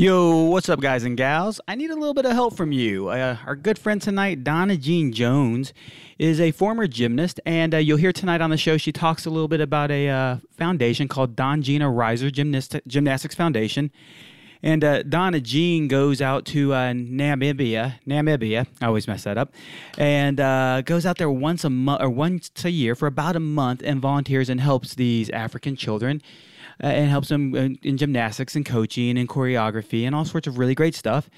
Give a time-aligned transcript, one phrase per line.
[0.00, 1.60] Yo, what's up, guys and gals?
[1.68, 3.08] I need a little bit of help from you.
[3.08, 5.74] Uh, our good friend tonight, Donna Jean Jones,
[6.18, 9.30] is a former gymnast, and uh, you'll hear tonight on the show she talks a
[9.30, 13.90] little bit about a uh, foundation called Don Gina Risser Gymnast- Gymnastics Foundation.
[14.62, 19.52] And uh, Donna Jean goes out to uh, Namibia, Namibia, I always mess that up,
[19.98, 23.40] and uh, goes out there once a month or once a year for about a
[23.40, 26.22] month and volunteers and helps these African children
[26.82, 30.74] uh, and helps them in gymnastics and coaching and choreography and all sorts of really
[30.74, 31.28] great stuff.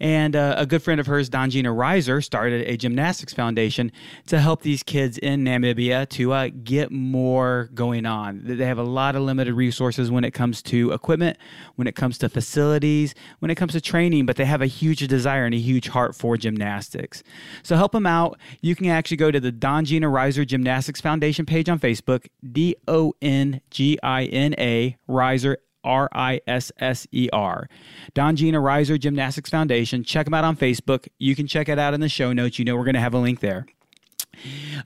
[0.00, 3.92] And uh, a good friend of hers, Don Gina Risser, started a gymnastics foundation
[4.26, 8.40] to help these kids in Namibia to uh, get more going on.
[8.42, 11.36] They have a lot of limited resources when it comes to equipment,
[11.76, 15.06] when it comes to facilities, when it comes to training, but they have a huge
[15.06, 17.22] desire and a huge heart for gymnastics.
[17.62, 18.38] So help them out.
[18.62, 22.74] You can actually go to the Don Gina Risser Gymnastics Foundation page on Facebook, D
[22.88, 27.68] O N G I N A Reiser R I S S E R.
[28.14, 30.04] Don Gina Risser Gymnastics Foundation.
[30.04, 31.08] Check them out on Facebook.
[31.18, 32.58] You can check it out in the show notes.
[32.58, 33.66] You know we're going to have a link there.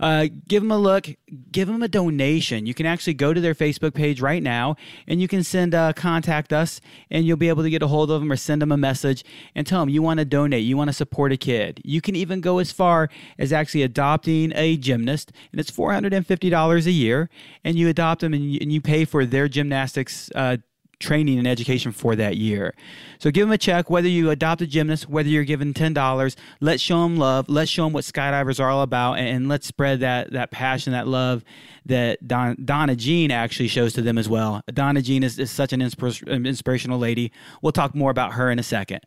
[0.00, 1.06] Uh, give them a look.
[1.52, 2.66] Give them a donation.
[2.66, 4.74] You can actually go to their Facebook page right now,
[5.06, 8.10] and you can send uh, contact us, and you'll be able to get a hold
[8.10, 10.64] of them or send them a message and tell them you want to donate.
[10.64, 11.80] You want to support a kid.
[11.84, 16.14] You can even go as far as actually adopting a gymnast, and it's four hundred
[16.14, 17.30] and fifty dollars a year,
[17.62, 20.30] and you adopt them and you, and you pay for their gymnastics.
[20.34, 20.56] Uh,
[20.98, 22.74] training and education for that year.
[23.18, 26.36] So give them a check, whether you adopt a gymnast, whether you're given $10.
[26.60, 27.48] Let's show them love.
[27.48, 30.92] Let's show them what skydivers are all about, and, and let's spread that, that passion,
[30.92, 31.44] that love
[31.86, 34.62] that Don, Donna Jean actually shows to them as well.
[34.72, 37.30] Donna Jean is, is such an inspir- um, inspirational lady.
[37.62, 39.00] We'll talk more about her in a second.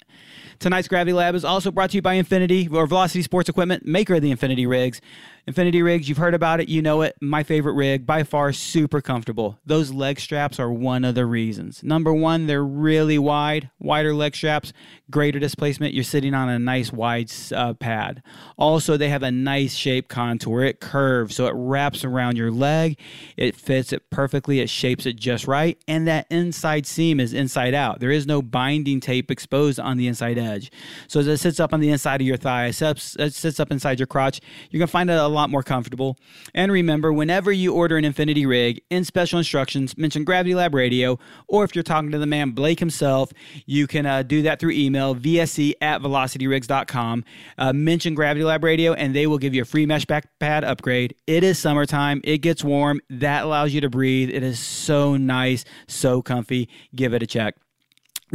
[0.60, 4.16] Tonight's Gravity Lab is also brought to you by Infinity or Velocity Sports Equipment, maker
[4.16, 5.02] of the Infinity Rigs.
[5.46, 7.16] Infinity Rigs, you've heard about it, you know it.
[7.22, 9.60] My favorite rig, by far, super comfortable.
[9.66, 11.84] Those leg straps are one of the reasons.
[11.84, 14.74] Number one, they're really wide, wider leg straps,
[15.10, 15.94] greater displacement.
[15.94, 18.22] You're sitting on a nice wide uh, pad.
[18.58, 20.64] Also, they have a nice shape contour.
[20.64, 23.00] It curves, so it wraps around your leg.
[23.38, 24.60] It fits it perfectly.
[24.60, 25.78] It shapes it just right.
[25.88, 28.00] And that inside seam is inside out.
[28.00, 30.72] There is no binding tape exposed on the inside edge.
[31.08, 33.60] So as it sits up on the inside of your thigh, it sits, it sits
[33.60, 36.18] up inside your crotch, you're going to find it a lot more comfortable.
[36.54, 41.20] And remember, whenever you order an Infinity rig, in special instructions, mention Gravity Lab Radio,
[41.48, 43.32] or if you're talking to the man Blake himself,
[43.66, 47.24] you can uh, do that through email, vsc at velocityrigs.com.
[47.58, 50.64] Uh, mention Gravity Lab Radio, and they will give you a free mesh back pad
[50.64, 51.16] upgrade.
[51.28, 52.22] It is summertime.
[52.24, 53.02] It gets warm.
[53.10, 54.30] That allows you to breathe.
[54.30, 56.70] It is so nice, so comfy.
[56.96, 57.56] Give it a check.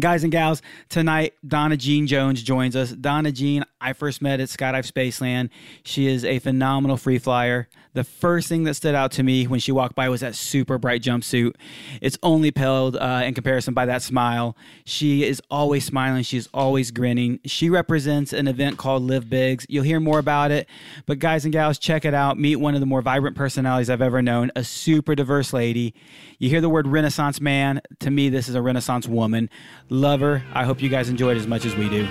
[0.01, 2.93] Guys and gals, tonight Donna Jean Jones joins us.
[2.93, 5.51] Donna Jean, I first met at Skydive Spaceland.
[5.84, 7.69] She is a phenomenal free flyer.
[7.94, 10.78] The first thing that stood out to me when she walked by was that super
[10.78, 11.54] bright jumpsuit.
[12.00, 14.56] It's only paled uh, in comparison by that smile.
[14.84, 16.22] She is always smiling.
[16.22, 17.41] She's always grinning.
[17.44, 19.66] She represents an event called Live Bigs.
[19.69, 20.69] You'll hear more about it.
[21.04, 22.38] But guys and gals, check it out.
[22.38, 24.50] Meet one of the more vibrant personalities I've ever known.
[24.56, 25.94] A super diverse lady.
[26.38, 27.82] You hear the word Renaissance man.
[28.00, 29.50] To me, this is a Renaissance woman.
[29.91, 30.42] Love her.
[30.54, 32.09] I hope you guys enjoy it as much as we do.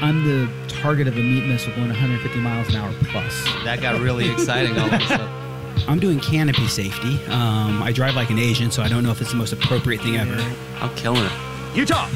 [0.00, 3.44] I'm the target of a meat missile going 150 miles an hour plus.
[3.64, 5.28] That got really exciting all of a sudden.
[5.88, 7.18] I'm doing canopy safety.
[7.26, 10.00] Um, I drive like an Asian, so I don't know if it's the most appropriate
[10.02, 10.34] thing ever.
[10.80, 11.32] I'm killing it.
[11.74, 12.08] Utah,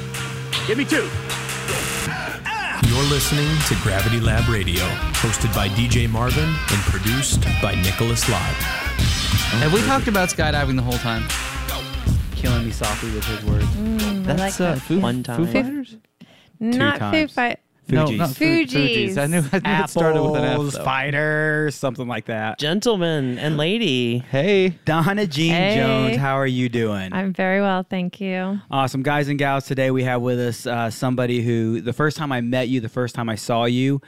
[0.67, 1.09] give me two.
[2.89, 4.83] You're listening to Gravity Lab Radio,
[5.23, 8.41] hosted by DJ Marvin and produced by Nicholas Lott.
[9.61, 11.23] Have we talked about skydiving the whole time?
[12.35, 13.65] Killing me softly with his words.
[13.67, 14.79] Mm, I like that.
[14.81, 15.45] Foo, One time.
[15.45, 15.97] Foo Fighters?
[16.59, 17.57] Not Foo times.
[17.91, 17.95] Fight.
[17.95, 18.19] No, Fugees.
[18.19, 19.19] not Fu- Fugees.
[19.19, 20.53] I knew, I knew it started with an F.
[20.53, 20.85] Apples, though.
[20.85, 22.59] fighters, something like that.
[22.59, 24.19] Gentleman and lady.
[24.19, 25.77] Hey, Donna Jean Hey.
[25.77, 27.13] Jones, how are you doing?
[27.13, 28.61] I'm very well, thank you.
[28.71, 29.03] Awesome.
[29.03, 32.41] Guys and gals, today we have with us uh, somebody who, the first time I
[32.41, 34.01] met you, the first time I saw you,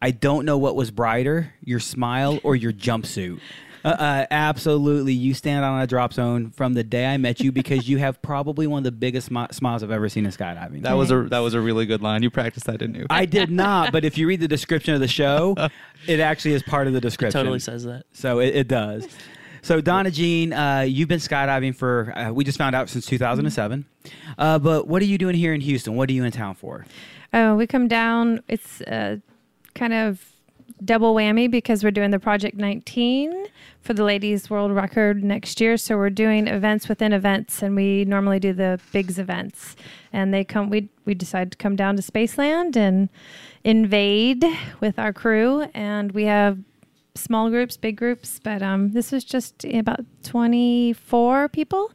[0.00, 3.40] I don't know what was brighter, your smile or your jumpsuit.
[3.84, 5.12] Uh, uh, absolutely.
[5.12, 8.20] You stand on a drop zone from the day I met you because you have
[8.22, 10.82] probably one of the biggest smi- smiles I've ever seen in skydiving.
[10.82, 12.22] that was a that was a really good line.
[12.22, 13.06] You practiced that, didn't you?
[13.10, 15.54] I did not, but if you read the description of the show,
[16.06, 17.40] it actually is part of the description.
[17.40, 18.04] It totally says that.
[18.12, 19.06] So it, it does.
[19.60, 23.84] So Donna Jean, uh, you've been skydiving for uh, we just found out since 2007.
[24.36, 25.94] Uh, but what are you doing here in Houston?
[25.94, 26.86] What are you in town for?
[27.32, 28.42] Oh, we come down.
[28.48, 29.16] It's uh,
[29.74, 30.24] kind of
[30.84, 33.46] double whammy because we're doing the Project 19
[33.84, 35.76] for the ladies' world record next year.
[35.76, 39.76] So we're doing events within events, and we normally do the bigs events.
[40.12, 40.70] And they come.
[40.70, 43.08] We we decide to come down to Spaceland and
[43.62, 44.44] invade
[44.80, 46.58] with our crew, and we have
[47.14, 48.40] small groups, big groups.
[48.42, 51.92] But um, this was just about 24 people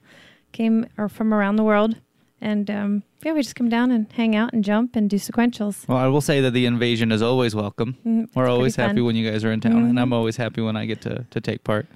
[0.52, 1.96] came or from around the world
[2.42, 5.88] And um, yeah, we just come down and hang out and jump and do sequentials.
[5.88, 7.98] Well, I will say that the invasion is always welcome.
[8.06, 9.06] Mm, We're always happy fun.
[9.06, 10.02] when you guys are in town, and Mhm.
[10.02, 11.88] I'm always happy when I get to, to take part.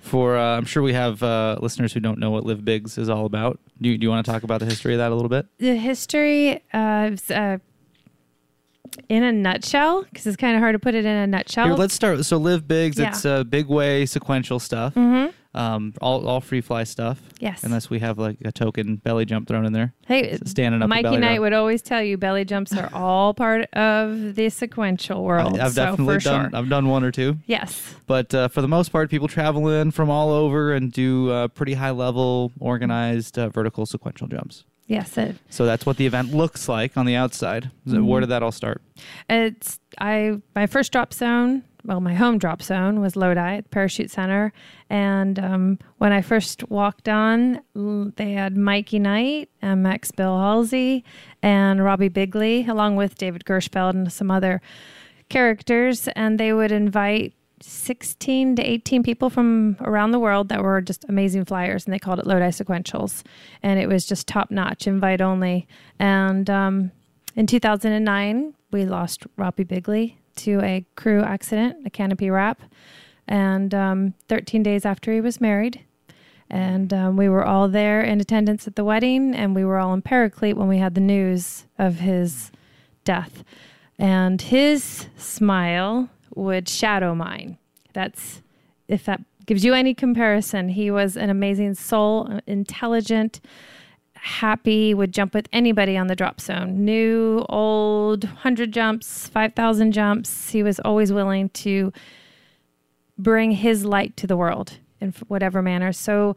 [0.00, 3.08] For uh, I'm sure we have uh, listeners who don't know what Live Bigs is
[3.08, 3.58] all about.
[3.80, 5.46] Do you, do you want to talk about the history of that a little bit?
[5.58, 7.58] The history uh, is, uh,
[9.08, 11.66] in a nutshell, because it's kind of hard to put it in a nutshell.
[11.66, 12.24] Here, let's start.
[12.24, 13.08] So Live Bigs, Yeah.
[13.08, 14.94] it's uh, big way sequential stuff.
[14.94, 15.32] Mhm.
[15.56, 17.20] Um, all all free fly stuff.
[17.40, 17.64] Yes.
[17.64, 19.94] Unless we have like a token belly jump thrown in there.
[20.06, 20.88] Hey, standing up.
[20.88, 25.58] Mikey Knight would always tell you belly jumps are all part of the sequential world.
[25.58, 26.50] I, have so definitely done.
[26.50, 26.58] sure.
[26.58, 27.38] I've done one or two.
[27.46, 27.94] Yes.
[28.06, 31.48] But uh, for the most part, people travel in from all over and do uh,
[31.48, 34.64] pretty high level, organized uh, vertical sequential jumps.
[34.86, 35.18] Yes.
[35.18, 37.70] It, So that's what the event looks like on the outside.
[37.88, 38.82] So Where did that all start?
[39.28, 41.64] it's I my first drop zone.
[41.86, 44.52] Well, my home drop zone was Lodi at the Parachute Center,
[44.90, 47.60] and um, when I first walked on,
[48.16, 51.04] they had Mikey Knight, and Max Bill Halsey,
[51.44, 54.60] and Robbie Bigley, along with David Gershfeld and some other
[55.28, 60.80] characters, and they would invite 16 to 18 people from around the world that were
[60.80, 63.22] just amazing flyers, and they called it Lodi Sequentials,
[63.62, 65.68] and it was just top notch, invite only.
[66.00, 66.90] And um,
[67.36, 72.60] in 2009, we lost Robbie Bigley to a crew accident, a canopy wrap,
[73.28, 75.84] and um, 13 days after he was married.
[76.48, 79.92] And um, we were all there in attendance at the wedding, and we were all
[79.92, 82.52] in Paraclete when we had the news of his
[83.04, 83.42] death.
[83.98, 87.58] And his smile would shadow mine.
[87.94, 88.42] That's
[88.88, 90.68] if that gives you any comparison.
[90.68, 93.40] He was an amazing soul, intelligent,
[94.26, 96.84] happy, would jump with anybody on the drop zone.
[96.84, 100.50] New, old, 100 jumps, 5,000 jumps.
[100.50, 101.92] He was always willing to
[103.16, 105.92] bring his light to the world in whatever manner.
[105.92, 106.34] So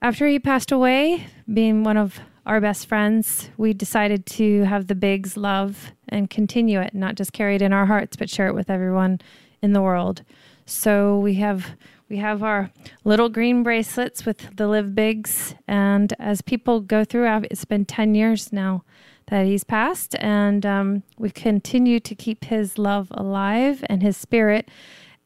[0.00, 4.94] after he passed away, being one of our best friends, we decided to have the
[4.94, 8.54] Bigs love and continue it, not just carry it in our hearts, but share it
[8.54, 9.20] with everyone
[9.60, 10.22] in the world.
[10.64, 11.76] So we have
[12.08, 12.70] we have our
[13.04, 18.14] little green bracelets with the Live Bigs, and as people go through, it's been ten
[18.14, 18.84] years now
[19.26, 24.70] that he's passed, and um, we continue to keep his love alive and his spirit.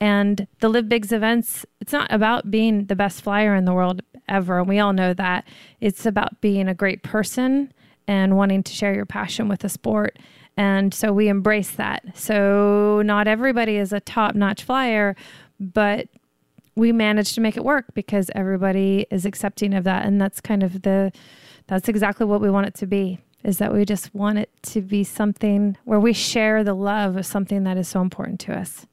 [0.01, 4.03] And the Live Bigs events, it's not about being the best flyer in the world
[4.29, 4.59] ever.
[4.59, 5.47] And we all know that.
[5.81, 7.73] It's about being a great person
[8.09, 10.19] and wanting to share your passion with the sport.
[10.57, 12.03] And so we embrace that.
[12.15, 15.15] So not everybody is a top notch flyer,
[15.61, 16.09] but
[16.75, 20.07] we managed to make it work because everybody is accepting of that.
[20.07, 21.13] And that's kind of the,
[21.67, 24.81] that's exactly what we want it to be is that we just want it to
[24.81, 28.87] be something where we share the love of something that is so important to us.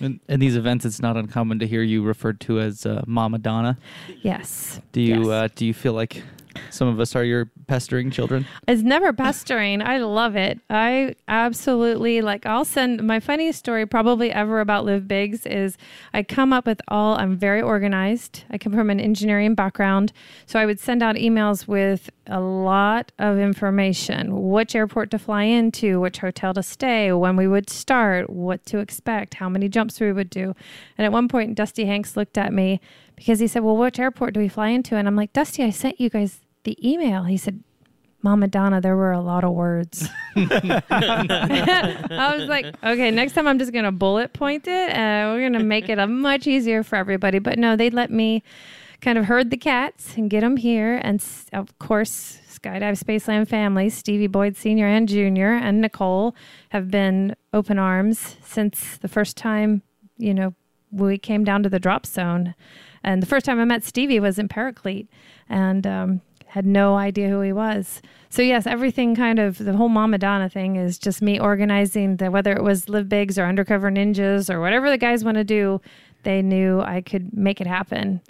[0.00, 3.38] In, in these events, it's not uncommon to hear you referred to as uh, Mama
[3.38, 3.78] Donna.
[4.22, 4.80] Yes.
[4.90, 5.28] Do you Yes.
[5.28, 6.22] uh, do you feel like
[6.70, 8.46] some of us are your pestering children?
[8.68, 9.82] It's never pestering.
[9.82, 10.60] I love it.
[10.70, 12.46] I absolutely like.
[12.46, 15.76] I'll send my funniest story probably ever about Live Bigs is
[16.12, 17.16] I come up with all.
[17.16, 18.44] I'm very organized.
[18.50, 20.12] I come from an engineering background,
[20.46, 25.44] so I would send out emails with a lot of information: which airport to fly
[25.44, 30.00] into, which hotel to stay, when we would start, what to expect, how many jumps
[30.00, 30.54] we would do.
[30.96, 32.80] And at one point, Dusty Hanks looked at me
[33.16, 35.70] because he said, "Well, which airport do we fly into?" And I'm like, "Dusty, I
[35.70, 37.62] sent you guys the email." He said,
[38.22, 40.08] Mama Donna, there were a lot of words.
[40.36, 40.82] I
[42.38, 45.54] was like, okay, next time I'm just going to bullet point it and we're going
[45.54, 47.40] to make it a much easier for everybody.
[47.40, 48.44] But no, they let me
[49.00, 51.00] kind of herd the cats and get them here.
[51.02, 54.86] And of course, Skydive Spaceland family, Stevie Boyd Sr.
[54.86, 56.36] and Jr., and Nicole
[56.68, 59.82] have been open arms since the first time,
[60.16, 60.54] you know,
[60.92, 62.54] we came down to the drop zone.
[63.02, 65.08] And the first time I met Stevie was in Paraclete
[65.48, 66.20] and um,
[66.52, 68.02] had no idea who he was.
[68.28, 72.30] So, yes, everything kind of the whole Mama Donna thing is just me organizing the
[72.30, 75.80] whether it was Live Bigs or Undercover Ninjas or whatever the guys want to do,
[76.24, 78.20] they knew I could make it happen.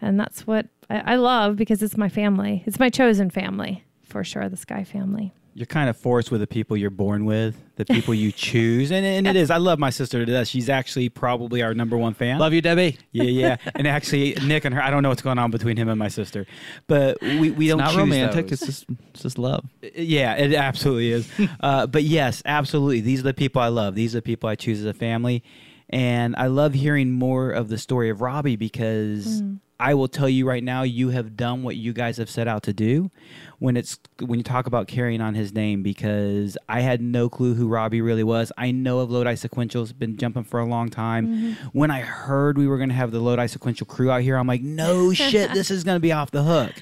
[0.00, 2.64] And that's what I, I love because it's my family.
[2.66, 5.32] It's my chosen family for sure, the Sky family.
[5.54, 9.04] You're kind of forced with the people you're born with, the people you choose, and
[9.04, 9.50] and it is.
[9.50, 10.48] I love my sister to death.
[10.48, 12.38] She's actually probably our number one fan.
[12.38, 12.98] Love you, Debbie.
[13.12, 13.56] Yeah, yeah.
[13.74, 14.82] And actually, Nick and her.
[14.82, 16.46] I don't know what's going on between him and my sister,
[16.86, 18.48] but we we don't Not choose romantic.
[18.48, 18.62] those.
[18.62, 19.64] It's just it's just love.
[19.94, 21.28] Yeah, it absolutely is.
[21.60, 23.00] uh, but yes, absolutely.
[23.02, 23.94] These are the people I love.
[23.94, 25.42] These are the people I choose as a family.
[25.90, 29.42] And I love hearing more of the story of Robbie because
[29.82, 32.62] I will tell you right now, you have done what you guys have set out
[32.62, 33.10] to do
[33.58, 37.54] when it's when you talk about carrying on his name because I had no clue
[37.54, 38.52] who Robbie really was.
[38.56, 41.26] I know of Lodi Sequentials, been jumping for a long time.
[41.26, 41.66] Mm-hmm.
[41.76, 44.46] When I heard we were going to have the Lodi Sequential crew out here, I'm
[44.46, 46.74] like, no shit, this is going to be off the hook.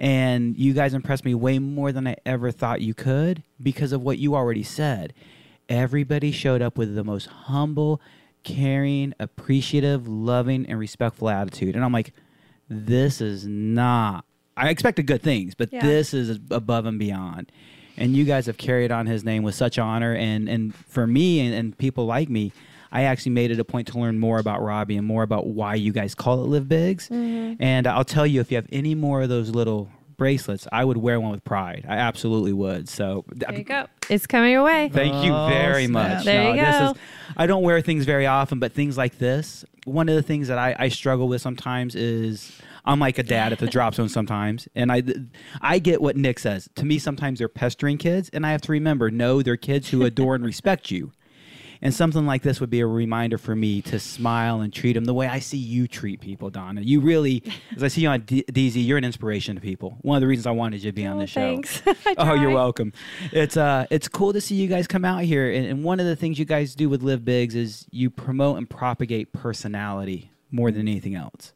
[0.00, 4.02] And you guys impressed me way more than I ever thought you could because of
[4.02, 5.14] what you already said.
[5.68, 8.00] Everybody showed up with the most humble,
[8.44, 11.74] caring, appreciative, loving, and respectful attitude.
[11.74, 12.12] And I'm like,
[12.68, 14.24] this is not.
[14.56, 15.82] I expected good things, but Yeah.
[15.84, 17.50] this is above and beyond.
[17.96, 20.14] And you guys have carried on his name with such honor.
[20.14, 22.52] And, and for me and, and people like me,
[22.92, 25.74] I actually made it a point to learn more about Robbie and more about why
[25.74, 27.08] you guys call it Live Bigs.
[27.08, 27.60] Mm-hmm.
[27.62, 30.96] And I'll tell you, if you have any more of those little bracelets, I would
[30.96, 31.84] wear one with pride.
[31.88, 32.88] I absolutely would.
[32.88, 33.86] So There you go.
[34.10, 34.90] It's coming your way.
[34.92, 36.16] Thank you Oh, very snap.
[36.16, 36.24] much.
[36.24, 36.90] There you this go.
[36.90, 36.96] is
[37.36, 40.58] I don't wear things very often, but things like this, one of the things that
[40.58, 44.68] I, I struggle with sometimes is I'm like a dad at the drop zone sometimes,
[44.74, 45.02] and I
[45.62, 46.68] I get what Nick says.
[46.76, 50.04] To me, sometimes they're pestering kids, and I have to remember, no, they're kids who
[50.04, 51.12] adore and respect you.
[51.84, 55.04] And something like this would be a reminder for me to smile and treat them
[55.04, 56.80] the way I see you treat people, Donna.
[56.80, 57.42] You really,
[57.76, 59.98] as I see you on D- DZ, you're an inspiration to people.
[60.00, 61.40] One of the reasons I wanted you to be on Oh, the show.
[61.40, 61.82] thanks.
[62.16, 62.92] Oh, you're welcome.
[63.32, 66.06] It's uh, it's cool to see you guys come out here, and, and one of
[66.06, 70.70] the things you guys do with Live Bigs is you promote and propagate personality more
[70.70, 71.52] than anything else.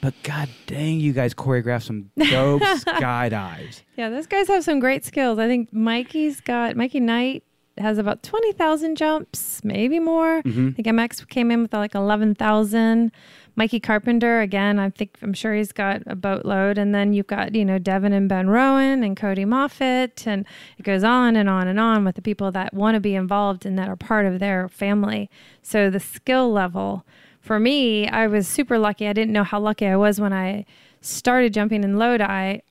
[0.00, 3.82] But god dang, you guys choreograph some dope skydives.
[3.96, 5.38] Yeah, those guys have some great skills.
[5.38, 7.42] I think Mikey's got Mikey Knight
[7.78, 10.42] has about twenty thousand jumps, maybe more.
[10.42, 10.68] Mm-hmm.
[10.68, 13.12] I think MX came in with like eleven thousand.
[13.56, 14.80] Mikey Carpenter again.
[14.80, 18.12] I think I'm sure he's got a boatload, and then you've got you know Devin
[18.12, 20.44] and Ben Rowan and Cody Moffat, and
[20.76, 23.64] it goes on and on and on with the people that want to be involved
[23.64, 25.30] and that are part of their family.
[25.62, 27.04] So the skill level
[27.44, 29.06] for me, I was super lucky.
[29.06, 30.64] I didn't know how lucky I was when I
[31.04, 32.22] started jumping in Lodi.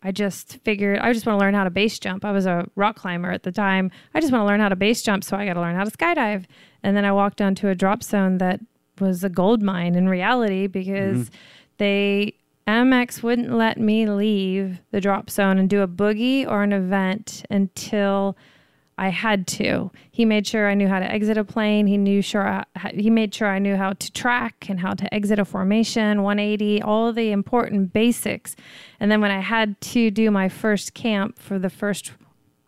[0.02, 2.26] I just figured I just want to learn how to base jump.
[2.26, 3.92] I was a rock climber at the time.
[4.14, 5.84] I just want to learn how to base jump, so I got to learn how
[5.84, 6.46] to skydive.
[6.82, 8.60] And then I walked onto a drop zone that
[9.00, 11.36] was a gold mine in reality because mm-hmm.
[11.78, 12.34] they
[12.68, 17.46] MX wouldn't let me leave the drop zone and do a boogie or an event
[17.50, 18.38] until
[18.98, 19.92] I had to.
[20.12, 21.88] He made sure I knew how to exit a plane.
[21.88, 25.12] He knew sure I, he made sure I knew how to track and how to
[25.14, 28.56] exit a formation, 180, all the important basics.
[29.00, 32.12] And then when I had to do my first camp for the first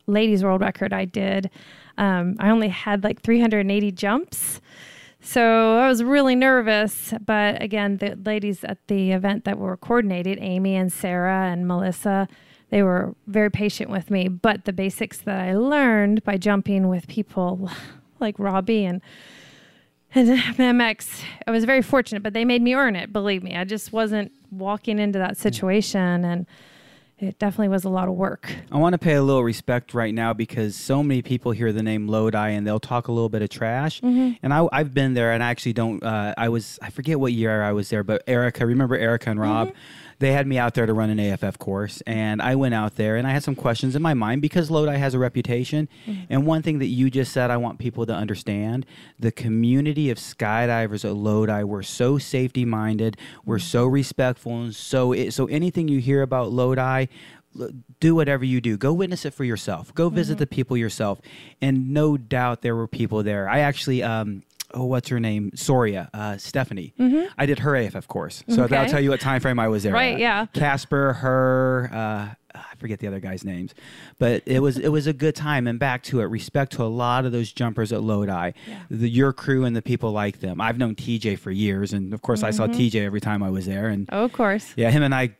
[0.08, 1.50] ladies world record I did,
[1.98, 4.62] um, I only had like 380 jumps.
[5.22, 10.38] So I was really nervous, but again, the ladies at the event that were coordinated,
[10.40, 12.28] Amy and Sarah and Melissa,
[12.70, 14.28] they were very patient with me.
[14.28, 17.70] But the basics that I learned by jumping with people
[18.20, 19.02] like Robbie and
[20.18, 23.12] and MX, I was very fortunate, but they made me earn it.
[23.12, 26.46] Believe me, I just wasn't walking into that situation, and
[27.18, 28.50] it definitely was a lot of work.
[28.72, 31.84] I want to pay a little respect right now because so many people hear the
[31.84, 34.02] name Lodi and they'll talk a little bit of trash.
[34.42, 36.04] And I, I've been there and I actually don't.
[36.04, 39.40] Uh, I was I forget what year I was there, but Erica, remember Erica and
[39.40, 39.74] Rob?
[40.20, 43.16] They had me out there to run an AFF course, and I went out there
[43.16, 45.90] and I had some questions in my mind because Lodi has a reputation.
[46.06, 46.24] Mm-hmm.
[46.30, 48.86] And one thing that you just said, I want people to understand:
[49.20, 53.64] the community of skydivers at Lodi were so safety minded, we're mm-hmm.
[53.64, 57.08] so respectful, and so it, so anything you hear about Lodi
[58.00, 58.78] do whatever you do.
[58.78, 59.94] Go witness it for yourself.
[59.94, 60.40] Go visit mm-hmm.
[60.40, 61.22] the people yourself.
[61.62, 63.48] And no doubt there were people there.
[63.50, 64.44] I actually, um,
[64.76, 65.52] oh, what's her name?
[65.56, 66.94] Soria, uh, Stephanie.
[67.38, 69.94] I did her AFF course, so that'll tell you what time frame I was there.
[69.94, 70.20] Right, at.
[70.20, 70.46] yeah.
[70.54, 71.90] Casper, her.
[71.92, 73.74] Uh, I forget the other guys' names,
[74.18, 75.68] but it was it was a good time.
[75.68, 78.52] And back to it, respect to a lot of those jumpers at Lodi,
[78.90, 80.62] the, your crew and the people like them.
[80.62, 83.66] I've known TJ for years, and of course I saw TJ every time I was
[83.66, 83.88] there.
[83.90, 84.74] And Oh, of course.
[84.78, 85.36] yeah, him and I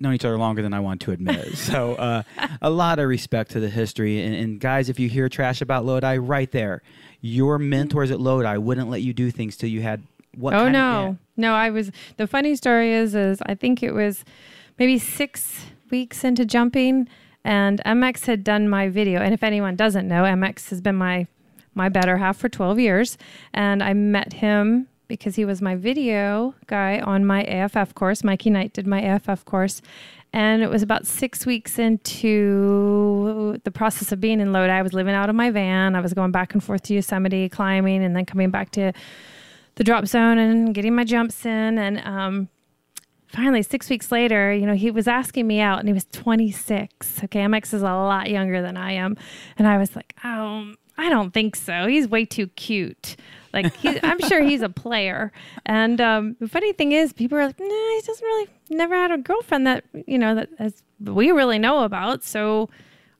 [0.00, 1.56] known each other longer than I want to admit.
[1.58, 2.22] so uh,
[2.62, 4.22] a lot of respect to the history.
[4.24, 6.82] And, and guys, if you hear trash about Lodi, right there,
[7.26, 10.02] your mentors at Lodi wouldn't let you do things till you had
[10.36, 10.54] what?
[10.54, 11.54] oh kind no, no!
[11.54, 11.90] I was.
[12.16, 14.24] The funny story is, is I think it was
[14.78, 17.08] maybe six weeks into jumping,
[17.44, 19.20] and MX had done my video.
[19.20, 21.26] And if anyone doesn't know, MX has been my
[21.74, 23.18] my better half for 12 years,
[23.52, 28.24] and I met him because he was my video guy on my AFF course.
[28.24, 29.80] Mikey Knight did my AFF course.
[30.36, 34.70] And it was about six weeks into the process of being in Lodi.
[34.70, 35.96] I was living out of my van.
[35.96, 38.92] I was going back and forth to Yosemite, climbing, and then coming back to
[39.76, 41.78] the drop zone and getting my jumps in.
[41.78, 42.50] And um,
[43.28, 47.24] finally, six weeks later, you know, he was asking me out and he was 26.
[47.24, 49.16] Okay, MX is a lot younger than I am.
[49.56, 51.86] And I was like, oh, I don't think so.
[51.86, 53.16] He's way too cute.
[53.56, 55.32] Like, I'm sure he's a player.
[55.64, 59.10] And um, the funny thing is, people are like, nah, he doesn't really, never had
[59.10, 62.22] a girlfriend that, you know, that as we really know about.
[62.22, 62.68] So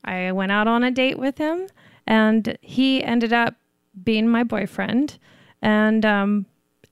[0.05, 1.67] I went out on a date with him
[2.05, 3.55] and he ended up
[4.03, 5.17] being my boyfriend.
[5.61, 6.45] And um,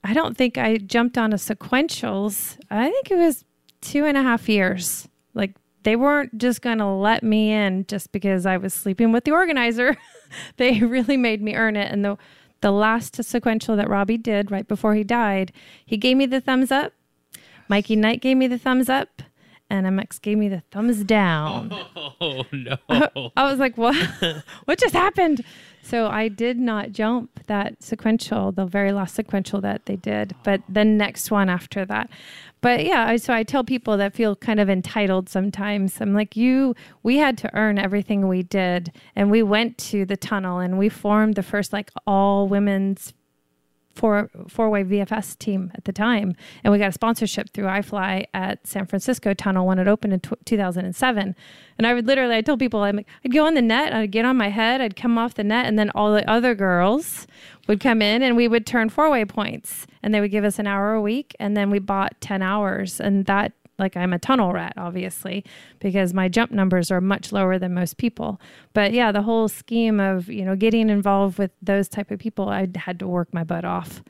[0.03, 2.57] I don't think I jumped on a sequentials.
[2.71, 3.45] I think it was
[3.81, 8.11] two and a half years, like they weren't just going to let me in just
[8.11, 9.95] because I was sleeping with the organizer.
[10.57, 11.91] they really made me earn it.
[11.91, 12.17] And the
[12.61, 15.51] the last sequential that Robbie did right before he died,
[15.85, 16.93] he gave me the thumbs up.
[17.67, 19.21] Mikey Knight gave me the thumbs up,
[19.69, 21.71] and MX gave me the thumbs down.
[22.21, 22.77] Oh no!
[23.35, 23.95] I was like, what?
[24.65, 25.43] what just happened?
[25.85, 30.61] So I did not jump that sequential, the very last sequential that they did, but
[30.67, 32.09] the next one after that.
[32.61, 36.01] But yeah, so I tell people that feel kind of entitled sometimes.
[36.01, 36.73] I'm like, you,
[37.03, 38.91] we had to earn everything we did.
[39.15, 43.13] And we went to the tunnel and we formed the first like all women's
[43.95, 48.25] four four way VFS team at the time, and we got a sponsorship through iFly
[48.33, 51.35] at San Francisco Tunnel when it opened in tw 2007.
[51.77, 54.11] And I would literally, I told people, I'm like, I'd go on the net, I'd
[54.11, 57.27] get on my head, I'd come off the net, and then all the other girls
[57.67, 60.59] would come in, and we would turn four way points, and they would give us
[60.59, 63.53] an hour a week, and then we bought 10 hours, and that.
[63.77, 65.43] Like I'm a tunnel rat, obviously,
[65.79, 68.39] because my jump numbers are much lower than most people.
[68.73, 72.49] But yeah, the whole scheme of you know getting involved with those type of people,
[72.49, 74.01] I had to work my butt off.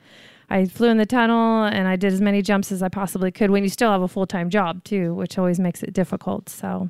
[0.48, 3.50] I flew in the tunnel and I did as many jumps as I possibly could
[3.50, 6.48] when you still have a full time job too, which always makes it difficult.
[6.48, 6.88] So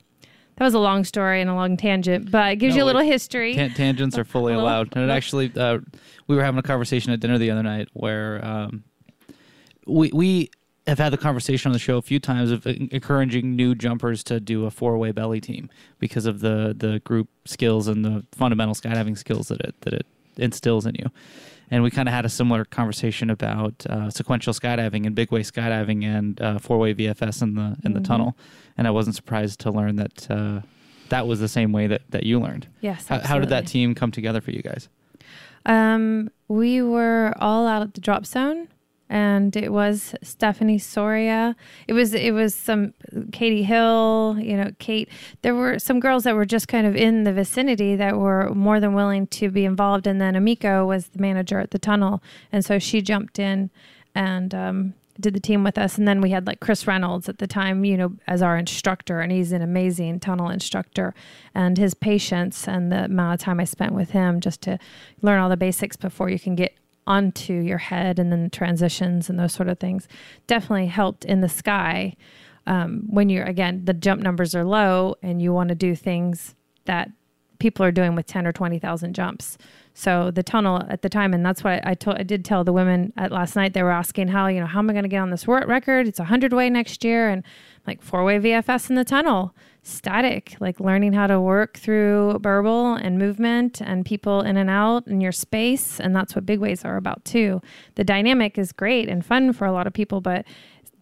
[0.57, 2.87] that was a long story and a long tangent, but it gives No, you a
[2.87, 3.55] little history.
[3.55, 4.95] Tan- tangents are fully allowed.
[4.95, 5.79] And it actually, uh,
[6.27, 8.85] we were having a conversation at dinner the other night where um,
[9.87, 10.51] we we
[10.87, 14.39] have had the conversation on the show a few times of encouraging new jumpers to
[14.41, 18.75] do a four way belly team because of the the group skills and the fundamental
[18.75, 21.11] skydiving skills that it that it instills in you.
[21.69, 25.41] And we kind of had a similar conversation about uh, sequential skydiving and big way
[25.43, 28.37] skydiving and uh, four way VFS in the in the tunnel.
[28.79, 30.61] And I wasn't surprised to learn that uh,
[31.09, 32.69] that was the same way that, that you learned.
[32.81, 33.07] yes.
[33.07, 34.89] How, how did that team come together for you guys?
[35.65, 38.69] Um, we were all out at the drop zone,
[39.09, 41.55] and it was Stephanie Soria.
[41.87, 42.93] It was it was some
[43.33, 45.09] Katie Hill, you know, Kate.
[45.43, 48.81] There were some girls that were just kind of in the vicinity that were more
[48.81, 50.07] than willing to be involved.
[50.07, 53.71] And then Amiko was the manager at the tunnel, and so she jumped in
[54.15, 55.99] and um, did the team with us.
[55.99, 59.21] And then we had like Chris Reynolds at the time, you know, as our instructor,
[59.21, 61.15] and he's an amazing tunnel instructor.
[61.55, 64.79] And his patience and the amount of time I spent with him just to
[65.23, 69.31] learn all the basics before you can get onto your head and then the transitions
[69.31, 70.09] and those sort of things
[70.47, 72.17] definitely helped in the sky
[72.67, 76.55] um, when you're again the jump numbers are low and you want to do things
[76.87, 77.11] that
[77.59, 79.59] people are doing with 10 or 20,000 jumps.
[79.95, 82.65] So the tunnel at the time, and that's what I, I told, I did tell
[82.65, 85.05] the women at last night, they were asking how, you know, how am I going
[85.05, 86.07] to get on this record?
[86.07, 87.29] It's a hundred way next year.
[87.31, 87.43] And
[87.87, 89.55] like four way VFS in the tunnel,
[89.87, 95.07] static, like learning how to work through burble and movement and people in and out
[95.07, 96.01] in your space.
[96.01, 97.63] And that's what big ways are about too.
[97.95, 100.45] The dynamic is great and fun for a lot of people, but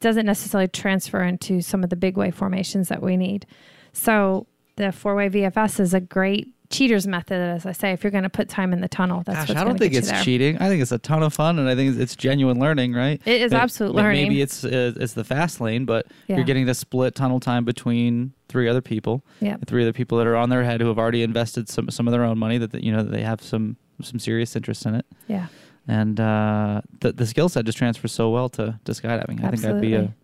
[0.01, 3.47] doesn't necessarily transfer into some of the big way formations that we need.
[3.93, 7.93] So the four way VFS is a great cheater's method, as I say.
[7.93, 10.11] If you're going to put time in the tunnel, that's Gosh, I don't think it's
[10.25, 10.57] cheating.
[10.59, 13.21] I think it's a ton of fun, and I think it's, genuine learning, right?
[13.25, 14.23] It is absolute learning.
[14.25, 16.37] Maybe it's uh, it's the fast lane, but Yeah.
[16.37, 19.57] you're getting to split tunnel time between three other people, Yeah.
[19.67, 22.13] three other people that are on their head who have already invested some some of
[22.13, 24.95] their own money that that, you know that they have some some serious interest in
[24.95, 25.47] it, Yeah.
[25.87, 29.45] and uh, the the skill set just transfers so well to to skydiving.
[29.45, 30.15] I think I'd be a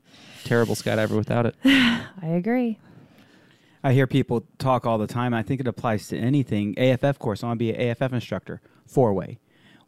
[0.44, 1.54] terrible skydiver without it.
[1.64, 2.78] I agree.
[3.82, 5.32] I hear people talk all the time.
[5.32, 6.78] I think it applies to anything.
[6.78, 7.42] AFF course.
[7.42, 8.60] I want to be an AFF instructor.
[8.86, 9.38] Four way.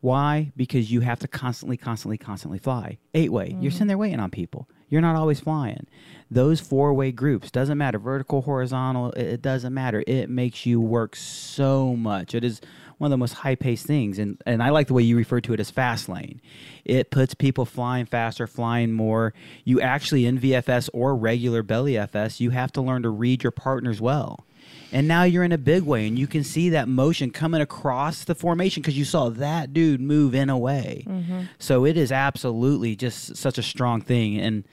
[0.00, 0.50] Why?
[0.56, 2.98] Because you have to constantly, constantly, constantly fly.
[3.14, 3.56] Eight way.
[3.60, 3.74] You're mm.
[3.74, 4.68] sitting there waiting on people.
[4.88, 5.86] You're not always flying.
[6.30, 7.98] Those four way groups doesn't matter.
[7.98, 9.12] Vertical, horizontal.
[9.12, 10.02] It, it doesn't matter.
[10.06, 12.34] It makes you work so much.
[12.34, 12.60] It is
[13.02, 14.20] one of the most high paced things.
[14.20, 16.40] And and I like the way you refer to it as fast lane.
[16.84, 19.34] It puts people flying faster, flying more.
[19.64, 23.50] You actually in VFS or regular belly FS, you have to learn to read your
[23.50, 24.46] partners well.
[24.92, 28.24] And now you're in a big way, and you can see that motion coming across
[28.24, 31.04] the formation because you saw that dude move in a way.
[31.08, 31.40] Mm-hmm.
[31.58, 34.38] So it is absolutely just such a strong thing.
[34.38, 34.64] And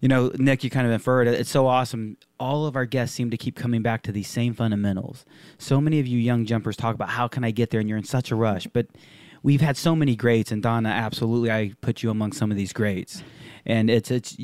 [0.00, 1.34] you know, Nick, you kind of inferred it.
[1.34, 2.16] It's so awesome.
[2.38, 5.24] All of our guests seem to keep coming back to these same fundamentals.
[5.58, 7.98] So many of you young jumpers talk about how can I get there, and you're
[7.98, 8.66] in such a rush.
[8.68, 8.86] But
[9.42, 12.72] we've had so many greats, and Donna, absolutely, I put you among some of these
[12.72, 13.22] greats.
[13.66, 14.36] And it's it's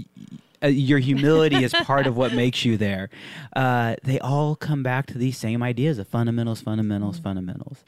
[0.62, 3.11] your humility is part of what makes you there.
[3.55, 7.85] Uh, they all come back to these same ideas of fundamentals, fundamentals, fundamentals.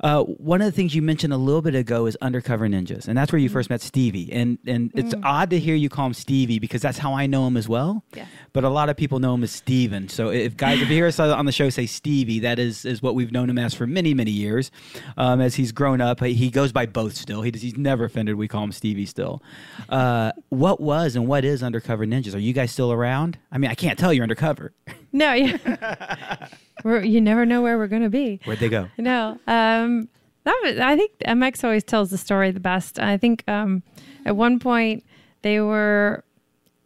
[0.00, 3.16] Uh, one of the things you mentioned a little bit ago is undercover ninjas, and
[3.16, 4.32] that's where you first met Stevie.
[4.32, 7.46] And and it's odd to hear you call him Stevie because that's how I know
[7.46, 8.04] him as well.
[8.14, 8.26] Yeah.
[8.52, 10.08] But a lot of people know him as Steven.
[10.08, 13.02] So if guys, if you hear us on the show say Stevie, that is is
[13.02, 14.70] what we've known him as for many many years.
[15.16, 17.42] Um, as he's grown up, he goes by both still.
[17.42, 18.36] He does, he's never offended.
[18.36, 19.42] We call him Stevie still.
[19.88, 22.34] Uh, what was and what is undercover ninjas?
[22.34, 23.38] Are you guys still around?
[23.50, 24.72] I mean, I can't tell you're undercover.
[25.12, 25.58] No, you,
[26.84, 28.40] we're, you never know where we're going to be.
[28.44, 28.88] Where'd they go?
[28.98, 30.08] No, um,
[30.44, 32.98] that was, I think MX always tells the story the best.
[32.98, 33.82] I think um,
[34.24, 35.04] at one point
[35.42, 36.24] they were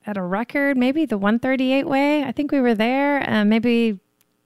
[0.07, 2.25] at a record, maybe the 138 way.
[2.25, 4.01] I think we were there, and maybe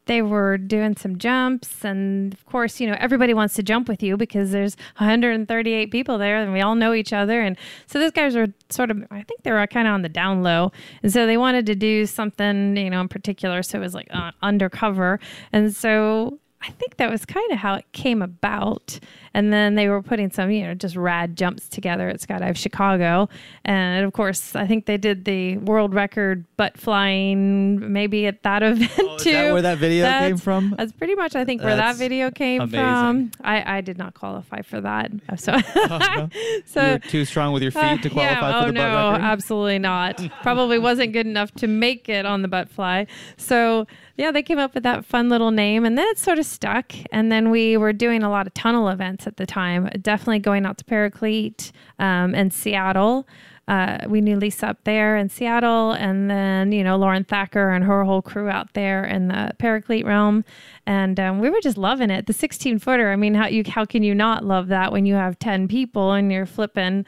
[0.07, 1.85] they were doing some jumps.
[1.85, 6.19] And of course you know everybody wants to jump with you because there's 138 people
[6.19, 7.43] there and we all know each other.
[7.43, 10.09] And so those guys were sort of i think they were kind of on the
[10.09, 10.73] down low.
[11.03, 13.63] And so they wanted to do something you know in particular.
[13.63, 15.21] So it was like uh, undercover.
[15.53, 18.99] And so I think that was kind of how it came about.
[19.35, 23.29] And then they were putting some, you know, just rad jumps together at Skydive Chicago.
[23.65, 28.63] And of course, I think they did the world record butt flying maybe at that
[28.65, 29.33] event Oh, is too.
[29.33, 30.75] that where that video That's- came from?
[30.77, 32.81] That's pretty much, I think, where that video came amazing.
[32.81, 33.31] from.
[33.43, 35.11] I, I did not qualify for that.
[35.37, 35.53] So,
[36.67, 38.81] so You're too strong with your feet to uh, qualify yeah, for oh the no,
[38.81, 39.25] butt record.
[39.25, 40.21] absolutely not.
[40.43, 43.07] Probably wasn't good enough to make it on the butt fly.
[43.37, 46.47] So yeah, they came up with that fun little name, and then it sort of
[46.47, 46.93] stuck.
[47.13, 49.91] And then we were doing a lot of tunnel events at the time.
[50.01, 53.29] Definitely going out to Paraclete um, and Seattle.
[53.69, 57.85] Uh, we knew Lisa up there in Seattle, and then you know Lauren Thacker and
[57.85, 60.45] her whole crew out there in the Paraclete realm,
[60.87, 62.27] and um, we were just loving it.
[62.27, 63.11] The 16 footer.
[63.11, 66.13] I mean, how you how can you not love that when you have 10 people
[66.13, 67.05] and you're flipping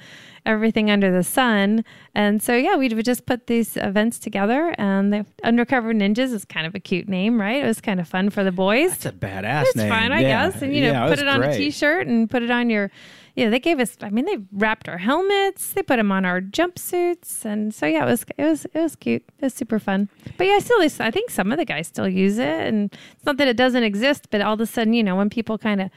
[0.47, 1.85] everything under the sun?
[2.13, 6.45] And so yeah, we would just put these events together, and the Undercover Ninjas is
[6.45, 7.63] kind of a cute name, right?
[7.63, 8.91] It was kind of fun for the boys.
[8.99, 9.89] That's a badass It's name.
[9.89, 10.51] fine, I Yeah.
[10.51, 10.61] guess.
[10.61, 11.55] And you know, Yeah, put it on great.
[11.55, 12.91] a t-shirt and put it on your.
[13.39, 13.97] Yeah, they gave us.
[14.03, 15.73] I mean, they wrapped our helmets.
[15.73, 18.97] They put them on our jumpsuits, and so yeah, it was it was it was
[18.97, 19.23] cute.
[19.39, 20.09] It was super fun.
[20.37, 23.37] But yeah, still, I think some of the guys still use it, and it's not
[23.37, 25.89] that it doesn't exist, but all of a sudden, you know, when people kind of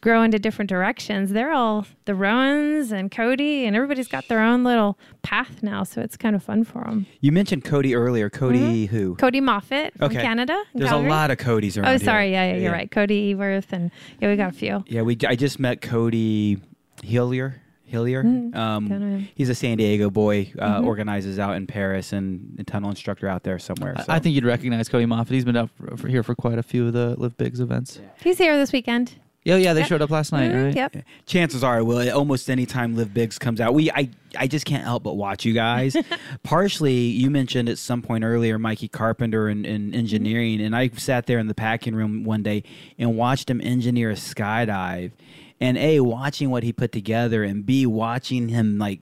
[0.00, 4.64] grow into different directions, they're all the Rowans and Cody, and everybody's got their own
[4.64, 7.06] little path now, so it's kind of fun for them.
[7.20, 8.28] You mentioned Cody earlier.
[8.28, 8.96] Cody mm-hmm.
[8.96, 9.14] who?
[9.14, 10.20] Cody Moffat from Okay.
[10.20, 10.60] Canada.
[10.74, 11.08] in There's Calgary.
[11.08, 12.32] a lot of Codys around Oh, sorry.
[12.32, 12.90] Yeah, yeah, you're right.
[12.90, 14.82] Cody Eworth, and yeah, we got a few.
[14.88, 15.16] Yeah, we.
[15.24, 16.58] I just met Cody
[17.02, 17.54] Hillier.
[17.84, 18.22] Hillier.
[18.22, 20.52] don't Um, he's a San Diego boy.
[20.58, 20.86] Uh, Mm-hmm.
[20.86, 23.94] Organizes out in Paris and a tunnel instructor out there somewhere.
[23.96, 24.12] I- so.
[24.12, 25.32] I think you'd recognize Cody Moffat.
[25.32, 27.98] He's been up for, for here for quite a few of the Live Bigs events.
[28.22, 29.14] He's here this weekend.
[29.44, 29.88] Yeah, yeah, they Yep.
[29.88, 30.74] showed up last night, Mhm, right?
[30.76, 30.96] Yep.
[31.24, 34.84] chances are, will almost any time Live Bigs comes out, we I I just can't
[34.84, 35.96] help but watch you guys.
[36.42, 41.26] Partially, you mentioned at some point earlier, Mikey Carpenter and, and engineering, and I sat
[41.26, 42.62] there in the packing room one day
[42.98, 45.12] and watched him engineer a skydive.
[45.60, 49.00] And a watching what he put together, and b watching him like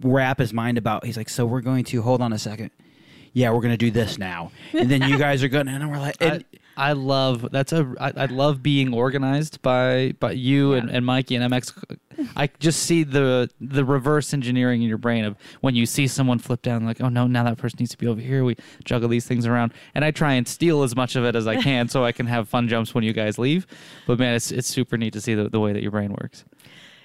[0.00, 1.04] wrap his mind about.
[1.04, 2.70] He's like, so we're going to hold on a second.
[3.32, 5.98] Yeah, we're going to do this now, and then you guys are going, and we're
[5.98, 10.72] like, and, I, I love that's a I, I love being organized by by you
[10.72, 11.96] and, and Mikey and MX.
[12.36, 16.38] I just see the the reverse engineering in your brain of when you see someone
[16.38, 19.08] flip down like oh no now that person needs to be over here we juggle
[19.08, 21.88] these things around and I try and steal as much of it as I can
[21.88, 23.66] so I can have fun jumps when you guys leave.
[24.06, 26.44] But man, it's it's super neat to see the, the way that your brain works.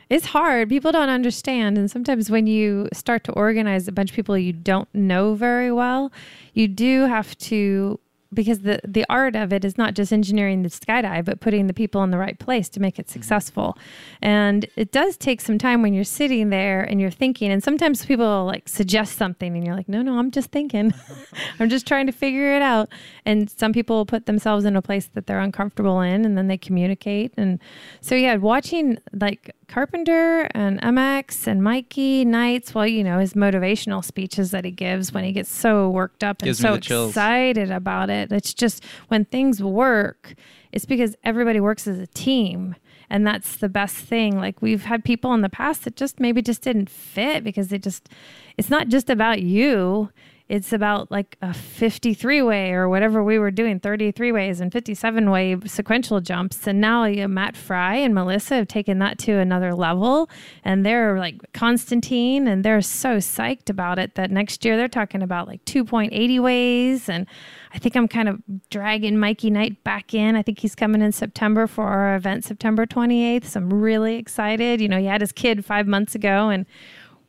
[0.10, 0.70] It's hard.
[0.70, 1.78] People don't understand.
[1.78, 5.72] And sometimes when you start to organize a bunch of people you don't know very
[5.72, 6.14] well,
[6.54, 8.00] you do have to
[8.34, 11.74] because the the art of it is not just engineering the skydive but putting the
[11.74, 13.14] people in the right place to make it mm-hmm.
[13.14, 13.78] successful.
[14.22, 18.06] And it does take some time when you're sitting there and you're thinking and sometimes
[18.06, 20.94] people like suggest something and you're like no no i'm just thinking.
[21.60, 22.90] I'm just trying to figure it out.
[23.26, 26.58] And some people put themselves in a place that they're uncomfortable in and then they
[26.58, 27.34] communicate.
[27.38, 27.60] And
[28.02, 32.74] so yeah watching like carpenter and mx and mikey knights.
[32.74, 36.42] Well you know his motivational speeches that he gives when he gets so worked up
[36.42, 37.10] and Gives me so the chills.
[37.12, 38.32] excited about it.
[38.32, 40.36] It's just when things work
[40.72, 42.76] it's because everybody works as a team
[43.10, 44.38] and that's the best thing.
[44.38, 47.78] Like we've had people in the past that just maybe just didn't fit because they
[47.80, 48.10] just
[48.58, 50.10] it's not just about you
[50.50, 55.30] it's about like a 53 way or whatever we were doing 33 ways and 57
[55.30, 56.66] way sequential jumps.
[56.68, 60.30] And now matt fry and melissa have taken that to another level.
[60.64, 65.22] And they're like constantine and they're so psyched about it that next year they're talking
[65.22, 67.10] about like 2.80 ways.
[67.10, 67.28] And
[67.74, 70.36] i think i'm kind of dragging mikey knight back in.
[70.38, 74.80] I think he's coming in september for our event september 28th so i'm really excited.
[74.80, 76.66] You know he had his kid five months ago and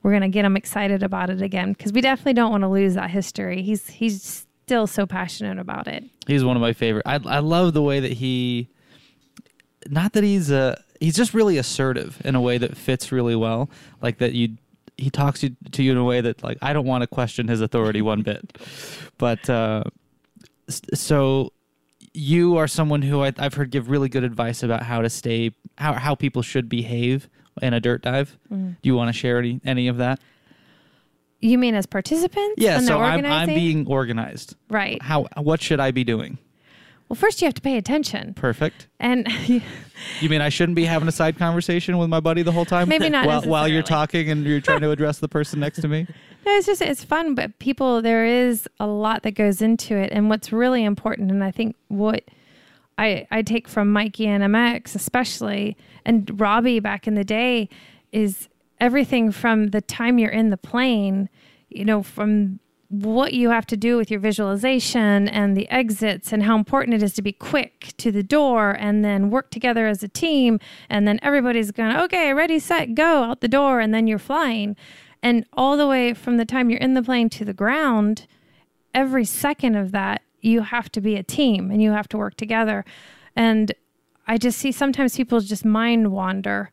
[0.03, 2.69] we're going to get him excited about it again because we definitely don't want to
[2.69, 3.63] lose that history.
[3.63, 6.05] He's he's still so passionate about it.
[6.27, 7.03] He's one of my favorite.
[7.07, 8.69] I I love the way that he.
[9.89, 13.71] Not that he's a he's just really assertive in a way that fits really well.
[14.03, 14.57] Like that you
[14.97, 17.49] he talks to, to you in a way that like I don't want to question
[17.49, 18.59] his authority one bit.
[19.17, 19.85] But uh,
[20.69, 21.53] so
[22.13, 25.53] you are someone who I, I've heard give really good advice about how to stay
[25.79, 27.29] how how people should behave
[27.63, 28.37] in a dirt dive.
[28.53, 28.77] Mm.
[28.83, 30.21] Do you want to share any, any of that?
[31.41, 32.55] You mean as participants?
[32.57, 34.57] Yeah, so I'm I'm being organized.
[34.69, 35.01] right.
[35.01, 36.39] How what should I be doing?
[37.09, 38.87] Well, first you have to pay attention, Perfect.
[39.01, 39.27] and
[40.21, 42.87] You mean I shouldn't be having a side conversation with my buddy the whole time?
[42.89, 45.89] Maybe not while, while you're talking and you're trying to address the person next to
[45.89, 46.07] me.
[46.47, 50.11] No, it's just it's fun, but people there is a lot that goes into it,
[50.13, 52.23] and what's really important, and I think what
[52.99, 57.69] I I take from Mikey and MX especially, and Robbie back in the day,
[58.13, 58.49] is
[58.81, 61.29] everything from the time you're in the plane,
[61.69, 66.43] you know, from what you have to do with your visualization and the exits and
[66.43, 70.03] how important it is to be quick to the door and then work together as
[70.03, 70.59] a team.
[70.89, 74.75] And then everybody's going okay ready set go out the door and then you're flying.
[75.23, 78.27] And all the way from the time you're in the plane to the ground
[78.95, 82.37] every second of that you have to be a team and you have to work
[82.37, 82.85] together.
[83.37, 83.73] And
[84.27, 86.71] i just see sometimes people just mind wander.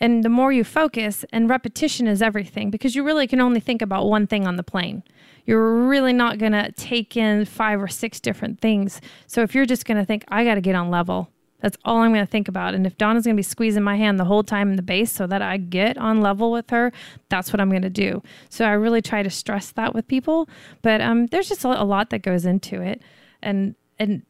[0.00, 3.80] And the more you focus and repetition is everything because you really can only think
[3.80, 5.02] about one thing on the plane.
[5.46, 9.00] You're really not going to take in five or six different things.
[9.26, 11.28] So if you're just going to think i got to get on level
[11.64, 12.74] that's all i'm going to think about.
[12.74, 15.10] And if donna's going to be squeezing my hand the whole time in the base
[15.10, 16.92] so that i get on level with her
[17.30, 18.22] that's what i'm going to do.
[18.50, 20.48] So i really try to stress that with people.
[20.82, 23.02] But um, there's just a a lot that goes into it.
[23.42, 24.22] And and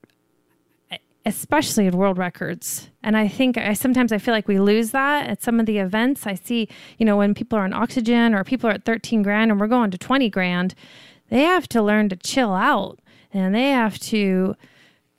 [1.26, 2.90] especially at world records.
[3.02, 5.78] And i think i sometimes i feel like we lose that at some of the
[5.78, 6.28] events.
[6.28, 6.68] I see
[6.98, 9.66] you know when people are on oxygen or people are at 13 grand and we're
[9.66, 10.74] going to 20 grand
[11.30, 13.00] they have to learn to chill out
[13.32, 14.54] and they have to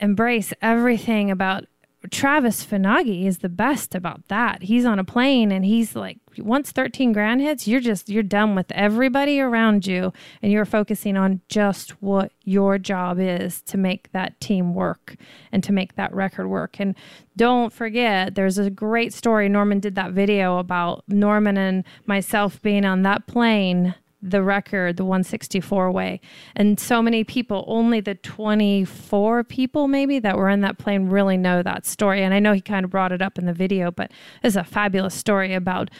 [0.00, 1.66] embrace everything about
[2.10, 4.62] Travis Fienhage is the best about that.
[4.62, 8.54] He's on a plane and he's like, once 13 grand hits, you're just, you're done
[8.54, 14.12] with everybody around you and you're focusing on just what your job is to make
[14.12, 15.16] that team work
[15.50, 16.78] and to make that record work.
[16.78, 16.94] And
[17.36, 19.48] don't forget, there's a great story.
[19.48, 23.94] Norman did that video about Norman and myself being on that plane
[24.30, 26.20] the record, the 164 way.
[26.54, 31.36] And so many people, only the 24 people maybe that were in that plane really
[31.36, 32.22] know that story.
[32.22, 34.10] And I know he kind of brought it up in the video, but
[34.42, 35.90] it's a fabulous story about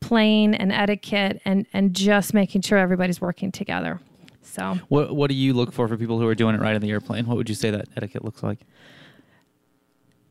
[0.00, 4.00] plane and etiquette and, and just making sure everybody's working together.
[4.42, 6.80] So What What do you look for for people who are doing it right in
[6.80, 7.26] the airplane?
[7.26, 8.60] What would you say that etiquette looks like?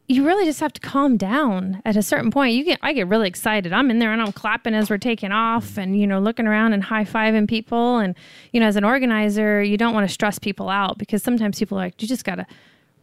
[0.07, 2.53] You really just have to calm down at a certain point.
[2.53, 3.73] You get, I get really excited.
[3.73, 6.73] I'm in there and I'm clapping as we're taking off and, you know, looking around
[6.73, 7.97] and high fiving people.
[7.97, 8.15] And,
[8.53, 11.79] you know, as an organizer, you don't want to stress people out because sometimes people
[11.79, 12.45] are like, you just got to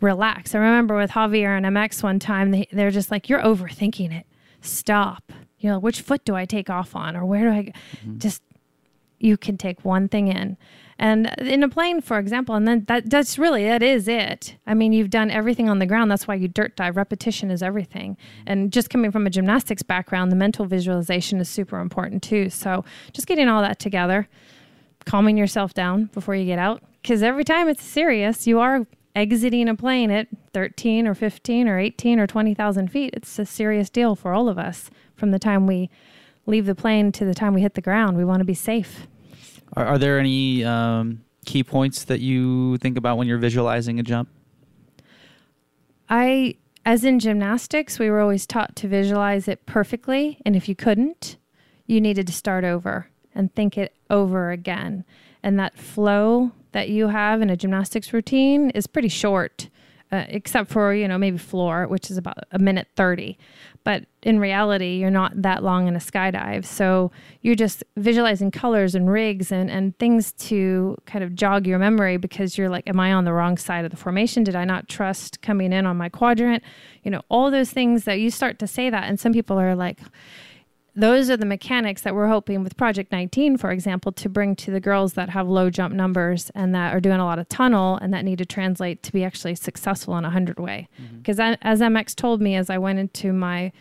[0.00, 0.54] relax.
[0.54, 4.26] I remember with Javier and MX one time, they, they're just like, you're overthinking it.
[4.60, 5.32] Stop.
[5.58, 7.72] You know, which foot do I take off on or where do I go?
[7.72, 8.18] Mm-hmm.
[8.18, 8.42] Just,
[9.18, 10.56] you can take one thing in.
[10.98, 14.56] And in a plane, for example, and then that that's really that is it.
[14.66, 16.10] I mean, you've done everything on the ground.
[16.10, 16.96] That's why you dirt dive.
[16.96, 18.16] Repetition is everything.
[18.46, 22.50] And just coming from a gymnastics background, the mental visualization is super important too.
[22.50, 24.28] So just getting all that together,
[25.04, 29.68] calming yourself down before you get out, because every time it's serious, you are exiting
[29.68, 33.10] a plane at 13 or 15 or 18 or 20,000 feet.
[33.14, 35.90] It's a serious deal for all of us from the time we
[36.46, 38.16] leave the plane to the time we hit the ground.
[38.16, 39.06] We want to be safe.
[39.74, 44.02] Are, are there any um, key points that you think about when you're visualizing a
[44.02, 44.28] jump?
[46.08, 50.38] I, as in gymnastics, we were always taught to visualize it perfectly.
[50.44, 51.36] And if you couldn't,
[51.86, 55.04] you needed to start over and think it over again.
[55.42, 59.68] And that flow that you have in a gymnastics routine is pretty short,
[60.12, 63.38] uh, except for, you know, maybe floor, which is about a minute 30.
[63.82, 66.66] But in reality, you're not that long in a skydive.
[66.66, 71.78] So you're just visualizing colors and rigs and, and things to kind of jog your
[71.78, 74.44] memory because you're like, am I on the wrong side of the formation?
[74.44, 76.62] Did I not trust coming in on my quadrant?
[77.02, 79.04] You know, all those things that you start to say that.
[79.04, 79.98] And some people are like,
[80.94, 84.70] those are the mechanics that we're hoping with Project 19, for example, to bring to
[84.70, 87.96] the girls that have low jump numbers and that are doing a lot of tunnel
[87.96, 90.88] and that need to translate to be actually successful in a 100 way.
[91.00, 91.18] Mm-hmm.
[91.18, 93.72] Because as MX told me as I went into my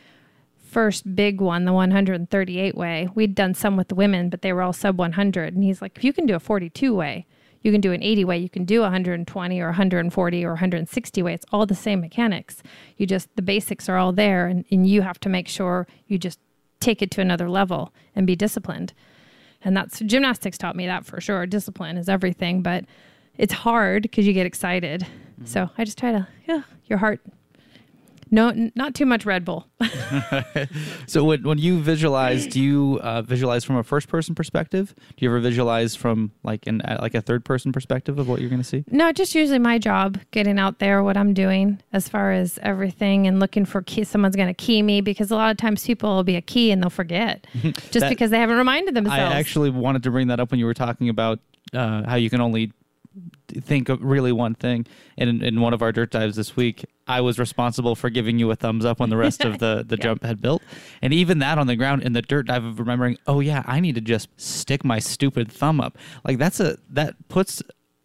[0.63, 4.61] first big one, the 138 way, we'd done some with the women, but they were
[4.61, 5.53] all sub 100.
[5.53, 7.25] And he's like, if you can do a 42 way,
[7.61, 11.33] you can do an 80 way, you can do 120 or 140 or 160 way.
[11.33, 12.63] It's all the same mechanics.
[12.95, 16.17] You just, the basics are all there, and, and you have to make sure you
[16.17, 16.39] just
[16.81, 18.93] take it to another level and be disciplined.
[19.63, 21.45] And that's gymnastics taught me that for sure.
[21.45, 22.85] Discipline is everything, but
[23.37, 25.01] it's hard because you get excited.
[25.01, 25.45] Mm-hmm.
[25.45, 27.21] So I just try to, yeah, your heart,
[28.33, 29.67] No, n- not too much Red Bull.
[31.07, 34.93] So when when you visualize, do you uh, visualize from a first person perspective?
[35.17, 38.39] Do you ever visualize from like an uh, like a third person perspective of what
[38.39, 38.83] you're going to see?
[38.89, 43.27] No, just usually my job, getting out there, what I'm doing as far as everything
[43.27, 44.03] and looking for key.
[44.05, 46.71] Someone's going to key me because a lot of times people will be a key
[46.71, 49.33] and they'll forget just That- because they haven't reminded themselves.
[49.33, 51.39] I actually wanted to bring that up when you were talking about
[51.73, 52.71] uh, how you can only
[53.47, 54.85] think of really one thing.
[55.17, 58.39] And in, in one of our dirt dives this week, I was responsible for giving
[58.39, 60.61] you a thumbs up when the rest of the, the jump had built.
[61.01, 63.79] And even that on the ground in the dirt dive of remembering, oh yeah, I
[63.79, 65.97] need to just stick my stupid thumb up.
[66.23, 67.61] Like that's a that puts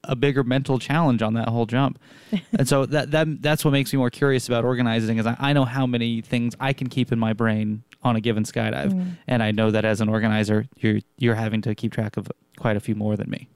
[0.08, 1.98] a bigger mental challenge on that whole jump.
[2.58, 5.52] and so that, that that's what makes me more curious about organizing is I, I
[5.52, 8.92] know how many things I can keep in my brain on a given skydive.
[8.92, 9.16] Mm.
[9.26, 12.76] And I know that as an organizer, you're you're having to keep track of quite
[12.76, 13.48] a few more than me.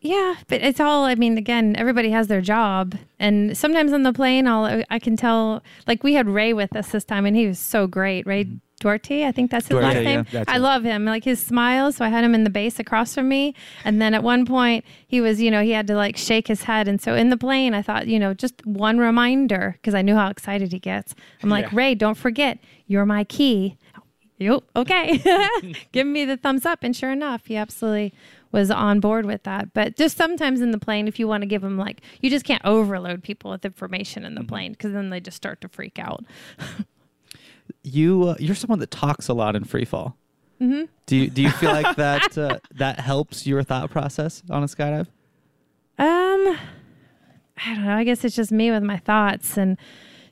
[0.00, 1.04] Yeah, but it's all.
[1.04, 5.16] I mean, again, everybody has their job, and sometimes on the plane, I'll I can
[5.16, 5.62] tell.
[5.86, 8.24] Like we had Ray with us this time, and he was so great.
[8.26, 8.56] Ray mm-hmm.
[8.80, 10.26] Duarte, I think that's his Duarte, last yeah, name.
[10.30, 10.60] that's I it.
[10.60, 11.04] love him.
[11.04, 11.90] Like his smile.
[11.90, 14.84] So I had him in the base across from me, and then at one point
[15.08, 17.36] he was, you know, he had to like shake his head, and so in the
[17.36, 21.16] plane, I thought, you know, just one reminder because I knew how excited he gets.
[21.42, 21.76] I'm like, Yeah.
[21.76, 23.76] Ray, don't forget, you're my key.
[24.38, 24.62] Yep.
[24.76, 25.20] Okay.
[25.92, 26.80] Give me the thumbs up.
[26.82, 28.14] And sure enough, he absolutely
[28.52, 29.72] was on board with that.
[29.72, 32.44] But just sometimes in the plane, if you want to give them like, you just
[32.44, 35.98] can't overload people with information in the plane because then they just start to freak
[35.98, 36.24] out.
[37.82, 40.16] You uh, you're someone that talks a lot in free fall.
[40.60, 40.84] Mm-hmm.
[41.06, 44.66] Do you do you feel like that uh, that helps your thought process on a
[44.66, 45.06] skydive?
[45.98, 46.58] Um,
[47.66, 47.96] I don't know.
[47.96, 49.56] I guess it's just me with my thoughts.
[49.56, 49.76] And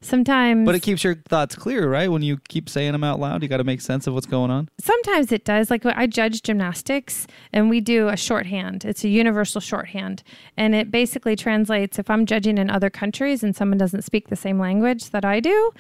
[0.07, 2.11] sometimes, But it keeps your thoughts clear, right?
[2.11, 4.51] When you keep saying them out loud, you got to make sense of what's going
[4.51, 4.69] on.
[4.79, 5.71] sometimes it does.
[5.71, 8.85] Like I judge gymnastics and we do a shorthand.
[8.85, 10.23] It's a universal shorthand.
[10.57, 14.37] And it basically translates if I'm judging in other countries and someone doesn't speak the
[14.37, 15.73] same language that I do,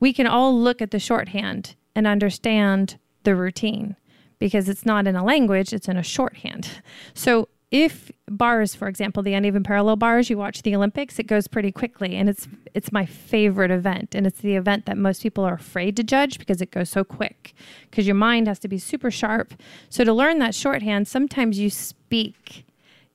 [0.00, 3.96] we can all look at the shorthand and understand the routine
[4.38, 6.68] because it's not in a language, it's in a shorthand.
[7.14, 11.48] So if bars, for example, the uneven parallel bars, you watch the Olympics, it goes
[11.48, 15.42] pretty quickly and it's it's my favorite event and it's the event that most people
[15.42, 17.52] are afraid to judge because it goes so quick
[17.90, 19.54] because your mind has to be super sharp.
[19.88, 22.64] So to learn that shorthand, sometimes you speak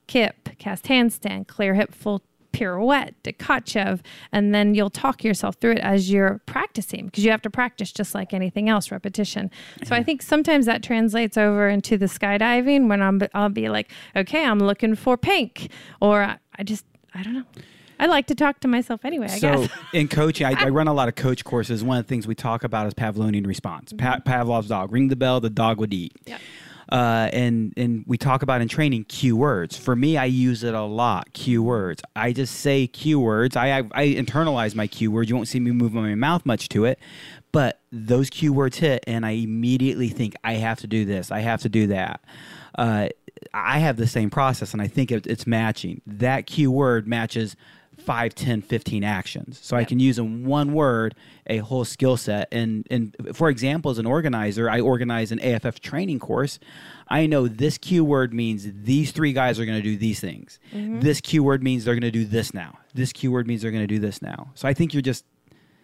[0.06, 2.20] kip, cast handstand, clear hip full
[2.52, 4.00] pirouette, Tkachev,
[4.32, 7.92] and then you'll talk yourself through it as you're practicing because you have to practice
[7.92, 9.50] just like anything else, repetition.
[9.84, 13.90] So I think sometimes that translates over into the skydiving when I'm I'll be like,
[14.16, 16.84] okay, I'm looking for pink, or I, I just
[17.14, 17.44] I don't know.
[17.98, 19.26] I like to talk to myself anyway.
[19.26, 19.70] I so guess.
[19.92, 21.84] in coaching, I, I run a lot of coach courses.
[21.84, 23.92] One of the things we talk about is Pavlovian response.
[23.92, 24.90] Pa- Pavlov's dog.
[24.90, 26.16] Ring the bell, the dog would eat.
[26.24, 26.40] Yep.
[26.90, 29.76] Uh, and and we talk about in training cue words.
[29.76, 31.32] For me, I use it a lot.
[31.32, 32.02] Cue words.
[32.16, 33.56] I just say cue words.
[33.56, 35.30] I I, I internalize my cue words.
[35.30, 36.98] You won't see me move my mouth much to it,
[37.52, 41.30] but those cue words hit, and I immediately think I have to do this.
[41.30, 42.20] I have to do that.
[42.76, 43.08] Uh,
[43.54, 46.02] I have the same process, and I think it, it's matching.
[46.06, 47.56] That cue word matches
[48.00, 49.58] 5 10 15 actions.
[49.62, 51.14] So i can use in one word
[51.46, 52.48] a whole skill set.
[52.52, 56.58] And and for example as an organizer i organize an aff training course.
[57.08, 60.60] I know this keyword means these three guys are going to do these things.
[60.72, 62.78] This keyword means they're going to do this now.
[62.94, 64.50] This keyword means they're going to do this now.
[64.54, 65.24] So i think you're just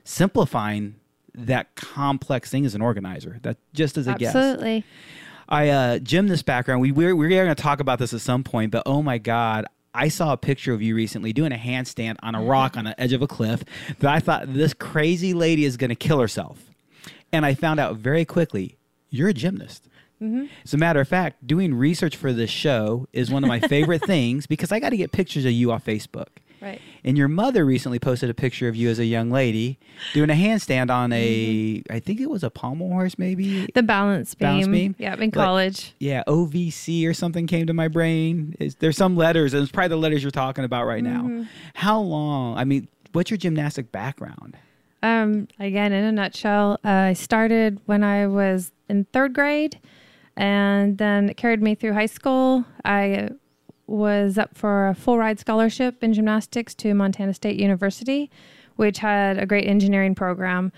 [0.04, 0.96] simplifying
[1.34, 3.38] that complex thing as an organizer.
[3.42, 4.34] That just as a guess.
[4.34, 4.84] Absolutely.
[5.48, 6.80] I uh, gymnast background.
[6.80, 9.66] We we're, we're going to talk about this at some point, but oh my god,
[9.96, 12.48] I saw a picture of you recently doing a handstand on a mm-hmm.
[12.48, 13.64] rock on the edge of a cliff.
[14.00, 16.70] That I thought this crazy lady is going to kill herself,
[17.32, 18.76] and I found out very quickly
[19.10, 19.88] you're a gymnast.
[20.20, 20.46] Mm-hmm.
[20.64, 24.02] As a matter of fact, doing research for this show is one of my favorite
[24.06, 26.28] things because I got to get pictures of you off Facebook.
[26.66, 26.80] Right.
[27.04, 29.78] And your mother recently posted a picture of you as a young lady
[30.14, 33.68] doing a handstand on a, I think it was a pommel horse, maybe.
[33.74, 34.48] The balance beam.
[34.48, 34.94] Balance beam?
[34.98, 35.94] Yeah, in college.
[36.00, 38.56] yeah, OVC or something came to my brain.
[38.58, 41.46] Is there's some letters, and it's probably the letters you're talking about right now.
[41.74, 42.58] How long?
[42.58, 44.56] I mean, what's your gymnastic background?
[45.02, 49.78] Um, again, in a nutshell, uh, I started when I was in third grade,
[50.36, 52.64] and then it carried me through high school.
[52.84, 53.30] I
[53.86, 58.30] was up for a full ride scholarship in gymnastics to Montana State University,
[58.76, 60.72] which had a great engineering program.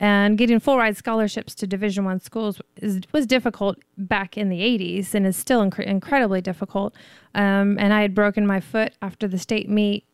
[0.00, 4.60] And getting full ride scholarships to Division One schools is, was difficult back in the
[4.60, 6.94] 80s, and is still incre- incredibly difficult.
[7.34, 10.04] Um, and I had broken my foot after the state meet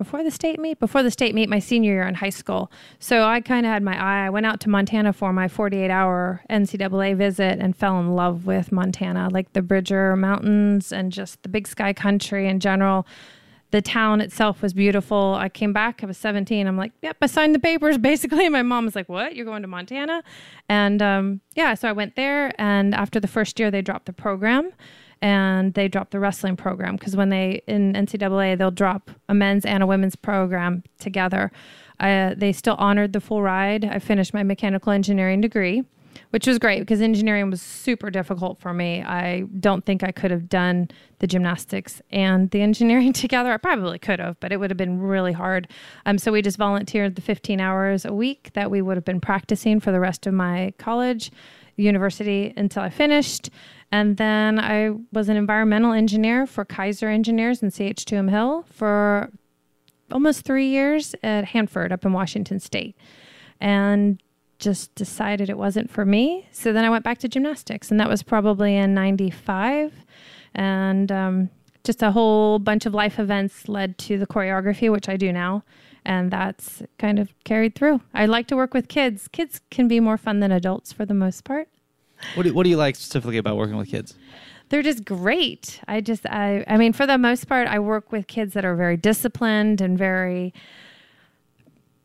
[0.00, 3.24] before the state meet before the state meet my senior year in high school so
[3.24, 6.42] i kind of had my eye i went out to montana for my 48 hour
[6.48, 11.50] ncaa visit and fell in love with montana like the bridger mountains and just the
[11.50, 13.06] big sky country in general
[13.72, 15.36] the town itself was beautiful.
[15.38, 16.66] I came back, I was 17.
[16.66, 18.46] I'm like, yep, I signed the papers basically.
[18.46, 19.36] And my mom was like, what?
[19.36, 20.24] You're going to Montana?
[20.68, 22.52] And um, yeah, so I went there.
[22.60, 24.72] And after the first year, they dropped the program
[25.22, 29.64] and they dropped the wrestling program because when they in NCAA, they'll drop a men's
[29.64, 31.52] and a women's program together.
[31.98, 33.84] Uh, they still honored the full ride.
[33.84, 35.84] I finished my mechanical engineering degree
[36.30, 39.02] which was great because engineering was super difficult for me.
[39.02, 43.52] I don't think I could have done the gymnastics and the engineering together.
[43.52, 45.68] I probably could have, but it would have been really hard.
[46.06, 49.20] Um, so we just volunteered the 15 hours a week that we would have been
[49.20, 51.30] practicing for the rest of my college,
[51.76, 53.50] university until I finished.
[53.92, 59.30] And then I was an environmental engineer for Kaiser Engineers in CH2M Hill for
[60.12, 62.96] almost three years at Hanford up in Washington State.
[63.60, 64.22] And
[64.60, 66.46] just decided it wasn't for me.
[66.52, 69.92] So then I went back to gymnastics, and that was probably in 95.
[70.54, 71.50] And um,
[71.82, 75.64] just a whole bunch of life events led to the choreography, which I do now.
[76.04, 78.00] And that's kind of carried through.
[78.14, 79.28] I like to work with kids.
[79.28, 81.68] Kids can be more fun than adults for the most part.
[82.34, 84.14] What do, what do you like specifically about working with kids?
[84.68, 85.80] They're just great.
[85.88, 88.76] I just, I, I mean, for the most part, I work with kids that are
[88.76, 90.54] very disciplined and very,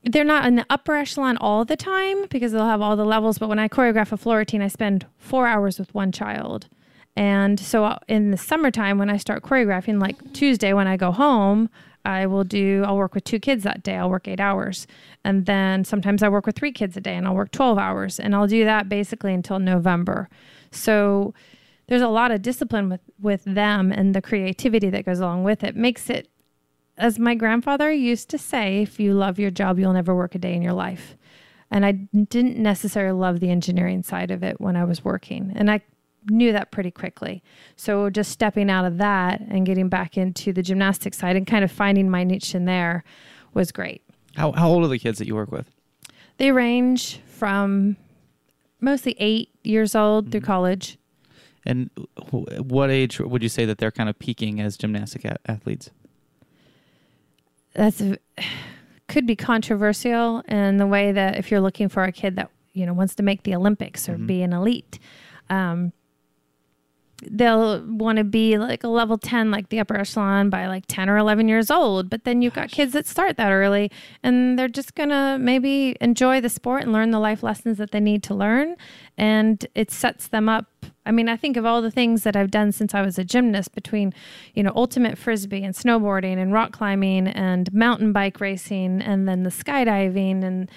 [0.03, 3.37] they're not in the upper echelon all the time because they'll have all the levels.
[3.37, 6.67] But when I choreograph a floor routine, I spend four hours with one child.
[7.15, 11.11] And so uh, in the summertime, when I start choreographing, like Tuesday when I go
[11.11, 11.69] home,
[12.05, 13.95] I will do, I'll work with two kids that day.
[13.95, 14.87] I'll work eight hours.
[15.23, 18.19] And then sometimes I work with three kids a day and I'll work 12 hours.
[18.19, 20.29] And I'll do that basically until November.
[20.71, 21.33] So
[21.87, 25.63] there's a lot of discipline with, with them and the creativity that goes along with
[25.63, 25.75] it.
[25.75, 26.29] Makes it
[26.97, 30.39] as my grandfather used to say, if you love your job, you'll never work a
[30.39, 31.17] day in your life.
[31.69, 35.51] And I didn't necessarily love the engineering side of it when I was working.
[35.55, 35.81] And I
[36.29, 37.43] knew that pretty quickly.
[37.75, 41.63] So just stepping out of that and getting back into the gymnastics side and kind
[41.63, 43.03] of finding my niche in there
[43.53, 44.01] was great.
[44.35, 45.69] How, how old are the kids that you work with?
[46.37, 47.95] They range from
[48.81, 50.31] mostly eight years old mm-hmm.
[50.31, 50.97] through college.
[51.65, 51.89] And
[52.29, 55.89] what age would you say that they're kind of peaking as gymnastic athletes?
[57.75, 58.01] that's
[59.07, 62.85] could be controversial in the way that if you're looking for a kid that you
[62.85, 64.25] know wants to make the Olympics or mm-hmm.
[64.25, 64.97] be an elite,
[65.49, 65.93] um,
[67.23, 71.09] they'll want to be like a level 10 like the upper echelon by like 10
[71.09, 73.89] or 11 years old but then you've got kids that start that early
[74.21, 78.01] and they're just gonna maybe enjoy the sport and learn the life lessons that they
[78.01, 78.75] need to learn
[79.17, 80.65] and it sets them up.
[81.05, 83.23] I mean, I think of all the things that I've done since I was a
[83.23, 84.13] gymnast between,
[84.53, 89.43] you know, ultimate frisbee and snowboarding and rock climbing and mountain bike racing and then
[89.43, 90.69] the skydiving and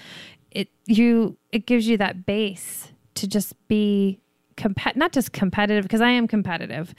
[0.50, 4.20] it you it gives you that base to just be
[4.58, 6.94] compet not just competitive because I am competitive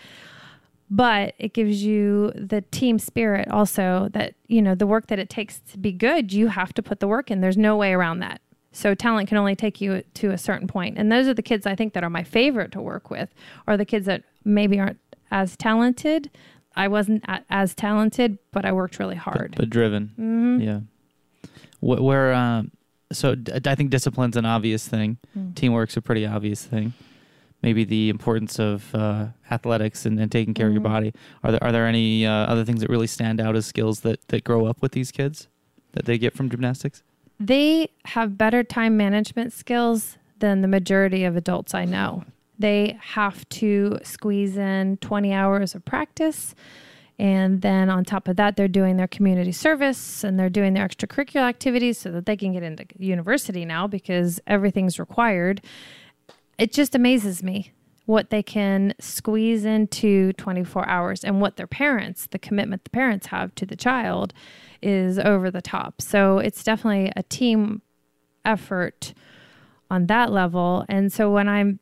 [0.90, 5.30] but it gives you the team spirit also that you know the work that it
[5.30, 8.20] takes to be good you have to put the work in there's no way around
[8.20, 8.42] that
[8.72, 10.98] so talent can only take you to a certain point.
[10.98, 13.30] and those are the kids i think that are my favorite to work with
[13.68, 15.00] or the kids that maybe aren't
[15.32, 16.32] as talented
[16.76, 20.60] i wasn't as talented but i worked really hard but, but driven mm-hmm.
[20.60, 20.80] yeah
[21.82, 22.72] where um,
[23.12, 23.36] so
[23.66, 25.18] I think discipline's an obvious thing.
[25.38, 25.56] Mm.
[25.56, 26.94] Teamwork's a pretty obvious thing
[27.62, 30.78] maybe the importance of uh, athletics and, and, taking care mm-hmm.
[30.78, 30.94] of your mm-hmm.
[30.94, 31.14] body.
[31.44, 34.28] Are there are there any uh, other things that really stand out as skills that
[34.30, 35.48] that grow up with these kids
[35.94, 37.04] that they get from gymnastics?
[37.40, 42.26] They have better time management skills than the majority of adults I know.
[42.58, 46.54] They have to squeeze in 20 hours of practice.
[47.18, 50.88] And then on top of that, they're doing their community service and they're doing their
[50.88, 55.62] extracurricular activities so that they can get into university now because everything's required
[56.60, 57.72] it just amazes me
[58.06, 63.28] what they can squeeze into 24 hours and what their parents, the commitment the parents
[63.28, 64.34] have to the child
[64.82, 66.02] is over the top.
[66.02, 67.84] So it's definitely a team
[68.44, 69.14] effort
[69.92, 70.86] on that level.
[70.90, 71.80] And so when I'm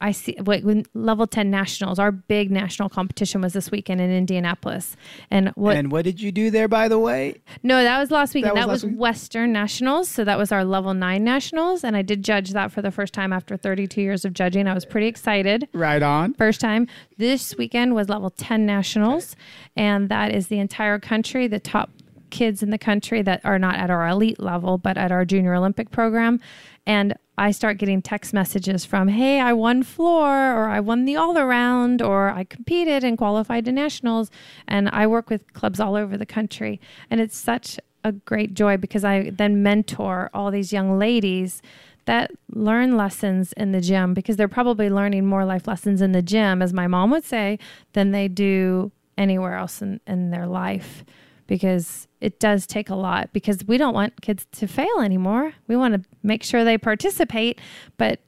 [0.00, 4.10] I see wait, when level 10 nationals, our big national competition was this weekend in
[4.10, 4.96] Indianapolis.
[5.30, 7.40] And what And what did you do there by the way?
[7.62, 8.56] No, that was last weekend.
[8.56, 8.96] That was, that was?
[8.96, 12.82] Western Nationals, so that was our level 9 nationals and I did judge that for
[12.82, 14.66] the first time after 32 years of judging.
[14.68, 15.68] I was pretty excited.
[15.72, 16.34] Right on.
[16.34, 16.86] First time.
[17.16, 19.86] This weekend was level 10 nationals okay.
[19.86, 21.90] and that is the entire country, the top
[22.30, 25.54] kids in the country that are not at our elite level but at our junior
[25.54, 26.40] Olympic program
[26.86, 31.16] and I start getting text messages from, hey, I won floor, or I won the
[31.16, 34.30] all around, or I competed and qualified to nationals.
[34.66, 36.80] And I work with clubs all over the country.
[37.10, 41.60] And it's such a great joy because I then mentor all these young ladies
[42.06, 46.22] that learn lessons in the gym because they're probably learning more life lessons in the
[46.22, 47.58] gym, as my mom would say,
[47.92, 51.04] than they do anywhere else in, in their life
[51.46, 55.54] because it does take a lot because we don't want kids to fail anymore.
[55.68, 57.60] We want to make sure they participate,
[57.96, 58.20] but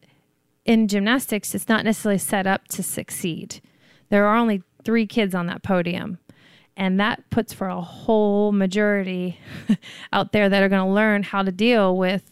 [0.65, 3.61] in gymnastics, it's not necessarily set up to succeed.
[4.11, 6.19] There are only three kids on that podium.
[6.77, 9.41] And that puts for a whole majority
[10.13, 12.31] out there that are going to learn how to deal with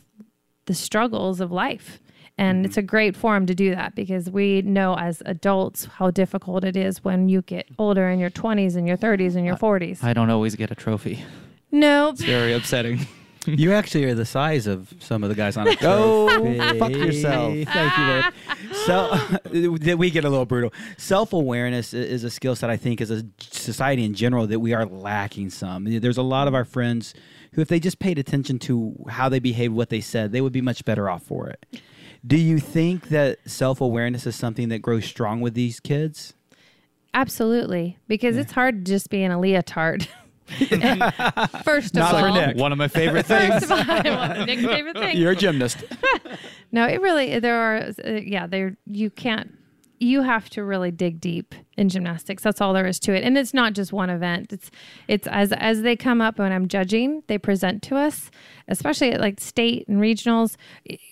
[0.67, 2.01] the struggles of life.
[2.39, 2.65] And mm-hmm.
[2.67, 6.77] it's a great forum to do that because we know as adults how difficult it
[6.77, 10.05] is when you get older in your 20s and your 30s and your 40s.
[10.05, 11.25] I don't always get a trophy.
[11.71, 12.15] nope.
[12.15, 13.07] It's very upsetting.
[13.47, 16.79] You actually are the size of some of the guys on the Go oh, trophy.
[16.81, 17.53] fuck yourself.
[17.69, 18.33] Thank you,
[18.65, 18.75] babe.
[18.87, 20.73] So we get a little brutal.
[20.97, 24.75] Self awareness is a skill set I think as a society in general that we
[24.75, 25.85] are lacking some.
[25.85, 27.15] There's a lot of our friends
[27.53, 30.53] who, if they just paid attention to how they behaved, what they said, they would
[30.53, 31.81] be much better off for it.
[32.27, 36.35] Do you think that self awareness is something that grows strong with these kids?
[37.15, 37.99] Absolutely.
[38.09, 40.09] Because it's hard just being a leotard.
[41.65, 42.57] First of Not for all, Nick.
[42.57, 43.67] One of my favorite things.
[43.67, 44.07] First things.
[44.07, 45.19] of all, one Nick's favorite things.
[45.19, 45.85] You're a gymnast.
[46.73, 49.57] No, it really there are uh, yeah, there you can't
[49.99, 52.43] you have to really dig deep in gymnastics.
[52.43, 53.23] That's all there is to it.
[53.23, 54.53] And it's not just one event.
[54.53, 54.71] It's
[55.09, 58.31] it's as as they come up when I'm judging, they present to us,
[58.69, 60.57] especially at like state and regionals,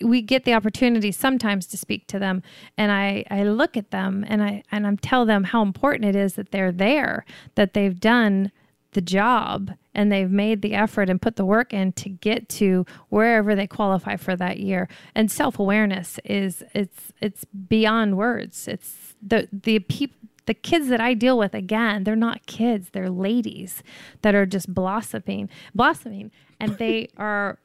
[0.01, 2.43] we get the opportunity sometimes to speak to them
[2.77, 6.15] and I I look at them and I and I'm tell them how important it
[6.15, 7.25] is that they're there,
[7.55, 8.51] that they've done
[8.95, 12.85] the job and they've made the effort and put the work in to get to
[13.09, 14.87] wherever they qualify for that year.
[15.13, 18.67] And self-awareness is it's it's beyond words.
[18.67, 20.17] It's the the people
[20.47, 23.81] the kids that I deal with again they're not kids they're ladies
[24.21, 26.31] that are just blossoming blossoming.
[26.59, 27.59] And they are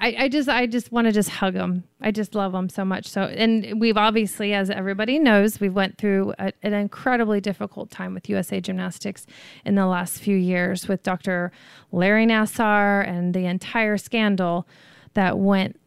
[0.00, 1.84] I, I just I just want to just hug them.
[2.00, 3.06] I just love them so much.
[3.06, 8.14] So and we've obviously, as everybody knows, we went through a, an incredibly difficult time
[8.14, 9.26] with USA Gymnastics
[9.64, 11.52] in the last few years with Dr.
[11.90, 14.66] Larry Nassar and the entire scandal
[15.14, 15.78] that went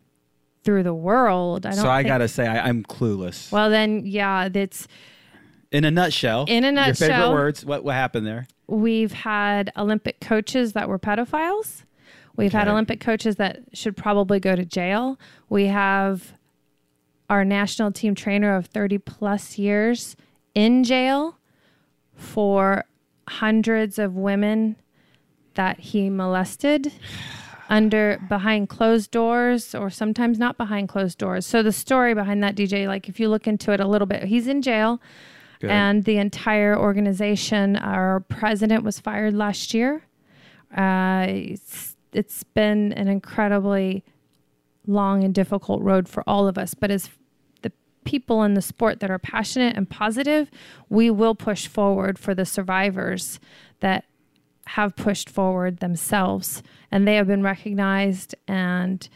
[0.63, 1.65] through the world.
[1.65, 1.79] I don't.
[1.79, 3.51] so I think- got to say, I, I'm clueless.
[3.51, 4.87] Well, then, yeah, that's
[5.71, 6.45] in a nutshell.
[6.47, 7.65] In a nutshell, Your favorite words.
[7.65, 8.47] What, what happened there?
[8.67, 11.83] we've had Olympic coaches that were pedophiles.
[12.37, 15.19] We've had Olympic coaches that should probably go to jail.
[15.49, 16.33] We have
[17.29, 20.15] our national team trainer of 30 plus years
[20.53, 21.37] in jail
[22.13, 22.85] for
[23.27, 24.75] hundreds of women
[25.55, 26.91] that he molested
[27.69, 31.45] under behind closed doors or sometimes not behind closed doors.
[31.45, 34.25] So the story behind that DJ like if you look into it a little bit,
[34.25, 35.01] he's in jail
[35.59, 35.71] Good.
[35.71, 40.03] and the entire organization our president was fired last year.
[40.75, 41.55] Uh,
[42.15, 44.03] it's, been an incredibly
[44.87, 47.09] long and difficult road for all of us, but as
[47.61, 47.71] the
[48.03, 50.49] people in the sport that are passionate and positive,
[50.89, 53.39] we will push forward for the survivors
[53.79, 54.05] that
[54.67, 59.09] have pushed forward themselves and they have been recognized and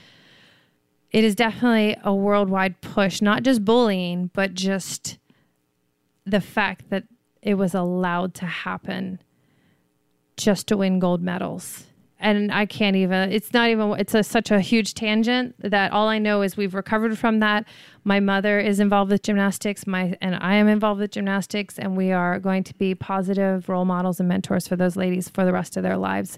[1.11, 5.17] it is definitely a worldwide push not just bullying but just
[6.25, 7.03] the fact that
[7.41, 9.19] it was allowed to happen
[10.37, 11.88] just to win gold medals
[12.19, 16.07] and i can't even it's not even it's a, such a huge tangent that all
[16.07, 17.65] i know is we've recovered from that.
[18.03, 19.85] My mother is involved with gymnastics.
[19.85, 23.85] My and i am involved with gymnastics and we are going to be positive role
[23.85, 26.37] models and mentors for those ladies for the rest of their lives.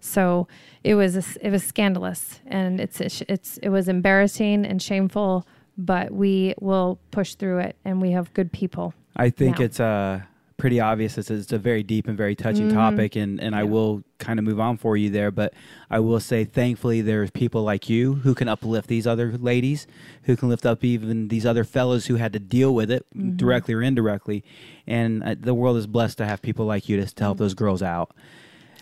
[0.00, 0.46] So
[0.84, 5.46] it was it was scandalous and it's it's it was embarrassing and shameful
[5.78, 9.64] but we will push through it and we have good people I think now.
[9.64, 10.20] it's uh,
[10.56, 11.18] pretty obvious.
[11.18, 12.76] It's, it's a very deep and very touching Mm-hmm.
[12.76, 15.30] topic, and, and I will kind of move on for you there.
[15.30, 15.52] But
[15.90, 19.86] I will say, thankfully, there's people like you who can uplift these other ladies,
[20.22, 23.36] who can lift up even these other fellows who had to deal with it Mm-hmm.
[23.36, 24.42] directly or indirectly.
[24.86, 27.24] And uh, the world is blessed to have people like you to, to Mm-hmm.
[27.24, 28.14] help those girls out.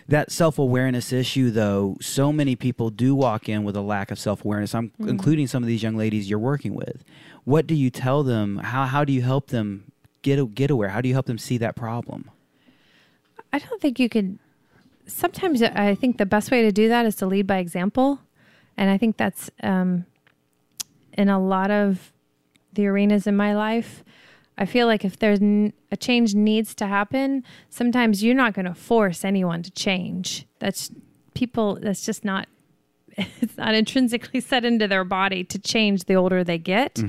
[0.07, 4.19] That self awareness issue, though, so many people do walk in with a lack of
[4.19, 4.73] self awareness.
[4.75, 5.09] I'm Mm-hmm.
[5.09, 7.03] including some of these young ladies you're working with.
[7.43, 8.57] What do you tell them?
[8.57, 9.91] How, how do you help them
[10.25, 10.89] get get aware?
[10.89, 12.31] How do you help them see that problem?
[13.53, 14.39] I don't think you could.
[15.07, 18.19] Sometimes I think the best way to do that is to lead by example,
[18.75, 20.05] and I think that's um,
[21.13, 22.11] in a lot of
[22.73, 24.03] the arenas in my life.
[24.57, 28.65] I feel like if there's n- a change needs to happen, sometimes you're not going
[28.65, 30.45] to force anyone to change.
[30.59, 30.91] That's
[31.33, 31.77] people.
[31.81, 32.47] That's just not.
[33.41, 36.99] It's not intrinsically set into their body to change the older they get.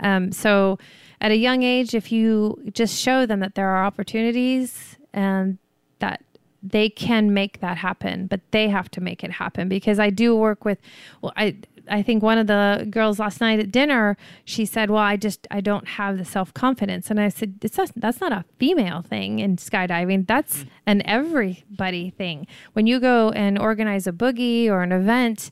[0.00, 0.78] Um, so,
[1.20, 5.58] at a young age, if you just show them that there are opportunities and
[5.98, 6.22] that
[6.62, 10.34] they can make that happen, but they have to make it happen because I do
[10.36, 10.78] work with,
[11.22, 11.56] well, I
[11.88, 15.46] I think one of the girls last night at dinner, she said, "Well, I just
[15.50, 19.02] I don't have the self confidence," and I said, "It's not, that's not a female
[19.02, 20.26] thing in skydiving.
[20.26, 20.68] That's hmm.
[20.86, 22.46] an everybody thing.
[22.72, 25.50] When you go and organize a boogie or an event."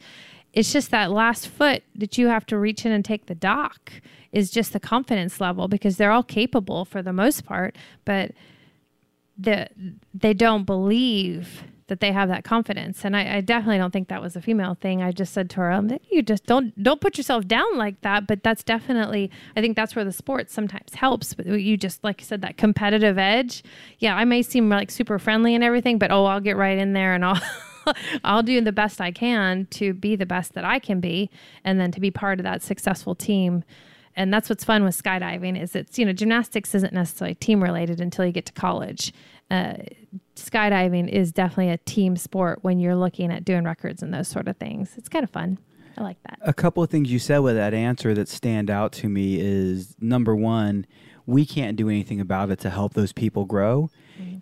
[0.52, 3.90] It's just that last foot that you have to reach in and take the dock
[4.34, 8.32] is just the confidence level because they're all capable for the most part, but
[9.38, 9.68] the
[10.12, 13.04] they don't believe that they have that confidence.
[13.04, 15.02] And I, I definitely don't think that was a female thing.
[15.02, 18.26] I just said to her um, you just don't don't put yourself down like that.
[18.26, 21.32] But that's definitely i think that's where the sport sometimes helps.
[21.34, 23.62] But you just like you said that competitive edge.
[24.00, 26.92] Yeah i may seem like super friendly and everything but oh i'll get right in
[26.92, 27.40] there and i'll
[28.24, 31.28] I'll do the best I can to be the best that I can be
[31.64, 33.62] and then to be part of that successful team
[34.16, 38.00] and that's what's fun with skydiving is it's you know gymnastics isn't necessarily team related
[38.00, 39.12] until you get to college
[39.50, 39.74] uh,
[40.36, 44.48] skydiving is definitely a team sport when you're looking at doing records and those sort
[44.48, 45.58] of things it's kind of fun
[45.98, 48.92] i like that A couple of things you said with that answer that stand out
[48.92, 50.86] to me is number one,
[51.26, 53.90] we can't do anything about it to help those people grow.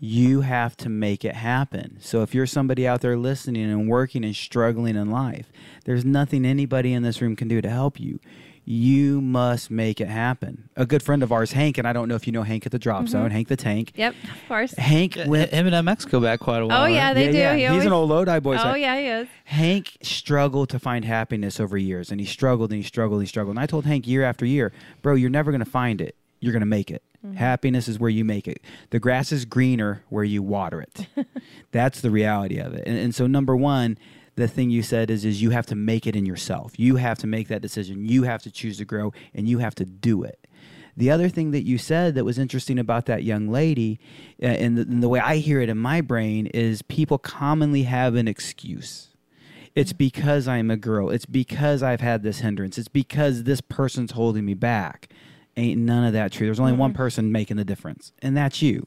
[0.01, 1.99] You have to make it happen.
[2.01, 5.53] So if you're somebody out there listening and working and struggling in life,
[5.85, 8.19] there's nothing anybody in this room can do to help you.
[8.65, 10.69] You must make it happen.
[10.77, 12.73] A good friend of ours, Hank, and I don't know if you know Hank at
[12.73, 13.07] the Drop mm-hmm.
[13.09, 13.93] Zone, Hank the Tank.
[13.97, 15.53] yep of course Hank Him went.
[15.53, 16.83] and MX go back quite a oh, while.
[16.85, 17.15] oh yeah right?
[17.15, 17.55] they yeah, do yeah.
[17.55, 18.57] He He's always- an old Lodi boy.
[18.57, 22.71] so oh yeah he is Hank struggled to find happiness over years, and he struggled
[22.71, 23.57] and he struggled and he struggled.
[23.57, 26.17] And I told Hank year after year, bro, you're never going to find it.
[26.41, 27.03] You're going to make it.
[27.25, 27.37] Mm-hmm.
[27.37, 28.61] Happiness is where you make it.
[28.91, 31.07] The grass is greener where you water it.
[31.71, 32.83] That's the reality of it.
[32.87, 33.97] And, and so, number one,
[34.35, 36.79] the thing you said is, is you have to make it in yourself.
[36.79, 38.05] You have to make that decision.
[38.07, 40.47] You have to choose to grow, and you have to do it.
[40.97, 43.99] The other thing that you said that was interesting about that young lady,
[44.43, 47.85] uh, and, the, and the way I hear it in my brain, is people commonly
[47.85, 49.09] have an excuse.
[49.75, 51.09] It's because I'm a girl.
[51.09, 52.77] It's because I've had this hindrance.
[52.77, 55.09] It's because this person's holding me back.
[55.57, 56.47] Ain't none of that true.
[56.47, 58.87] There's only one person making the difference, and that's you.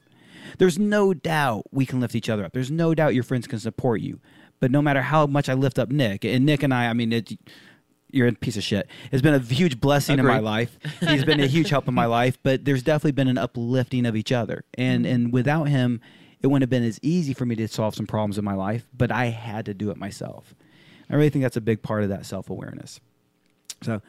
[0.58, 2.52] There's no doubt we can lift each other up.
[2.52, 4.20] There's no doubt your friends can support you.
[4.60, 7.12] But no matter how much I lift up Nick, and Nick and I, I mean,
[7.12, 7.32] it,
[8.10, 8.88] you're a piece of shit.
[9.12, 10.78] It's been a huge blessing in my life.
[11.00, 14.16] He's been a huge help in my life, but there's definitely been an uplifting of
[14.16, 14.64] each other.
[14.74, 16.00] And and without him,
[16.40, 18.86] it wouldn't have been as easy for me to solve some problems in my life,
[18.96, 20.54] but I had to do it myself.
[21.10, 23.00] I really think that's a big part of that self awareness.
[23.82, 24.00] So,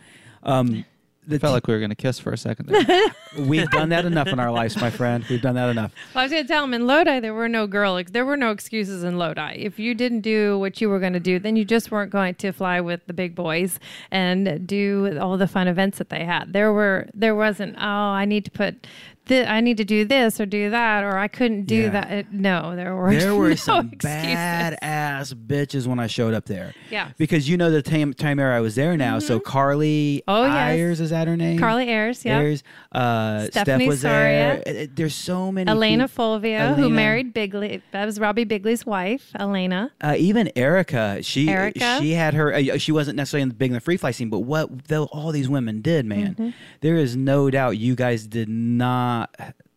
[0.43, 0.85] um,
[1.27, 2.69] the Felt like we were gonna kiss for a second.
[2.69, 3.07] There.
[3.37, 5.23] we've done that enough in our lives, my friend.
[5.29, 5.91] We've done that enough.
[6.13, 8.37] Well, I was going to tell him in Lodi there were no girl, there were
[8.37, 9.55] no excuses in Lodi.
[9.57, 12.35] If you didn't do what you were going to do, then you just weren't going
[12.35, 13.79] to fly with the big boys
[14.11, 16.53] and do all the fun events that they had.
[16.53, 17.75] There were, there wasn't.
[17.77, 18.87] Oh, I need to put,
[19.27, 21.89] thi- I need to do this or do that, or I couldn't do Yeah.
[21.89, 22.11] that.
[22.11, 23.13] It- no, there were.
[23.13, 24.27] There were no some excuses.
[24.35, 26.73] badass bitches when I showed up there.
[26.89, 27.09] Yeah.
[27.17, 29.19] Because you know the time, time era I was there now.
[29.19, 30.53] So Carly Oh, yes.
[30.55, 31.59] Ayers, is that her name?
[31.59, 32.39] Carly Ayers, yeah.
[32.39, 32.63] Ayers.
[32.91, 34.63] Uh, Steph Stephanie was there.
[34.95, 35.69] There's so many.
[35.69, 37.81] Elena peop- Fulvio, who married Bigley.
[37.91, 39.91] That was Robbie Bigley's wife, Elena.
[40.01, 41.97] Uh, even Erica, she Erica?
[41.99, 42.53] she had her.
[42.53, 45.05] Uh, she wasn't necessarily in the big in the free fly scene, but what though
[45.05, 46.49] all these women did, man, Mm-hmm.
[46.81, 49.16] there is no doubt you guys did not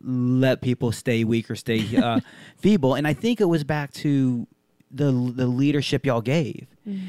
[0.03, 2.21] let people stay weak or stay uh,
[2.57, 4.47] feeble, and I think it was back to
[4.91, 6.67] the the leadership y'all gave.
[6.87, 7.09] Mm-hmm.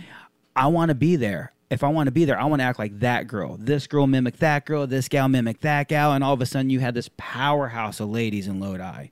[0.56, 1.54] I want to be there.
[1.70, 3.56] If I want to be there, I want to act like that girl.
[3.58, 4.86] This girl mimic that girl.
[4.88, 8.10] This gal mimic that gal, and all of a sudden you had this powerhouse of
[8.10, 9.08] ladies in Lodi,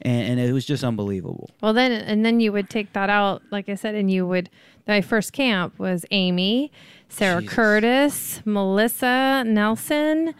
[0.00, 1.50] and, and it was just unbelievable.
[1.60, 4.48] Well, then, and then you would take that out, like I said, and you would.
[4.88, 6.72] My first camp was Amy,
[7.08, 7.54] Sarah Jesus.
[7.54, 10.34] Curtis, Melissa Nelson.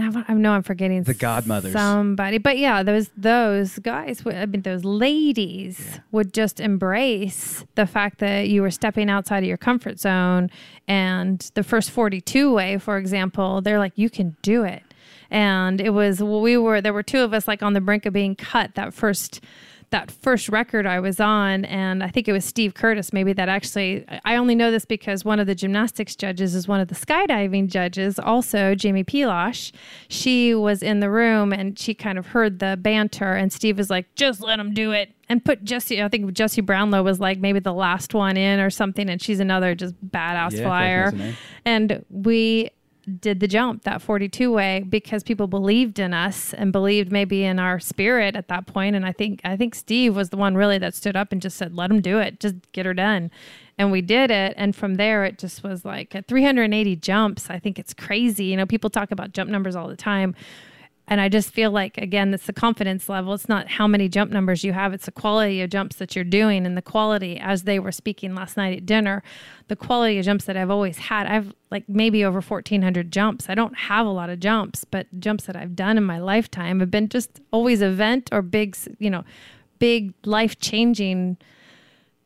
[0.00, 1.72] I, know I'm forgetting The godmothers.
[1.72, 4.24] somebody, but yeah, those those guys.
[4.24, 9.38] would- I mean, those ladies would just embrace the fact that you were stepping outside
[9.42, 10.50] of your comfort zone.
[10.88, 14.82] And the first 42 way, for example, they're like, you can do it.
[15.30, 18.06] And it was well, we were there were two of us like on the brink
[18.06, 19.40] of being cut that first
[19.90, 23.48] that first record I was on, and I think it was Steve Curtis, maybe that
[23.48, 26.94] actually, I only know this because one of the gymnastics judges is one of the
[26.94, 29.72] skydiving judges, also Jamie Pilash.
[30.08, 33.90] She was in the room and she kind of heard the banter, and Steve was
[33.90, 35.12] like, just let him do it.
[35.28, 38.70] And put Jesse, I think Jesse Brownlow was like maybe the last one in or
[38.70, 41.34] something, and she's another just badass Yeah, flyer.
[41.64, 42.70] And we
[43.20, 47.58] did the jump that 42 way because people believed in us and believed maybe in
[47.58, 48.96] our spirit at that point.
[48.96, 51.56] And i think i think steve was the one really that stood up and just
[51.56, 52.40] said let him do it.
[52.40, 53.30] Just get her done.
[53.78, 54.54] And we did it.
[54.56, 58.44] And from there it just was like at 380 jumps i think it's crazy.
[58.44, 60.34] You know people talk about jump numbers all the time
[61.10, 63.34] And I just feel like, again, it's the confidence level.
[63.34, 66.24] It's not how many jump numbers you have, it's the quality of jumps that you're
[66.24, 69.24] doing and the quality, as they were speaking last night at dinner,
[69.66, 71.26] the quality of jumps that I've always had.
[71.26, 73.48] I've like maybe over 1,400 jumps.
[73.48, 76.78] I don't have a lot of jumps, but jumps that I've done in my lifetime
[76.78, 79.24] have been just always event or big, you know,
[79.80, 81.38] big life changing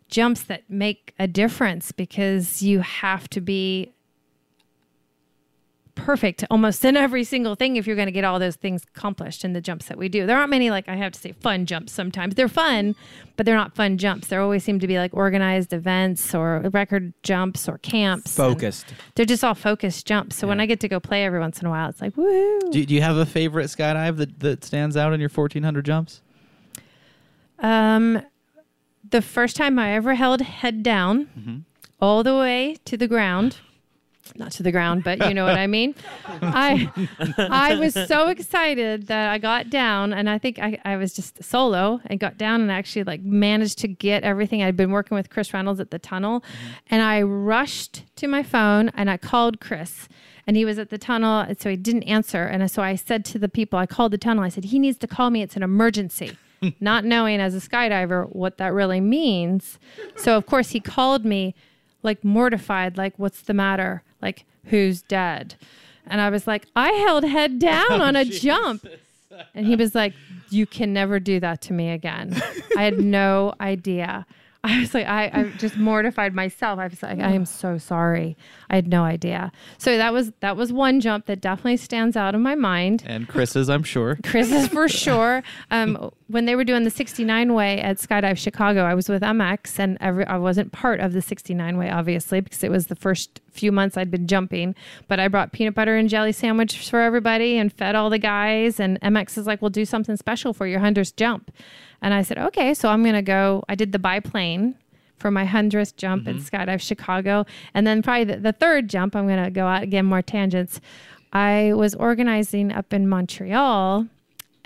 [0.09, 3.94] jumps that make a difference because you have to be
[5.95, 9.45] perfect almost in every single thing if you're going to get all those things accomplished
[9.45, 10.27] in the jumps that we do.
[10.27, 12.35] There aren't many like I have to say fun jumps sometimes.
[12.35, 12.95] They're fun,
[13.37, 14.29] but they're not fun jumps.
[14.29, 18.37] There always seem to be like organized events or record jumps or camps.
[18.37, 18.87] Focused.
[19.15, 20.37] They're just all focused jumps.
[20.37, 22.61] So when I get to go play every once in a while, it's like woo.
[22.71, 26.21] Do, do you have a favorite skydive that, that stands out in your 1400 jumps?
[27.61, 28.23] Um,
[29.09, 31.65] the first time I ever held head down,
[32.01, 33.59] all the way to the ground.
[34.37, 35.95] Not to the ground, but you know what I mean.
[36.29, 36.91] I
[37.39, 41.45] I was so excited that I got down, and I think I, I was just
[41.45, 44.63] solo and got down and actually like managed to get everything.
[44.63, 46.73] I'd been working with Chris Reynolds at the tunnel, mm-hmm.
[46.91, 50.09] and I rushed to my phone and I called Chris,
[50.47, 52.45] and he was at the tunnel, and so he didn't answer.
[52.45, 54.43] And so I said to the people, I called the tunnel.
[54.43, 55.43] I said he needs to call me.
[55.43, 56.37] It's an emergency
[56.81, 59.79] not knowing as a skydiver what that really means.
[60.17, 61.55] So of course he called me
[62.05, 64.03] like mortified, like, what's the matter?
[64.25, 65.55] Like, who's dead?
[66.07, 68.87] And I was like, I held head down on a jump.
[69.55, 70.15] And he was like,
[70.49, 72.41] You can never do that to me again.
[72.77, 74.27] I had no idea.
[74.65, 76.79] I was like, I, I just mortified myself.
[76.79, 78.35] I was like, I am so sorry.
[78.71, 79.53] I had no idea.
[79.77, 83.05] So that was that was one jump that definitely stands out in my mind.
[83.07, 84.19] And Chris's, I'm sure.
[84.25, 85.43] Chris's for sure.
[85.71, 89.79] Um, when they were doing the 69 way at Skydive Chicago, I was with MX
[89.79, 93.43] and every, I wasn't part of the 69 way, obviously, because it was the first
[93.51, 94.75] few months I'd been jumping.
[95.09, 98.81] But I brought peanut butter and jelly sandwich for everybody and fed all the guys.
[98.81, 101.53] And MX is like, we'll do something special for your 100th jump.
[102.05, 102.75] And I said, okay.
[102.75, 103.65] So I'm going to go.
[103.67, 104.75] I did the biplane
[105.17, 106.57] for my 100th jump at mm-hmm.
[106.57, 107.47] Skydive Chicago.
[107.73, 110.83] And then probably the, the third jump, I'm going to go out again, more tangents.
[111.33, 114.07] I was organizing up in Montreal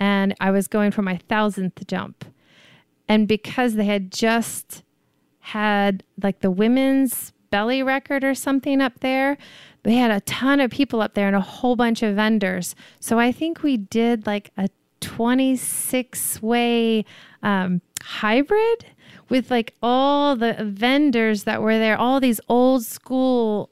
[0.01, 2.25] and I was going for my thousandth jump.
[3.07, 4.83] And because they had just
[5.39, 9.37] had like the women's belly record or something up there,
[9.83, 12.75] they had a ton of people up there and a whole bunch of vendors.
[12.99, 14.67] So I think we did like a
[15.19, 17.03] 26 way
[17.43, 18.85] um, hybrid
[19.27, 23.69] with like all the vendors that were there, all these old school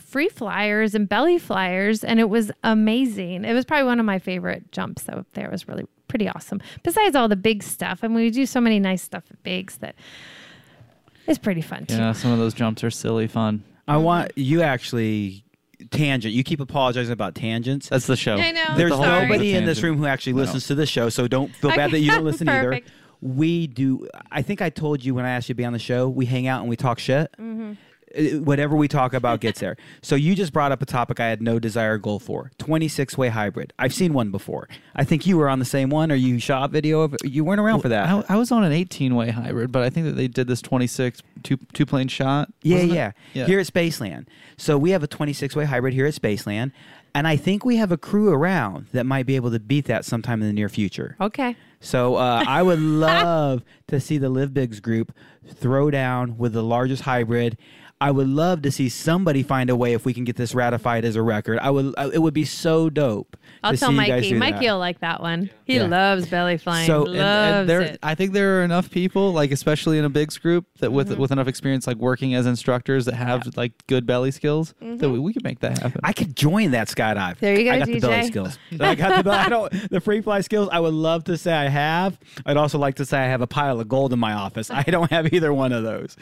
[0.00, 3.44] free flyers and belly flyers and it was amazing.
[3.44, 5.44] It was probably one of my favorite jumps up there.
[5.44, 6.62] It was really pretty awesome.
[6.82, 9.42] Besides all the big stuff I and mean, we do so many nice stuff at
[9.42, 9.94] bigs that
[11.26, 11.96] it's pretty fun too.
[11.96, 13.62] Yeah, some of those jumps are silly fun.
[13.86, 15.44] I want you actually
[15.92, 16.34] tangent.
[16.34, 17.88] You keep apologizing about tangents.
[17.88, 18.36] That's the show.
[18.36, 18.76] I know.
[18.76, 21.70] There's the nobody in this room who actually listens to this show, so don't feel
[21.70, 22.70] bad that you don't listen either.
[22.70, 22.90] Perfect.
[23.20, 24.08] We do.
[24.32, 26.26] I think I told you when I asked you to be on the show, we
[26.26, 27.32] hang out and we talk shit.
[27.38, 27.74] Mm-hmm.
[28.16, 29.76] Uh, Whatever we talk about gets there.
[30.04, 32.50] So you just brought up a topic I had no desire or goal for.
[32.58, 33.72] 26 way hybrid.
[33.78, 34.68] I've seen one before.
[34.96, 37.24] I think you were on the same one or you shot video of it.
[37.24, 38.08] You weren't around for that.
[38.08, 40.60] I, I was on an 18 way hybrid, but I think that they did this
[40.62, 42.52] 26 two two plane shot.
[42.62, 43.46] Yeah, yeah, Yeah.
[43.46, 44.26] Here at Spaceland.
[44.56, 46.72] So we have a 26 way hybrid here at Spaceland.
[47.14, 50.04] And I think we have a crew around that might be able to beat that
[50.04, 51.16] sometime in the near future.
[51.20, 55.12] okay So uh, I would love to see the Live Bigs group
[55.46, 57.58] throw down with the largest hybrid.
[58.02, 61.04] I would love to see somebody find a way if we can get this ratified
[61.04, 61.58] as a record.
[61.60, 61.94] I would.
[61.96, 63.36] uh, It would be so dope.
[63.64, 64.72] i'll to tell see you guys mikey do mikey that.
[64.72, 65.84] will like that one he Yeah.
[65.86, 68.90] loves belly flying So- loves and- And, and there, it I think there are enough
[68.90, 71.20] people, like especially in a bigs group, that with Mm-hmm.
[71.20, 75.18] with enough experience, like working as instructors, that have like good belly skills, that we,
[75.20, 76.00] we could make that happen.
[76.02, 77.38] I could join that skydive.
[77.38, 78.58] There you go, I got the belly skills.
[78.80, 79.30] I got the.
[79.30, 80.68] I don't the free fly skills.
[80.72, 82.18] I would love to say I have.
[82.44, 84.70] I'd also like to say I have a pile of gold in my office.
[84.70, 86.16] I don't have either one of those.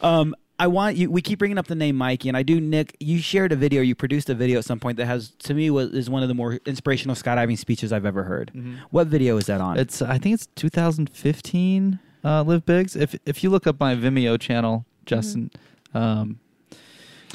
[0.00, 1.10] Um, I want you.
[1.10, 2.60] We keep bringing up the name Mikey, and I do.
[2.60, 3.82] Nick, you shared a video.
[3.82, 6.28] You produced a video at some point that has, to me, was is one of
[6.28, 8.52] the more inspirational skydiving speeches I've ever heard.
[8.90, 9.78] What video is that on?
[9.78, 11.98] It's I think it's 2015.
[12.24, 12.96] Uh, Live Bigs.
[12.96, 15.50] If if you look up my Vimeo channel, Justin,
[15.92, 16.38] um,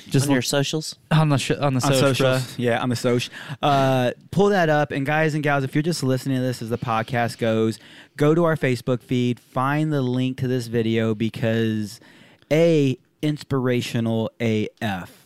[0.08, 0.96] just on your look socials.
[1.12, 2.16] on the sh- on the on social.
[2.16, 2.58] socials.
[2.58, 3.32] Yeah, on the social.
[3.62, 4.92] Uh, pull that up.
[4.92, 7.78] And guys and gals, if you're just listening to this as the podcast goes,
[8.18, 12.00] go to our Facebook feed, find the link to this video because
[12.52, 15.26] A, inspirational AF.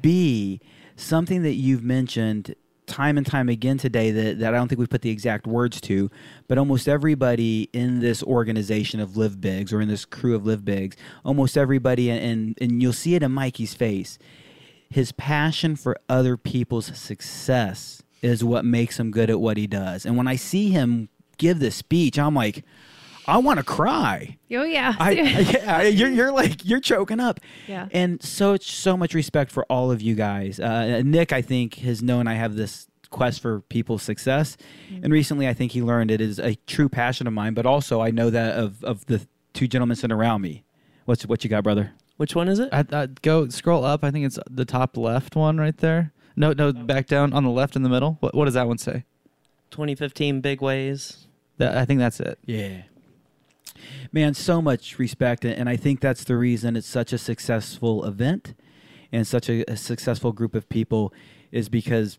[0.00, 0.60] B,
[0.96, 2.54] something that you've mentioned
[2.86, 5.80] time and time again today that, that I don't think we put the exact words
[5.82, 6.10] to,
[6.48, 10.64] but almost everybody in this organization of Live Bigs or in this crew of Live
[10.64, 14.18] Bigs, almost everybody, and, and you'll see it in Mikey's face,
[14.90, 20.04] his passion for other people's success is what makes him good at what he does.
[20.04, 22.64] And when I see him give this speech, I'm like,
[23.32, 24.36] I want to cry.
[24.52, 24.94] Oh yeah.
[24.98, 27.40] I, yeah, you're, you're like you're choking up.
[27.66, 27.88] Yeah.
[27.92, 30.60] And so so much respect for all of you guys.
[30.60, 34.56] Uh, Nick, I think, has known I have this quest for people's success,
[34.90, 35.04] Mm-hmm.
[35.04, 37.54] and recently I think he learned it is a true passion of mine.
[37.54, 40.64] But also I know that of of the two gentlemen sitting around me.
[41.06, 41.92] What's what you got, brother?
[42.18, 42.68] Which one is it?
[42.72, 44.04] I, I go scroll up.
[44.04, 46.12] I think it's the top left one right there.
[46.36, 48.16] No, no, back down on the left in the middle.
[48.20, 49.04] What, what does that one say?
[49.70, 51.26] 2015 Big Ways.
[51.58, 52.38] That, I think that's it.
[52.46, 52.82] Yeah.
[54.12, 58.54] Man, so much respect, and I think that's the reason it's such a successful event
[59.12, 61.12] and such a, a successful group of people
[61.50, 62.18] is because.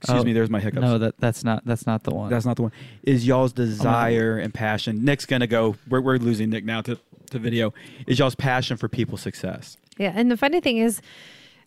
[0.00, 0.80] Excuse Oh, me, there's my hiccups.
[0.80, 2.30] No, that that's not that's not the one.
[2.30, 2.72] That's not the one.
[3.02, 5.04] Is y'all's desire and passion.
[5.04, 5.74] Nick's gonna go.
[5.88, 6.96] We're, we're losing Nick now to,
[7.30, 7.74] to video.
[8.06, 9.76] Is y'all's passion for people's success?
[9.98, 11.00] Yeah, and the funny thing is,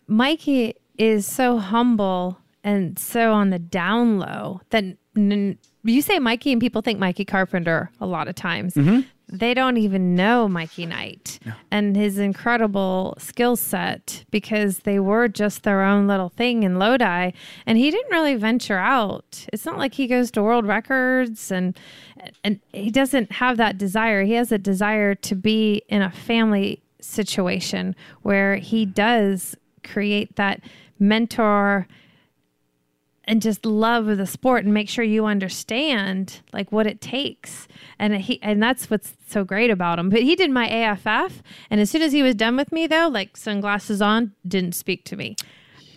[0.06, 6.52] Mikey is so humble and so on the down low that n- you say Mikey
[6.52, 8.74] and people think Mikey Carpenter a lot of times.
[8.74, 9.00] Mm-hmm.
[9.28, 11.38] They don't even know Mikey Knight
[11.70, 17.30] and his incredible skill set because they were just their own little thing in Lodi,
[17.64, 19.46] and he didn't really venture out.
[19.50, 21.78] It's not like he goes to world records and
[22.44, 24.22] and he doesn't have that desire.
[24.22, 30.60] He has a desire to be in a family situation where he does create that
[30.98, 31.88] mentor
[33.24, 37.68] and just love the sport and make sure you understand like what it takes.
[37.98, 40.10] And he and that's what's so great about him.
[40.10, 41.06] But he did my aff
[41.70, 45.04] and as soon as he was done with me though like sunglasses on didn't speak
[45.06, 45.36] to me.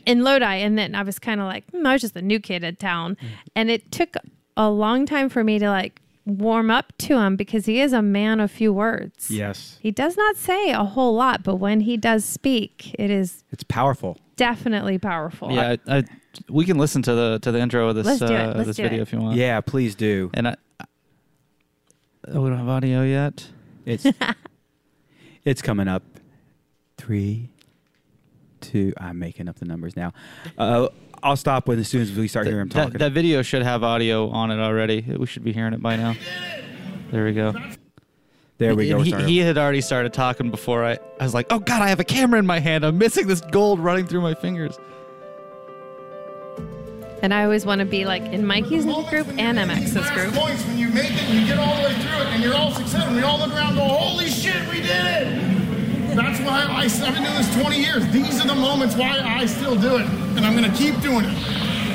[0.05, 2.39] In lodi and then i was kind of like hmm, i was just a new
[2.39, 3.17] kid in town.
[3.55, 4.15] And it took
[4.55, 8.01] a long time for me to like warm up to him because he is a
[8.01, 9.29] man of few words.
[9.31, 13.43] Yes, he does not say a whole lot but when he does speak it is
[13.51, 14.17] it's powerful.
[14.35, 15.51] definitely powerful.
[15.51, 16.03] Yeah, I, I,
[16.49, 18.31] we can listen to the to the intro of this Let's do it.
[18.31, 19.01] uh, this video it.
[19.01, 19.35] if you want.
[19.35, 20.29] Yeah, please do.
[20.33, 20.85] And I, I
[22.29, 23.47] oh, we don't have audio yet.
[23.85, 24.05] It's
[25.45, 26.03] it's coming up.
[26.97, 27.49] Three,
[28.61, 28.93] two.
[28.97, 30.13] I'm making up the numbers now.
[30.57, 30.87] Uh,
[31.21, 32.97] I'll stop when as soon as we start hearing him That, talking.
[32.99, 35.01] that video should have audio on it already.
[35.01, 36.15] We should be hearing it by now.
[37.11, 37.53] There we go.
[38.57, 39.01] there we go.
[39.01, 40.97] He, he had already started talking before I.
[41.19, 42.83] I was like, "Oh God, I have a camera in my hand.
[42.85, 44.77] I'm missing this gold running through my fingers."
[47.25, 50.31] And I always want to be like in Mikey's group and MX's group.
[50.35, 52.69] Points when you make it you get all the way through it and you're all
[52.69, 56.15] successful and we all look around and go, holy shit, we did it.
[56.15, 58.07] That's why I, I've been doing this 20 years.
[58.09, 60.05] These are the moments why I still do it.
[60.37, 61.33] And I'm going to keep doing it.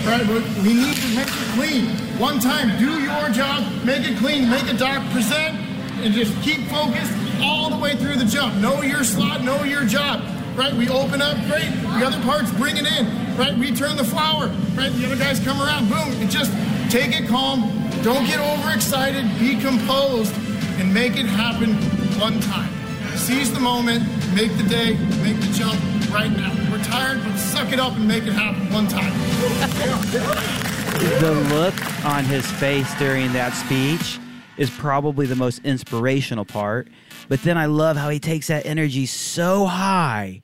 [0.05, 0.27] Right?
[0.27, 1.87] But we need to make it clean.
[2.19, 5.55] One time, do your job, make it clean, make it dark, present,
[6.03, 8.57] and just keep focused all the way through the jump.
[8.57, 10.40] Know your slot, know your job.
[10.57, 10.75] Right?
[10.75, 11.71] We open up, great.
[11.99, 13.37] The other parts, bring it in.
[13.37, 13.57] Right?
[13.57, 14.49] We turn the flower.
[14.75, 14.93] Right?
[14.93, 16.13] The other guys come around, boom.
[16.21, 16.53] And just
[16.91, 17.63] take it calm.
[18.03, 19.25] Don't get overexcited.
[19.39, 20.35] Be composed
[20.79, 21.75] and make it happen
[22.19, 22.73] one time.
[23.17, 24.03] Seize the moment,
[24.35, 25.79] make the day, make the jump
[26.13, 26.53] right now.
[26.71, 29.13] We're tired, but suck it up and make it happen one time.
[31.21, 34.19] the look on his face during that speech
[34.57, 36.89] is probably the most inspirational part.
[37.31, 40.43] But then I love how he takes that energy so high.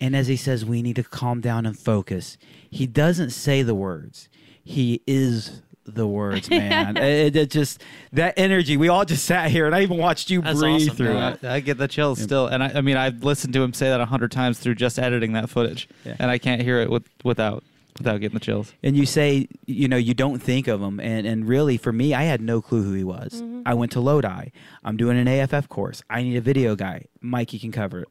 [0.00, 2.36] And as he says, we need to calm down and focus.
[2.70, 4.28] He doesn't say the words,
[4.62, 6.98] he is the words, man.
[6.98, 7.80] it, it just,
[8.12, 8.76] that energy.
[8.76, 11.32] We all just sat here and I even watched you That's breathe awesome, through man.
[11.40, 11.44] it.
[11.44, 13.88] I, I get the chills still, and I, I mean, I've listened to him say
[13.88, 16.16] that a hundred times through just editing that footage, Yeah.
[16.18, 17.64] and I can't hear it with, without
[17.98, 18.72] without getting the chills.
[18.82, 22.14] and you say you know you don't think of him and and really for me
[22.14, 23.42] i had no clue who he was.
[23.42, 23.62] Mm-hmm.
[23.66, 24.50] I went to lodi.
[24.84, 26.02] I'm doing an aff course.
[26.08, 27.06] I need a video guy.
[27.20, 28.08] Mikey can cover it.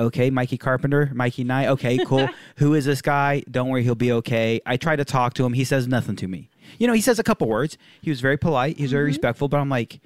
[0.00, 2.28] Okay mikey carpenter mikey knight okay cool.
[2.56, 3.42] Who is this guy?
[3.50, 4.60] Don't worry he'll be okay.
[4.64, 5.54] I try to talk to him.
[5.54, 6.50] He says nothing to me.
[6.78, 7.76] You know he says a couple words.
[8.00, 8.76] He was very polite.
[8.76, 9.08] He was very mm-hmm.
[9.08, 9.48] respectful.
[9.48, 10.00] But i'm like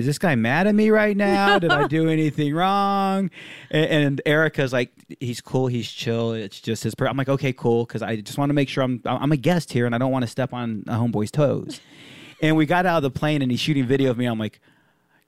[0.00, 1.58] is this guy mad at me right now?
[1.58, 3.30] Did I do anything wrong?
[3.70, 6.32] And, and Erica's like, he's cool, he's chill.
[6.32, 6.94] It's just his.
[6.94, 7.06] Per-.
[7.06, 9.72] I'm like, okay, cool, because I just want to make sure I'm I'm a guest
[9.72, 11.80] here and I don't want to step on a homeboy's toes.
[12.42, 14.26] and we got out of the plane and he's shooting video of me.
[14.26, 14.60] I'm like,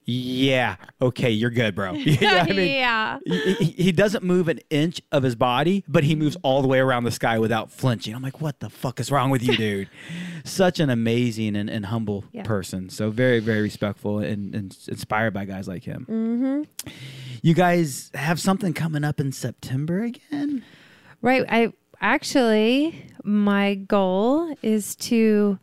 [0.05, 1.92] yeah, okay, you're good, bro.
[2.03, 2.68] You know I mean?
[2.70, 3.18] yeah.
[3.24, 6.78] He, he- doesn't move an inch of his body, but he moves all the way
[6.80, 8.14] around the sky without flinching.
[8.14, 9.88] I'm like, what the fuck is wrong with you, dude?
[10.44, 12.42] Such an amazing and, and humble Yeah.
[12.42, 12.88] person.
[12.90, 16.07] So very, very respectful and, and inspired by guys like him.
[16.11, 16.90] Mm-hmm.
[17.42, 20.64] You guys have something coming up in September again?
[21.20, 21.44] Right.
[21.48, 25.59] I actually, my goal is to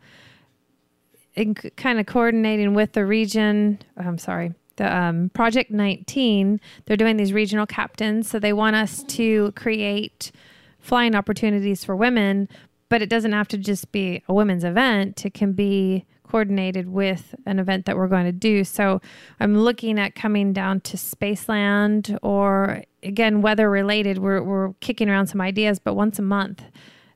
[1.40, 3.78] in, kind of coordinating with the region.
[3.96, 6.60] I'm sorry, the um, Project 19.
[6.86, 10.32] They're doing these regional captains, so they want us to create
[10.78, 12.48] flying opportunities for women.
[12.88, 15.24] but it doesn't have to just be a women's event.
[15.24, 18.64] It can be coordinated with an event that we're going to do.
[18.64, 19.00] So
[19.38, 24.18] I'm looking at coming down to Spaceland or again, weather related.
[24.18, 26.62] We're, we're kicking around some ideas, but once a month.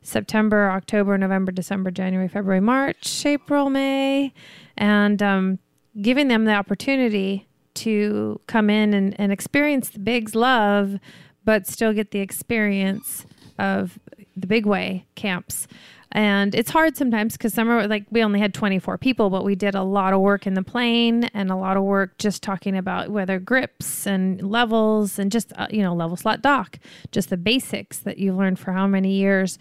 [0.05, 4.33] September, October, November, December, January, February, March, April, May,
[4.77, 5.59] and um,
[6.01, 10.99] giving them the opportunity to come in and, and experience the Big's love,
[11.45, 13.27] but still get the experience
[13.59, 13.99] of
[14.37, 15.67] the Big Way camps.
[16.13, 19.75] And it's hard sometimes because summer, like we only had 24 people, but we did
[19.75, 23.11] a lot of work in the plane and a lot of work just talking about
[23.11, 26.79] whether grips and levels and just, uh, you know, level slot dock,
[27.11, 29.59] just the basics that you've learned for how many years.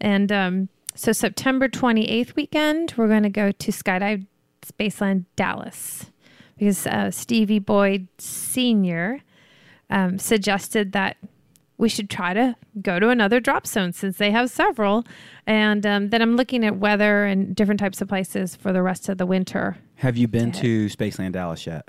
[0.00, 4.26] And um, so September 28th weekend, we're going to go to Skydive
[4.62, 6.06] Spaceland Dallas
[6.58, 9.20] because uh, Stevie Boyd Sr.
[9.88, 11.16] Um, suggested that
[11.78, 15.04] we should try to go to another drop zone since they have several.
[15.46, 19.08] And um, then I'm looking at weather and different types of places for the rest
[19.08, 19.76] of the winter.
[19.96, 21.86] Have you been to Spaceland Dallas yet?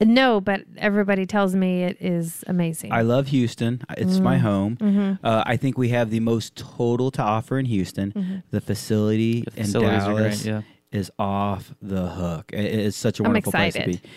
[0.00, 2.92] No, but everybody tells me it is amazing.
[2.92, 3.82] I love Houston.
[3.96, 4.44] It's my Mm-hmm.
[4.84, 5.18] home.
[5.22, 8.12] Uh, I think we have the most total to offer in Houston.
[8.12, 8.36] Mm-hmm.
[8.50, 10.62] The facility The in Dallas great, yeah.
[10.92, 12.50] is off the hook.
[12.52, 14.02] It's such a I'm wonderful place to excited.
[14.02, 14.08] be.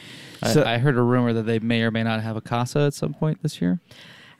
[0.43, 2.79] I, So- I heard a rumor that they may or may not have a casa
[2.79, 3.79] at some point this year.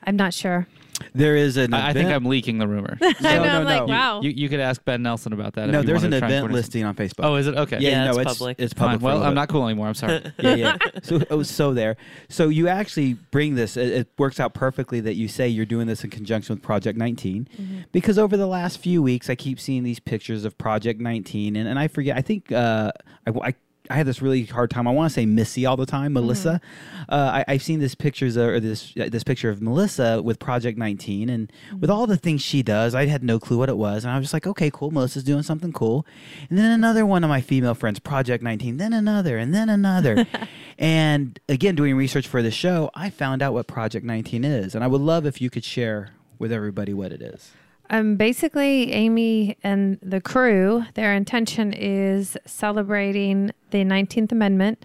[0.04, 0.66] I'm not sure.
[1.14, 2.98] There is an I, I think I'm leaking the rumor.
[3.02, 3.42] I know.
[3.44, 4.20] no, I'm like, wow.
[4.20, 5.68] you, you could ask Ben Nelson about that.
[5.68, 7.24] if No, you there's an to event listing on Facebook.
[7.24, 7.78] Oh, is it okay?
[7.80, 8.60] Yeah, no, it's it's public.
[8.60, 9.00] It's public.
[9.00, 9.88] for Well, I'm not cool anymore.
[9.88, 10.22] I'm sorry.
[10.38, 10.76] yeah, yeah.
[11.02, 11.96] So, oh, so there.
[12.28, 13.76] So you actually bring this.
[13.76, 16.98] It, it works out perfectly that you say you're doing this in conjunction with Project
[16.98, 21.56] 19, because over the last few weeks, I keep seeing these pictures of Project 19,
[21.56, 22.16] and, and I forget.
[22.16, 22.92] I think uh,
[23.26, 23.54] I, I
[23.90, 24.86] I had this really hard time.
[24.86, 26.60] I want to say Missy all the time, Melissa.
[27.08, 30.38] Uh, I, I've seen this pictures of, or this uh, this picture of Melissa with
[30.38, 33.76] Project 19, and with all the things she does, I had no clue what it
[33.76, 36.06] was, and I was just like, okay, cool, Melissa's doing something cool.
[36.50, 40.26] And then another one of my female friends, Project 19, then another, and then another.
[40.78, 44.84] and again, doing research for the show, I found out what Project 19 is, and
[44.84, 47.52] I would love if you could share with everybody what it is.
[47.90, 54.84] Um, basically, Amy and the crew, their intention is celebrating the 19th Amendment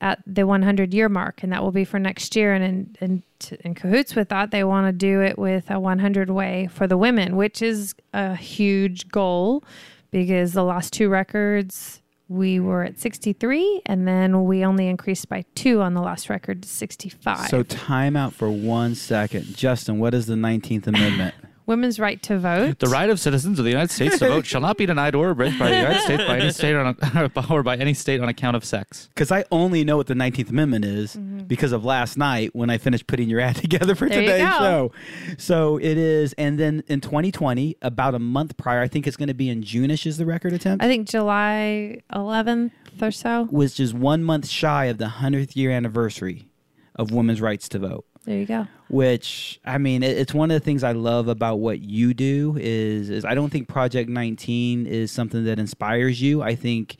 [0.00, 2.54] at the 100 year mark, and that will be for next year.
[2.54, 6.30] And in, in, in cahoots with that, they want to do it with a 100
[6.30, 9.64] way for the women, which is a huge goal
[10.10, 15.44] because the last two records we were at 63, and then we only increased by
[15.54, 17.48] two on the last record to 65.
[17.48, 19.56] So, time out for one second.
[19.56, 21.34] Justin, what is the 19th Amendment?
[21.68, 22.78] Women's right to vote.
[22.78, 25.30] The right of citizens of the United States to vote shall not be denied or
[25.30, 28.28] abridged by the United States by any state on a, or by any state on
[28.28, 29.08] account of sex.
[29.14, 31.14] Because I only know what the 19th Amendment is
[31.46, 34.14] because of last night when I finished putting your ad together for Mm-hmm.
[34.26, 34.92] There you today's go.
[35.28, 35.34] show.
[35.36, 36.32] So it is.
[36.38, 39.62] And then in 2020, about a month prior, I think it's going to be in
[39.62, 42.70] June-ish is the record attempt, I think July 11th
[43.02, 43.44] or so.
[43.50, 46.48] which is one month shy of the 100th year anniversary
[46.96, 48.04] of women's rights to vote.
[48.28, 48.66] There you go.
[48.90, 52.56] which I mean, it- it's one of the things I love about what you do
[52.60, 56.42] is is I don't think Project 19 is something that inspires you.
[56.42, 56.96] I think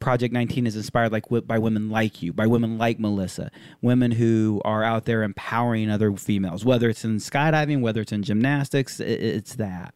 [0.00, 3.50] Project 19 is inspired like by women like you, by women like Melissa,
[3.82, 8.22] women who are out there empowering other females, whether it's in skydiving, whether it's in
[8.22, 9.94] gymnastics, i- i- it's that.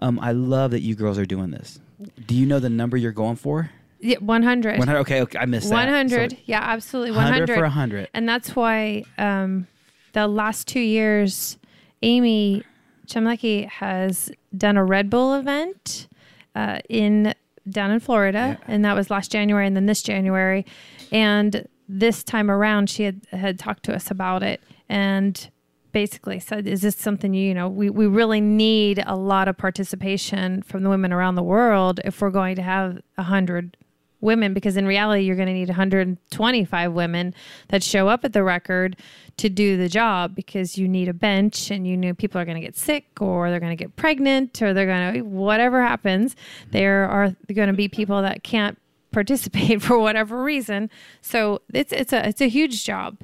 [0.00, 1.80] Um, I love that you girls are doing this.
[2.26, 3.70] Do you know the number you're going for?
[4.00, 4.78] Yeah, 100.
[4.78, 4.98] 100.
[5.00, 5.74] Okay, okay, I missed that.
[5.88, 6.32] 100.
[6.32, 7.12] So, yeah, absolutely.
[7.12, 7.54] 100 100.
[7.56, 8.08] for 100.
[8.12, 9.66] And that's why um,
[10.14, 11.58] the last two years,
[12.02, 12.62] Amy
[13.06, 16.08] Chmelecki has done a Red Bull event
[16.54, 17.34] uh, in
[17.68, 20.64] down in Florida, and that was last January, and then this January,
[21.12, 25.50] and this time around, she had had talked to us about it, and
[25.92, 29.56] basically said, "Is this something you you know we we really need a lot of
[29.56, 33.76] participation from the women around the world if we're going to have a hundred
[34.24, 37.34] women because in reality you're going to need 125 women
[37.68, 38.96] that show up at the record
[39.36, 42.60] to do the job because you need a bench and you know people are going
[42.60, 46.34] to get sick or they're going to get pregnant or they're going to whatever happens
[46.70, 48.78] there are going to be people that can't
[49.14, 50.90] participate for whatever reason.
[51.22, 53.16] So it's it's a it's a huge job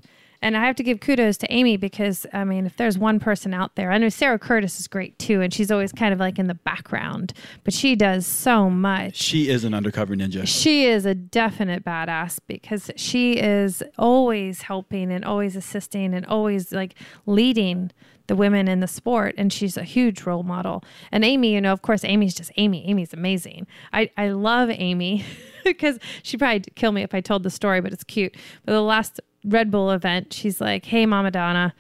[0.43, 3.53] and I have to give kudos to Amy because I mean, if there's one person
[3.53, 6.39] out there, I know Sarah Curtis is great too, and she's always kind of like
[6.39, 7.33] in the background,
[7.65, 9.17] but she does so much.
[9.17, 10.47] She is an undercover ninja.
[10.47, 16.73] she is a definite badass because she is always helping and always assisting and always
[16.73, 16.95] like
[17.27, 17.91] leading
[18.27, 20.85] the women in the sport and she's a huge role model.
[21.11, 23.67] And amy you know of course amy's just amy amy's amazing.
[23.93, 25.25] I, I love amy
[25.65, 28.37] because she'd probably kill me if i told the story but it's cute.
[28.65, 31.75] But the last red bull event she's like hey mama donna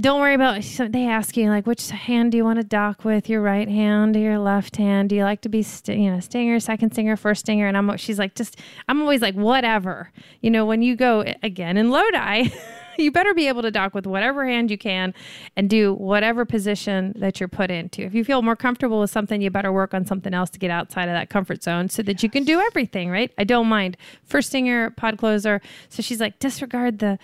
[0.00, 3.04] don't worry about so they ask you like which hand do you want to dock
[3.04, 5.10] with your right hand or your left hand?
[5.10, 7.66] Do you like to be st- you know stinger second stinger first stinger?
[7.66, 8.56] And i'm she's like just
[8.88, 10.10] i'm always like whatever.
[10.40, 12.50] You know when you go again in lodi
[13.04, 15.14] you better be able to dock with whatever hand you can
[15.56, 18.02] and do whatever position that you're put into.
[18.02, 20.70] If you feel more comfortable with something you better work on something else to get
[20.70, 23.32] outside of that comfort zone so that you can do everything right?
[23.38, 23.96] I don't mind.
[24.24, 25.60] First stinger pod closer.
[25.88, 27.18] So she's like disregard the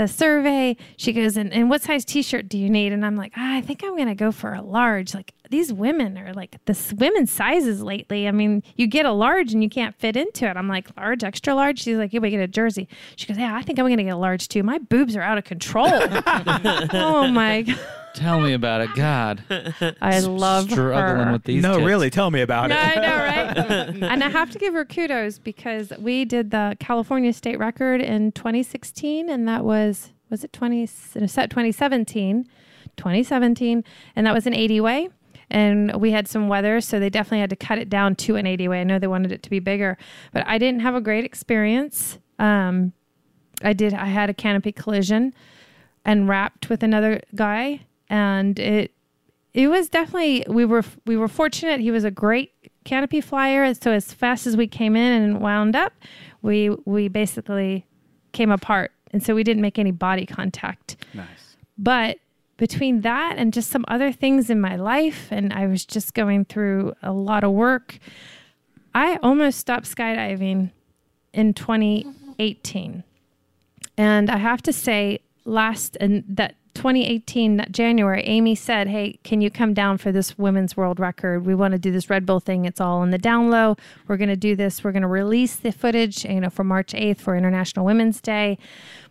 [0.00, 0.78] the survey.
[0.96, 2.90] She goes, and, and what size t-shirt do you need?
[2.92, 5.12] And I'm like, ah, I think I'm going to go for a large.
[5.14, 8.26] Like these women are like the women's sizes lately.
[8.26, 10.56] I mean, you get a large and you can't fit into it.
[10.56, 11.80] I'm like, large, extra large.
[11.80, 12.88] She's like, yeah, we get a jersey.
[13.16, 14.62] She goes, yeah, I think I'm going to get a large too.
[14.62, 15.90] My boobs are out of control.
[15.92, 17.78] oh my God.
[18.14, 19.42] Tell me about it, God.
[20.02, 21.32] I love Struggling her.
[21.32, 21.62] with these.
[21.62, 21.86] no, kids.
[21.86, 22.98] really, tell me about No, it.
[22.98, 24.02] I know, right?
[24.12, 28.32] and I have to give her kudos because we did the California state record in
[28.32, 32.44] 2016, and that was was it 20 set 2017,
[32.96, 33.84] 2017,
[34.16, 35.08] and that was an 80 way.
[35.52, 38.46] And we had some weather, so they definitely had to cut it down to an
[38.46, 38.80] 80 way.
[38.82, 39.98] I know they wanted it to be bigger,
[40.32, 42.18] but I didn't have a great experience.
[42.38, 42.92] Um,
[43.62, 43.92] I did.
[43.94, 45.34] I had a canopy collision
[46.04, 47.80] and wrapped with another guy,
[48.10, 48.92] and it
[49.54, 51.80] it was definitely we were we were fortunate.
[51.80, 52.52] He was a great
[52.84, 53.72] canopy flyer.
[53.72, 55.94] So as fast as we came in and wound up,
[56.42, 57.86] we we basically
[58.32, 60.96] came apart, and so we didn't make any body contact.
[61.14, 61.56] Nice.
[61.78, 62.18] But
[62.58, 66.44] between that and just some other things in my life, and I was just going
[66.44, 67.98] through a lot of work,
[68.94, 70.70] I almost stopped skydiving
[71.32, 73.02] in 2018.
[73.96, 79.50] And I have to say, last and that 2018 January, Amy said, "Hey, can you
[79.50, 81.44] come down for this women's world record?
[81.44, 82.64] We want to do this Red Bull thing.
[82.64, 83.76] It's all in the down low.
[84.06, 84.84] We're going to do this.
[84.84, 88.56] We're going to release the footage, you know, for March 8th for International Women's Day,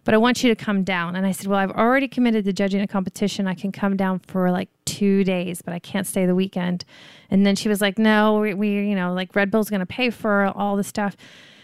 [0.04, 2.54] but I want you to come down." And I said, "Well, I've already committed to
[2.54, 3.48] judging a competition.
[3.48, 6.86] I can come down for like 2 days, but I can't stay the weekend."
[7.30, 9.86] And then she was like, "No, we, we you know, like Red Bull's going to
[9.86, 11.18] pay for all the stuff."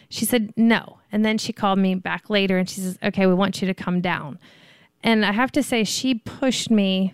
[0.09, 3.33] She said, "No." And then she called me back later and she says, "Okay, we
[3.33, 4.39] want you to come down."
[5.03, 7.13] And I have to say, she pushed me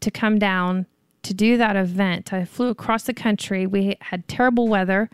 [0.00, 0.86] to come down
[1.22, 2.32] to do that event.
[2.32, 3.66] I flew across the country.
[3.66, 5.10] We had terrible weather.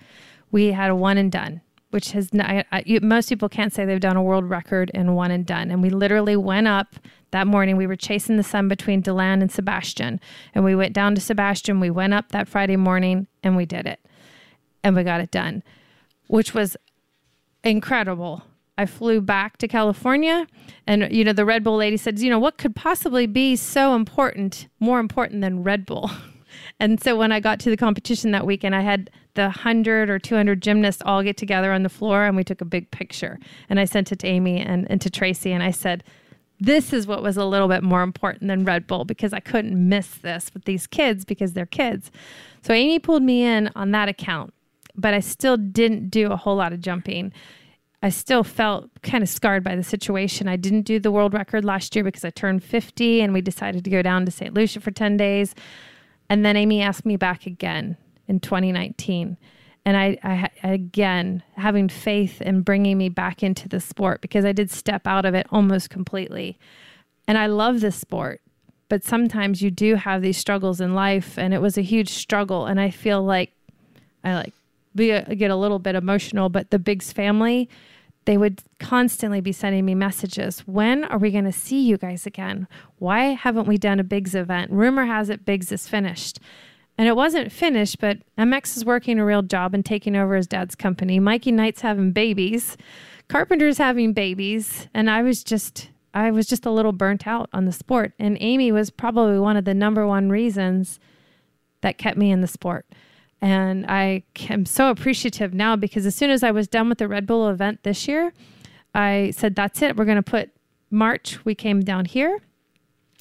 [0.52, 3.98] We had a one and done, which has n I most people can't say they've
[3.98, 5.70] done a world record in one and done.
[5.70, 6.94] And we literally went up
[7.32, 7.76] that morning.
[7.76, 10.20] We were chasing the sun between Deland and Sebastian,
[10.54, 11.80] and we went down to Sebastian.
[11.80, 13.98] We went up that Friday morning, and we did it,
[14.84, 15.64] and we got it done,
[16.28, 16.76] which was
[17.64, 18.44] incredible.
[18.78, 20.46] I flew back to California,
[20.86, 23.94] and you know the Red Bull lady said, "You know what could possibly be so
[23.94, 26.10] important, more important than Red Bull?"
[26.80, 30.18] And so when I got to the competition that weekend, I had the hundred or
[30.18, 33.38] two hundred gymnasts all get together on the floor, and we took a big picture.
[33.68, 36.02] And I sent it to Amy and, and to Tracy, and I said,
[36.58, 39.88] "This is what was a little bit more important than Red Bull because I couldn't
[39.88, 42.10] miss this with these kids because they're kids."
[42.62, 44.52] So Amy pulled me in on that account,
[44.94, 47.32] but I still didn't do a whole lot of jumping.
[48.02, 50.48] I still felt kind of scarred by the situation.
[50.48, 53.84] I didn't do the world record last year because I turned 50 and we decided
[53.84, 54.54] to go down to St.
[54.54, 55.54] Lucia for 10 days.
[56.28, 57.96] And then Amy asked me back again
[58.28, 59.36] in 2019.
[59.84, 64.52] And I, I, again, having faith in bringing me back into the sport because I
[64.52, 66.58] did step out of it almost completely.
[67.28, 68.40] And I love this sport,
[68.88, 71.38] but sometimes you do have these struggles in life.
[71.38, 72.66] And it was a huge struggle.
[72.66, 73.52] And I feel like
[74.24, 74.54] I like
[74.96, 77.68] be get a little bit emotional, but the Biggs family,
[78.24, 80.60] they would constantly be sending me messages.
[80.60, 82.66] When are we going to see you guys again?
[82.98, 84.70] Why haven't we done a Biggs event?
[84.72, 86.40] Rumor has it Biggs is finished.
[86.98, 90.46] And it wasn't finished, but MX is working a real job and taking over his
[90.46, 91.20] dad's company.
[91.20, 92.76] Mikey Knight's having babies.
[93.28, 94.88] Carpenter's having babies.
[94.94, 98.14] And I was just I was just a little burnt out on the sport.
[98.18, 100.98] And Amy was probably one of the number one reasons
[101.82, 102.86] that kept me in the sport.
[103.40, 107.08] And I am so appreciative now because as soon as I was done with the
[107.08, 108.32] Red Bull event this year,
[108.94, 109.96] I said, that's it.
[109.96, 110.50] We're going to put
[110.90, 111.44] March.
[111.44, 112.40] We came down here.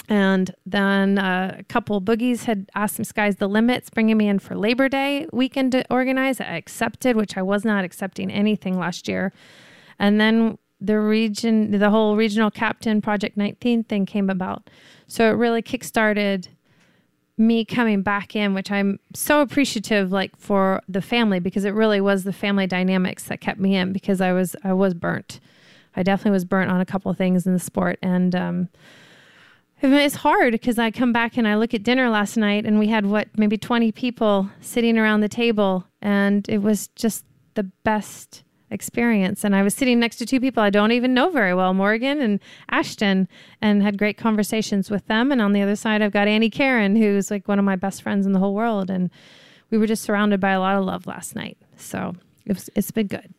[0.07, 4.39] And then uh, a couple boogies had asked me, sky's the limits, bringing me in
[4.39, 6.39] for Labor Day weekend to organize.
[6.39, 9.33] I accepted, which I was not accepting anything last year.
[9.97, 14.69] And then the region, the whole regional captain Project 19 thing came about.
[15.07, 16.49] So it really kickstarted
[17.37, 21.99] me coming back in, which I'm so appreciative like for the family because it really
[21.99, 25.39] was the family dynamics that kept me in because I was I was burnt.
[25.95, 28.69] I definitely was burnt on a couple of things in the sport and um
[29.81, 32.87] it's hard because I come back and I look at dinner last night and we
[32.87, 37.25] had what maybe 20 people sitting around the table and it was just
[37.55, 38.44] the best
[38.75, 39.43] experience.
[39.43, 42.21] And I was sitting next to two people I don't even know very well, Morgan
[42.21, 42.39] and
[42.69, 43.27] Ashton,
[43.59, 45.31] and had great conversations with them.
[45.31, 48.03] And on the other side, I've got Annie Karen, who's like one of my best
[48.03, 48.91] friends in the whole world.
[48.91, 49.09] And
[49.71, 51.57] we were just surrounded by a lot of love last night.
[51.77, 52.13] So
[52.45, 53.33] it's, it's been good.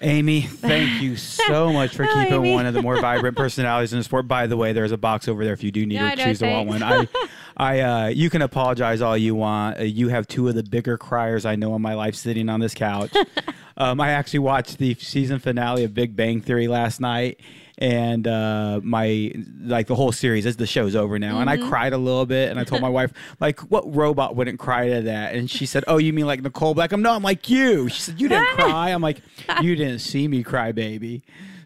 [0.00, 2.52] Amy, thank you so much for Oh, keeping Amy.
[2.54, 4.26] one of the more vibrant personalities in the sport.
[4.26, 6.40] By the way, there's a box over there if you do need Yeah, to choose
[6.40, 6.82] to want one.
[6.82, 7.06] I,
[7.56, 9.78] I, uh, you can apologize all you want.
[9.78, 12.60] Uh, you have two of the bigger criers I know in my life sitting on
[12.60, 13.12] this couch.
[13.76, 17.40] um, I actually watched the season finale of Big Bang Theory last night,
[17.78, 20.46] and uh, my like the whole series.
[20.46, 21.68] As the show's over now, and I Mm-hmm.
[21.68, 25.02] cried a little bit, and I told my wife like, "What robot wouldn't cry to
[25.02, 27.88] that?" And she said, "Oh, you mean like Nicole Black?" I'm no, I'm like you.
[27.88, 29.20] She said, "You didn't cry." I'm like,
[29.60, 31.22] "You didn't see me cry, baby."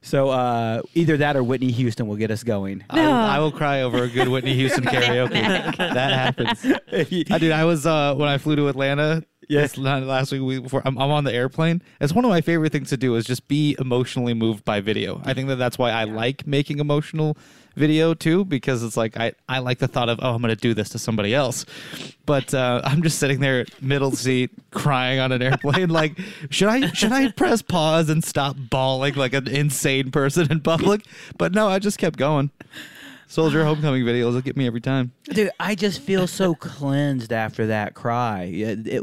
[0.07, 2.85] So uh, either that or Whitney Houston will get us going.
[2.89, 5.33] I, will, I will cry over a good Whitney Houston karaoke.
[5.77, 6.65] that happens.
[6.93, 7.03] I
[7.39, 9.25] dude, I was uh, when I flew to Atlanta.
[9.49, 11.83] Yes, this last week, week before I'm, I'm on the airplane.
[12.01, 15.21] It's one of my favorite things to do is just be emotionally moved by video.
[15.25, 17.37] I think that that's why I like making emotional
[17.77, 20.75] video too because it's like I, I like the thought of oh I'm gonna do
[20.75, 21.65] this to somebody else,
[22.25, 26.19] but uh, I'm just sitting there middle seat crying on an airplane like
[26.51, 31.05] should I should I press pause and stop bawling like an insane person in public?
[31.39, 32.51] But no, I just kept going.
[33.29, 35.11] Soldier homecoming videos will get me every time.
[35.25, 38.45] Dude, I just feel so cleansed after that cry.
[38.45, 39.03] It- it-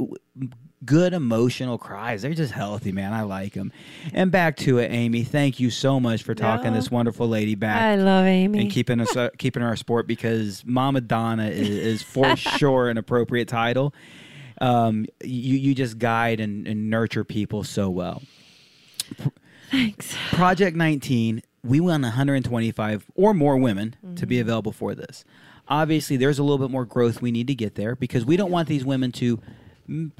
[0.85, 2.21] good emotional cries.
[2.21, 3.13] They're just healthy, man.
[3.13, 3.71] I like them.
[4.13, 5.23] And back to it, Amy.
[5.23, 6.77] Thank you so much for talking No.
[6.77, 7.81] this wonderful lady back.
[7.81, 8.59] I love Amy.
[8.61, 12.97] and keeping us uh, keeping her sport because Mama Donna is, is for sure an
[12.97, 13.93] appropriate title.
[14.61, 18.21] Um, you you just guide and, and nurture people so well.
[19.71, 20.15] Thanks.
[20.31, 24.27] Project 19, we want 125 or more women to Mm-hmm.
[24.27, 25.25] be available for this.
[25.67, 28.51] Obviously, there's a little bit more growth we need to get there because we don't
[28.51, 29.39] want these women to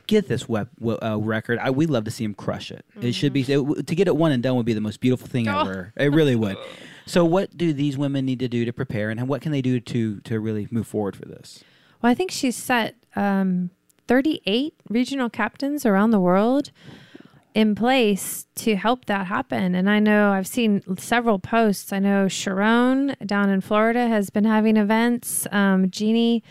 [0.08, 1.60] get this web, uh, record.
[1.60, 2.86] I, we'd love to see them crush it.
[3.02, 5.28] It should be it, to get it one and done would be the most beautiful
[5.28, 5.58] thing Mm-hmm.
[5.58, 5.62] Oh.
[5.62, 5.94] ever.
[5.98, 6.58] It really would.
[7.06, 9.82] So, what do these women need to do to prepare, and what can they do
[9.82, 11.62] to to really move forward for this?
[12.02, 13.72] Well, I think she's set um,
[14.08, 16.72] 38 regional captains around the world
[17.54, 19.76] in place to help that happen.
[19.76, 21.92] And I know I've seen several posts.
[21.92, 25.46] I know Sharon down in Florida has been having events.
[25.52, 26.42] Um, Jeannie,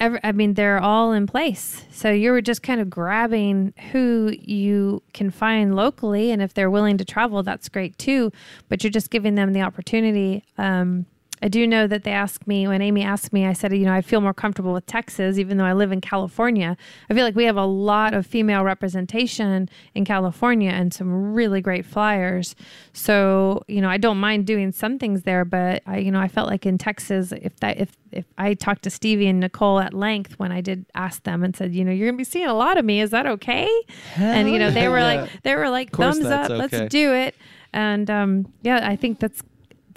[0.00, 1.84] I mean, they're all in place.
[1.90, 6.30] So you're just kind of grabbing who you can find locally.
[6.30, 8.32] And if they're willing to travel, that's great too.
[8.68, 10.44] But you're just giving them the opportunity.
[10.56, 11.06] Um,
[11.42, 13.92] I do know that they asked me when Amy asked me, I said, you know,
[13.92, 16.76] I feel more comfortable with Texas, even though I live in California.
[17.08, 21.60] I feel like we have a lot of female representation in California and some really
[21.60, 22.54] great flyers.
[22.92, 26.28] So, you know, I don't mind doing some things there, but I, you know, I
[26.28, 29.94] felt like in Texas, if that, if, if I talked to Stevie and Nicole at
[29.94, 32.54] length when I did ask them and said, you know, you're gonna be seeing a
[32.54, 33.68] lot of me, is that okay?
[34.16, 36.56] and you know, they were like, they were like, thumbs up, okay.
[36.56, 37.34] let's do it.
[37.72, 39.42] And um, yeah, I think that's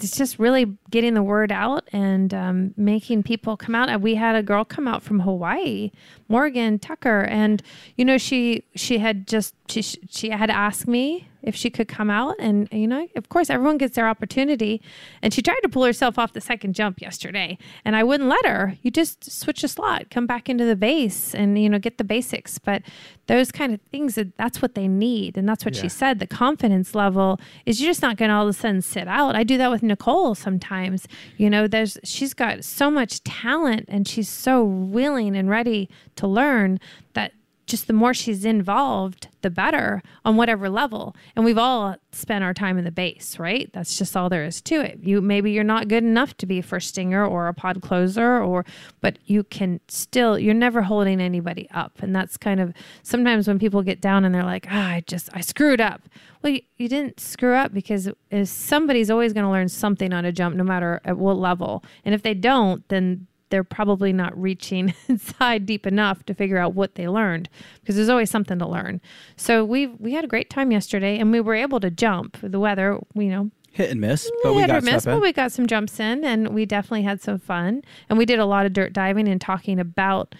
[0.02, 4.00] it's just really getting the word out and um, making people come out.
[4.00, 5.90] We had a girl come out from Hawaii,
[6.28, 7.62] Morgan Tucker, and
[7.96, 12.10] you know she she had just she she had asked me if she could come
[12.10, 14.80] out, and you know of course everyone gets their opportunity,
[15.20, 18.46] and she tried to pull herself off the second jump yesterday, and I wouldn't let
[18.46, 18.76] her.
[18.82, 22.04] You just switch a slot, come back into the base, and you know get the
[22.04, 22.58] basics.
[22.58, 22.82] But
[23.26, 26.18] those kind of things that's what they need, and that's what she said.
[26.18, 29.36] The confidence level is you're just not going to all of a sudden sit out.
[29.36, 31.06] I do that with Nicole sometimes.
[31.36, 36.26] You know, there's she's got so much talent and she's so willing and ready to
[36.26, 36.80] learn
[37.14, 37.32] that
[37.72, 41.16] just the more she's involved, the better on whatever level.
[41.34, 43.70] And we've all spent our time in the base, right?
[43.72, 45.00] That's just all there is to it.
[45.02, 48.38] You maybe you're not good enough to be a first stinger or a pod closer
[48.38, 48.66] or
[49.00, 52.02] but you can still you're never holding anybody up.
[52.02, 55.30] And that's kind of sometimes when people get down and they're like, ah, I just
[55.32, 56.02] I screwed up.
[56.42, 58.10] Well, you, you didn't screw up because
[58.44, 61.82] somebody's always going to learn something on a jump no matter at what level.
[62.04, 66.74] And if they don't, then they're probably not reaching inside deep enough to figure out
[66.74, 67.50] what they learned
[67.80, 69.00] because there's always something to learn.
[69.36, 72.38] So we we had a great time yesterday and we were able to jump.
[72.42, 75.32] The weather, you know, Hit and miss, but we we got miss, stuff but we
[75.32, 77.82] got some jumps in and we definitely had some fun.
[78.08, 80.34] And we did a lot of dirt diving and talking about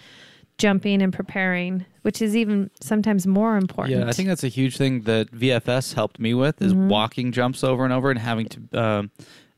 [0.57, 3.99] jumping and preparing, which is even sometimes more important.
[3.99, 7.63] Yeah, I think that's a huge thing that VFS helped me with is walking jumps
[7.63, 9.11] over and over and having to, um,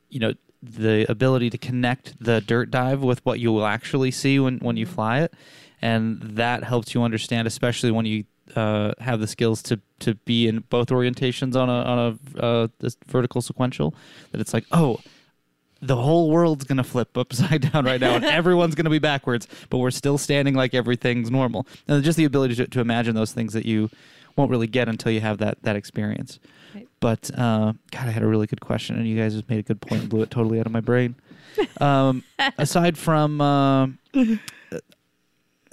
[0.09, 0.33] you know,
[0.65, 4.77] the ability to connect the dirt dive with what you will actually see when, when
[4.77, 5.33] you fly it,
[5.81, 8.25] and that helps you understand, especially when you
[8.55, 11.99] uh, have the skills to to be in both orientations on a on
[12.39, 13.95] a uh, this vertical sequential.
[14.31, 14.99] That it's like, oh,
[15.81, 19.77] the whole world's gonna flip upside down right now, and everyone's gonna be backwards, but
[19.77, 21.67] we're still standing like everything's normal.
[21.87, 23.89] And just the ability to, to imagine those things that you
[24.35, 26.39] won't really get until you have that that experience.
[26.75, 26.87] Right.
[26.99, 29.63] But uh, God, I had a really good question, and you guys just made a
[29.63, 31.15] good point and blew it totally out of my brain.
[31.79, 32.23] Um,
[32.57, 34.41] aside from uh, the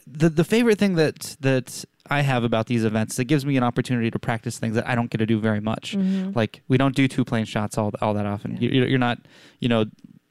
[0.06, 4.10] the favorite thing that that I have about these events, it gives me an opportunity
[4.10, 5.94] to practice things that I don't get to do very much.
[5.96, 8.52] Like we don't do two plane shots all all that often.
[8.60, 8.70] Yeah.
[8.70, 9.18] You, you're not,
[9.60, 9.86] you know,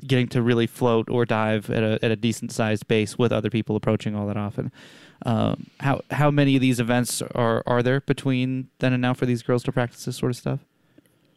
[0.05, 3.49] getting to really float or dive at a at a decent sized base with other
[3.49, 4.71] people approaching all that often.
[5.25, 9.25] Um, how how many of these events are are there between then and now for
[9.25, 10.59] these girls to practice this sort of stuff?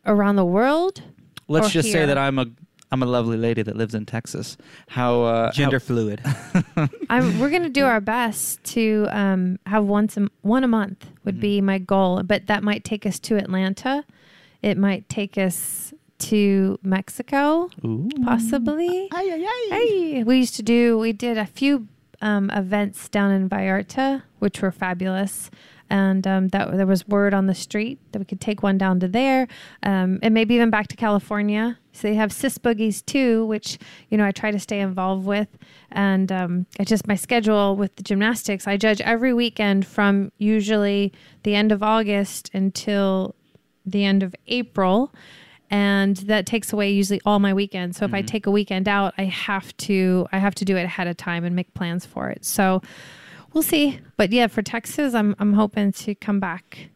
[0.07, 1.03] Around the world,
[1.49, 2.47] Let's Or just say that I'm a
[2.93, 4.57] I'm a lovely lady that lives in Texas.
[4.89, 6.23] How uh, Gender how- fluid.
[7.11, 11.07] I'm, we're going to do our best to um, have once a, one a month
[11.25, 11.67] would be Mm-hmm.
[11.67, 14.05] my goal, but that might take us to Atlanta.
[14.63, 18.09] It might take us to Mexico, Ooh.
[18.25, 19.09] possibly.
[19.13, 20.97] Hey, we used to do.
[20.99, 21.89] We did a few
[22.25, 25.51] um, events down in Vallarta, which were fabulous,
[25.91, 28.99] and um, that there was word on the street that we could take one down
[29.01, 29.47] to there,
[29.83, 31.79] um, and maybe even back to California.
[31.93, 33.79] So they have SIS boogies too, which
[34.09, 35.49] you know I try to stay involved with,
[35.93, 38.67] and um, it's just my schedule with the gymnastics.
[38.67, 43.35] I judge every weekend from usually the end of August until
[43.85, 45.13] the end of April
[45.71, 47.97] and that takes away usually all my weekends.
[47.97, 48.27] So if I mm-hmm.
[48.27, 51.45] take a weekend out, I have to I have to do it ahead of time
[51.45, 52.45] and make plans for it.
[52.45, 52.83] So
[53.53, 54.01] we'll see.
[54.17, 56.91] But yeah, for Texas, I'm I'm hoping to come back.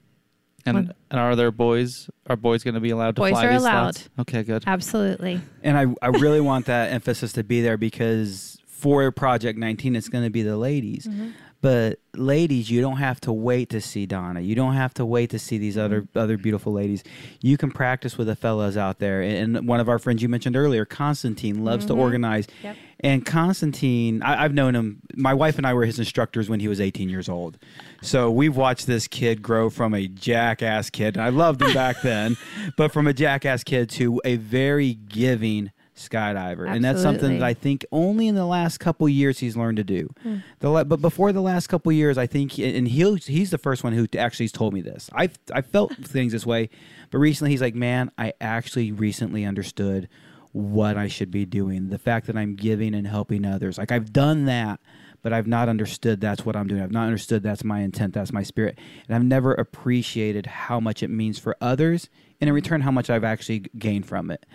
[0.67, 2.11] And, One- and are there boys?
[2.27, 3.95] Are boys going to be allowed to Boys fly are these allowed.
[3.95, 4.11] slots?
[4.19, 4.65] Okay, good.
[4.67, 5.41] Absolutely.
[5.63, 10.09] And I, I really want that emphasis to be there because for Project 19, it's
[10.09, 11.07] going to be the ladies.
[11.07, 11.31] Mm-hmm.
[11.61, 14.41] But ladies, you don't have to wait to see Donna.
[14.41, 15.85] You don't have to wait to see these mm-hmm.
[15.85, 17.03] other other beautiful ladies.
[17.41, 19.23] You can practice with the fellas out there.
[19.23, 22.03] And one of our friends you mentioned earlier, Constantine, loves to mm-hmm.
[22.03, 22.47] organize.
[22.63, 22.77] Yep.
[23.01, 25.01] And Constantine, I, I've known him.
[25.17, 27.59] My wife and I were his instructors when he was 18 years old.
[28.03, 31.19] So we've watched this kid grow from a jackass kid.
[31.19, 32.37] I loved him back then,
[32.77, 36.69] but from a jackass kid to a very giving skydiver.
[36.69, 39.85] And that's something that I think only in the last couple years he's learned to
[39.85, 40.09] do.
[40.23, 40.37] Hmm.
[40.61, 43.93] The but before the last couple years, I think, and he'll, he's the first one
[43.93, 45.11] who actually has told me this.
[45.13, 46.71] I I felt things this way,
[47.11, 50.09] but recently he's like, man, I actually recently understood
[50.53, 51.91] what I should be doing.
[51.91, 53.79] The fact that I'm giving and helping others.
[53.79, 54.81] Like I've done that,
[55.23, 56.83] but I've not understood that's what I'm doing.
[56.83, 58.79] I've not understood that's my intent, that's my spirit.
[59.07, 62.09] And I've never appreciated how much it means for others
[62.41, 64.47] and in return how much I've actually gained from it.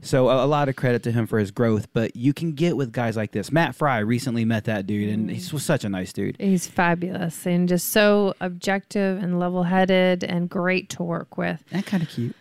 [0.00, 2.76] So a, a lot of credit to him for his growth, but you can get
[2.76, 3.50] with guys like this.
[3.50, 5.60] Matt Fry recently met that dude and he was mm.
[5.60, 6.36] such a nice dude.
[6.38, 11.64] He's fabulous and just so objective and level headed and great to work with.
[11.72, 12.36] And kind of cute.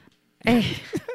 [0.45, 0.63] Eh,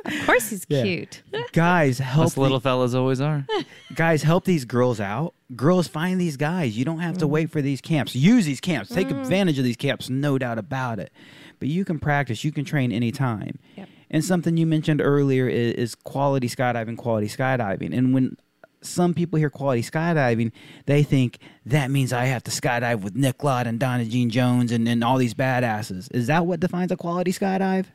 [0.05, 0.83] of course, he's Yeah.
[0.83, 1.23] cute.
[1.53, 3.45] Guys, help Us the- little fellas always are.
[3.95, 7.31] guys help these girls out girls find these guys you don't have to mm.
[7.31, 9.21] wait for these camps use these camps take mm.
[9.21, 11.13] advantage of these camps no doubt about it
[11.59, 13.89] but you can practice you can train anytime Yep.
[14.11, 18.37] and something you mentioned earlier is, is quality skydiving quality skydiving and when
[18.83, 20.53] some people hear quality skydiving
[20.85, 24.70] they think that means i have to skydive with nick lott and donna jean jones
[24.70, 27.87] and, and all these badasses is that what defines a quality skydive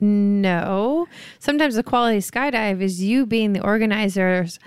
[0.00, 1.06] No.
[1.38, 4.58] Sometimes the quality skydive is you being the organizers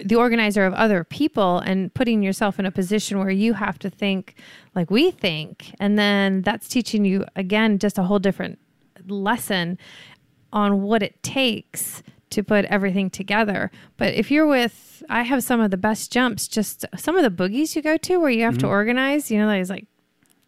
[0.00, 3.90] the organizer of other people and putting yourself in a position where you have to
[3.90, 4.34] think
[4.74, 5.74] like we think.
[5.80, 8.58] And then that's teaching you again just a whole different
[9.06, 9.78] lesson
[10.52, 13.70] on what it takes to put everything together.
[13.96, 17.30] But if you're with I have some of the best jumps, just some of the
[17.30, 18.72] boogies you go to where you have to mm-hmm.
[18.72, 19.86] organize, you know, there's like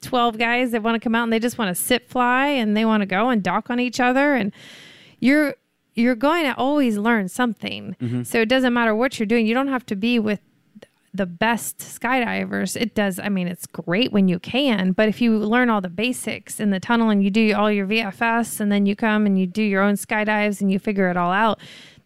[0.02, 2.76] 12 guys that want to come out and they just want to sit fly and
[2.76, 4.52] they want to go and dock on each other and
[5.18, 5.54] you're
[5.94, 8.22] you're going to always learn something mm-hmm.
[8.22, 10.40] so it doesn't matter what you're doing you don't have to be with
[11.12, 15.36] the best skydivers it does i mean it's great when you can but if you
[15.38, 18.86] learn all the basics in the tunnel and you do all your vfs and then
[18.86, 21.58] you come and you do your own skydives and you figure it all out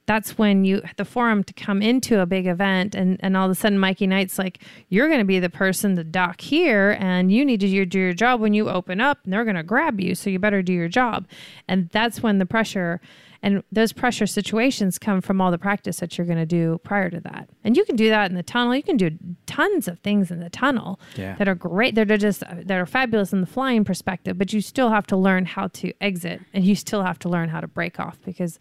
[0.06, 3.50] that's when you the forum to come into a big event and, and all of
[3.50, 7.32] a sudden Mikey Knight's like, you're going to be the person to dock here and
[7.32, 9.56] you need to do your, do your job when you open up and they're going
[9.56, 10.14] to grab you.
[10.14, 11.26] So you better do your job.
[11.68, 13.00] And that's when the pressure
[13.44, 17.10] and those pressure situations come from all the practice that you're going to do prior
[17.10, 17.48] to that.
[17.62, 18.74] And you can do that in the tunnel.
[18.74, 19.10] You can do
[19.46, 21.36] tons of things in the tunnel Yeah.
[21.36, 21.94] that are great.
[21.94, 25.16] That are just, that are fabulous in the flying perspective, but you still have to
[25.16, 28.58] learn how to exit and you still have to learn how to break off because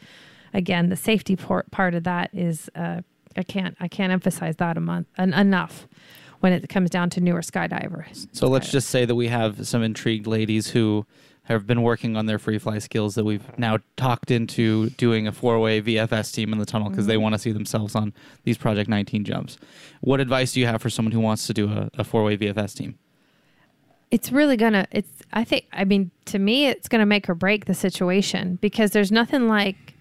[0.53, 3.01] again, the safety part part of that is uh,
[3.35, 5.87] I can't I can't emphasize that a month en- enough
[6.41, 8.27] when it comes down to newer skydivers.
[8.33, 11.05] So let's just say that we have some intrigued ladies who
[11.43, 15.31] have been working on their free fly skills that we've now talked into doing a
[15.31, 17.23] four way VFS team in the tunnel because they mm-hmm.
[17.23, 18.13] want to see themselves on
[18.43, 19.57] these Project 19 jumps.
[20.01, 22.37] What advice do you have for someone who wants to do a, a four way
[22.37, 22.97] VFS team?
[24.13, 27.65] it's really gonna it's i think i mean to me it's gonna make or break
[27.65, 29.95] the situation because there's nothing like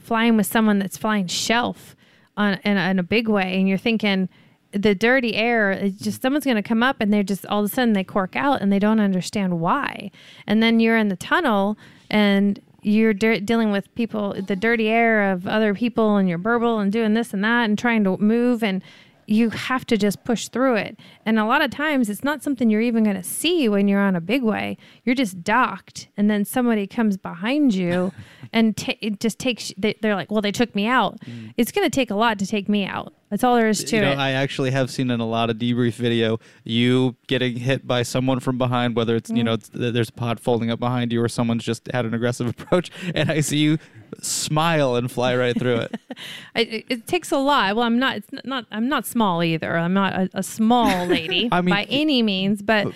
[0.00, 1.94] flying with someone that's flying shelf
[2.36, 4.28] on in in a big way and you're thinking
[4.72, 6.22] the dirty air it's just mm-hmm.
[6.22, 8.60] someone's going to come up and they're just all of a sudden they cork out
[8.60, 10.10] and they don't understand why.
[10.46, 11.76] And then you're in the tunnel
[12.08, 16.78] and you're de- dealing with people the dirty air of other people and you're burble
[16.78, 18.82] and doing this and that and trying to move and
[19.30, 20.98] you have to just push through it.
[21.24, 24.00] And a lot of times it's not something you're even going to see when you're
[24.00, 24.76] on a big way.
[25.04, 28.12] You're just docked and then somebody comes behind you
[28.52, 31.54] and ta- it just takes they, they're like, "Well, they took me out." Mm.
[31.56, 33.14] It's going to take a lot to take me out.
[33.30, 34.18] That's all there is to you know, it.
[34.18, 38.40] I actually have seen in a lot of debrief video you getting hit by someone
[38.40, 41.28] from behind, whether it's you know it's, there's a pod folding up behind you or
[41.28, 43.78] someone's just had an aggressive approach, and I see you
[44.22, 46.00] smile and fly right through it.
[46.54, 47.74] I, it, it takes a lot.
[47.76, 48.16] Well, I'm not.
[48.18, 48.66] It's not.
[48.70, 49.76] I'm not small either.
[49.76, 52.62] I'm not a, a small lady I mean- by any means.
[52.62, 52.88] But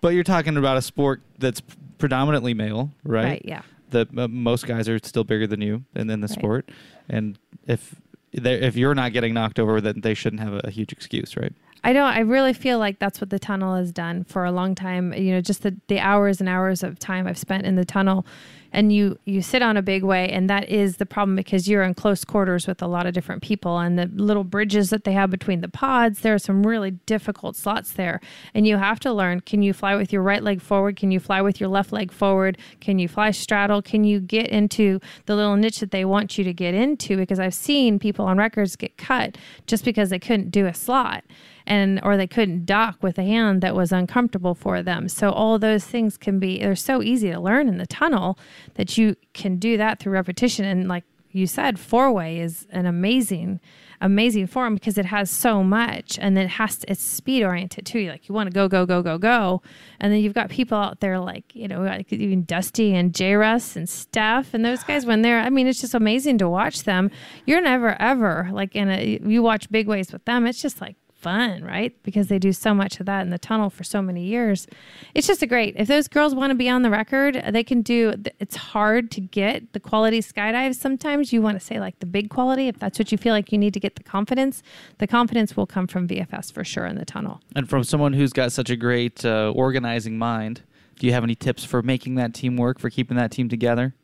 [0.00, 1.60] but you're talking about a sport that's
[1.98, 3.24] predominantly male, right?
[3.24, 3.62] right, yeah.
[3.90, 6.38] The uh, most guys are still bigger than you in, in the Right.
[6.38, 6.70] sport,
[7.08, 7.94] and if
[8.32, 11.52] if you're not getting knocked over, then they shouldn't have a, a huge excuse, right?
[11.84, 12.04] I don't.
[12.12, 15.14] I really feel like that's what the tunnel has done for a long time.
[15.14, 18.26] You know, just the, the hours and hours of time I've spent in the tunnel,
[18.72, 21.82] and you you sit on a big way, and that is the problem because you're
[21.82, 25.12] in close quarters with a lot of different people, and the little bridges that they
[25.12, 26.20] have between the pods.
[26.20, 28.20] There are some really difficult slots there,
[28.54, 30.96] and you have to learn: can you fly with your right leg forward?
[30.96, 32.58] Can you fly with your left leg forward?
[32.80, 33.82] Can you fly straddle?
[33.82, 37.16] Can you get into the little niche that they want you to get into?
[37.16, 41.24] Because I've seen people on records get cut just because they couldn't do a slot
[41.68, 45.06] and or they couldn't dock with a hand that was uncomfortable for them.
[45.06, 48.38] So all those things can be they're so easy to learn in the tunnel
[48.74, 50.64] that you can do that through repetition.
[50.64, 53.60] And like you said four way is an amazing
[54.00, 58.08] amazing form because it has so much and it has to, it's speed oriented too.
[58.08, 59.60] Like you want to go go go go go.
[60.00, 63.34] And then you've got people out there like you know like even dusty and j
[63.34, 66.84] russ and steph and those guys when they're i mean it's just amazing to watch
[66.84, 67.10] them.
[67.44, 70.46] You're never ever like in a you watch big ways with them.
[70.46, 71.94] It's just like fun, right?
[72.02, 74.66] Because they do so much of that in the tunnel for so many years.
[75.14, 75.74] It's just a great.
[75.76, 78.14] If those girls want to be on the record, they can do.
[78.38, 80.76] It's hard to get the quality skydives.
[80.76, 82.68] Sometimes you want to say like the big quality.
[82.68, 84.62] If that's what you feel like you need to get the confidence,
[84.98, 87.40] the confidence will come from VFS for sure in the tunnel.
[87.56, 90.62] And from someone who's got such a great uh, organizing mind,
[90.98, 93.94] do you have any tips for making that team work, for keeping that team together?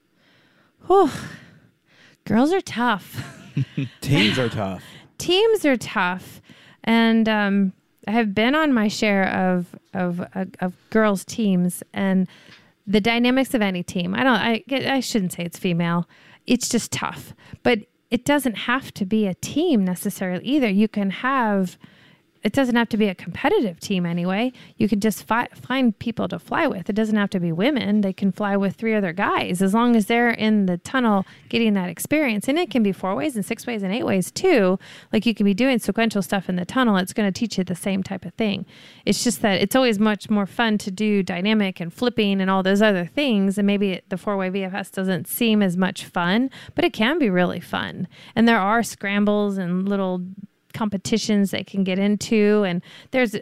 [0.86, 1.10] Whew.
[2.24, 3.40] Girls are tough.
[4.00, 4.82] Teams are tough.
[5.18, 6.40] teams are tough,
[6.84, 7.72] and um,
[8.06, 12.28] I have been on my share of of of, of girls teams and
[12.86, 14.14] the dynamics of any team.
[14.14, 14.38] I don't.
[14.38, 14.62] I
[14.94, 16.08] I shouldn't say it's female.
[16.46, 17.80] It's just tough, but
[18.10, 20.68] it doesn't have to be a team necessarily either.
[20.68, 21.78] You can have.
[22.44, 24.52] It doesn't have to be a competitive team anyway.
[24.76, 26.90] You can just fi- find people to fly with.
[26.90, 28.02] It doesn't have to be women.
[28.02, 31.72] They can fly with three other guys as long as they're in the tunnel getting
[31.72, 32.46] that experience.
[32.46, 34.78] And it can be four ways and six ways and eight ways too.
[35.10, 36.98] Like you can be doing sequential stuff in the tunnel.
[36.98, 38.66] It's going to teach you the same type of thing.
[39.06, 42.62] It's just that it's always much more fun to do dynamic and flipping and all
[42.62, 43.56] those other things.
[43.56, 47.30] And maybe the four way VFS doesn't seem as much fun, but it can be
[47.30, 48.06] really fun.
[48.36, 50.22] And there are scrambles and little
[50.74, 52.82] competitions they can get into and
[53.12, 53.36] there's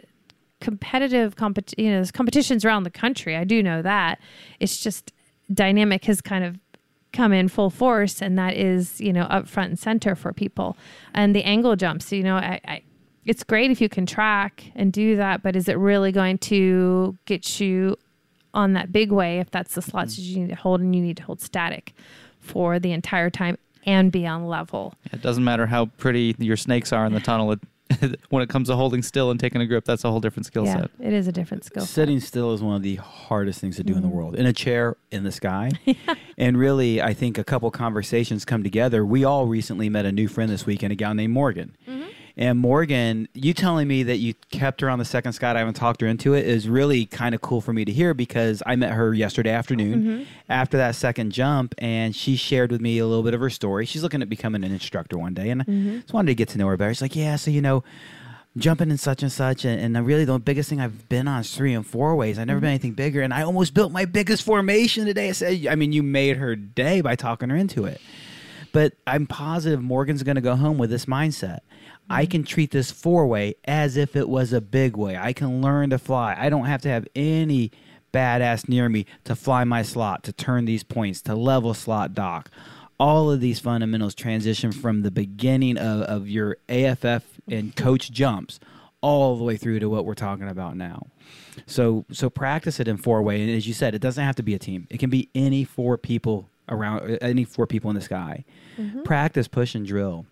[0.61, 4.19] competitive compet- you know there's competitions around the country i do know that.
[4.59, 5.11] It's just
[5.53, 6.57] dynamic has kind of
[7.11, 10.77] come in full force and that is you know up front and center for people.
[11.13, 12.81] And the angle jumps you know I, I
[13.25, 17.17] it's great if you can track and do that but is it really going to
[17.25, 17.97] get you
[18.53, 20.17] on that big way if that's the slots mm.
[20.17, 21.93] that you need to hold and you need to hold static
[22.39, 26.91] for the entire time and be on level It doesn't matter how pretty your snakes
[26.93, 27.51] are in the tunnel.
[27.53, 27.59] It,
[28.29, 30.65] when it comes to holding still and taking a grip, that's a whole different skill
[30.65, 30.91] yeah set.
[30.99, 31.93] it is a different skill set.
[31.93, 34.09] Sitting still is one of the hardest things to do in Mm-hmm.
[34.09, 34.35] the world.
[34.35, 35.71] In a chair, in the sky.
[36.35, 39.05] And really, I think a couple conversations come together.
[39.05, 41.75] We all recently met a new friend this weekend, a gal named Morgan.
[41.87, 42.09] Mm-hmm.
[42.35, 46.01] And Morgan, you telling me that you kept her on the second skydive and talked
[46.01, 48.93] her into it is really kind of cool for me to hear because I met
[48.93, 50.23] her yesterday afternoon Mm-hmm.
[50.49, 53.85] after that second jump, and she shared with me a little bit of her story.
[53.85, 55.97] She's looking at becoming an instructor one day, and Mm-hmm.
[55.97, 56.91] I just wanted to get to know her better.
[56.93, 57.83] She's like, "Yeah, so you know."
[58.55, 61.55] jumping in such and such and, and really the biggest thing I've been on is
[61.57, 62.37] three and four ways.
[62.37, 65.29] I've never been anything bigger and I almost built my biggest formation today.
[65.29, 67.99] I said I mean you made her day by talking her into it.
[68.71, 71.61] But I'm positive Morgan's gonna go home with this mindset.
[72.09, 72.31] I mm-hmm.
[72.31, 75.17] can treat this four way as if it was a big way.
[75.17, 76.35] I can learn to fly.
[76.37, 77.71] I don't have to have any
[78.13, 82.49] badass near me to fly my slot, to turn these points, to level slot dock.
[82.99, 88.59] All of these fundamentals transition from the beginning of, of your AFF and coach jumps
[89.01, 91.07] all the way through to what we're talking about now.
[91.65, 94.43] So so practice it in four way, and as you said, it doesn't have to
[94.43, 94.87] be a team.
[94.89, 98.45] It can be any four people around, any four people in the sky.
[98.77, 99.03] Mm-hmm.
[99.03, 100.25] Practice, push, and drill.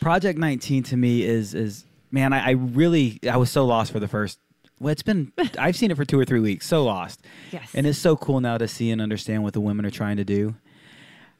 [0.00, 4.00] Project 19 to me is is man, I, I really I was so lost for
[4.00, 4.38] the first.
[4.78, 7.20] Well, it's been I've seen it for two or three weeks, so lost.
[7.52, 7.70] Yes.
[7.74, 10.24] And it's so cool now to see and understand what the women are trying to
[10.24, 10.54] do.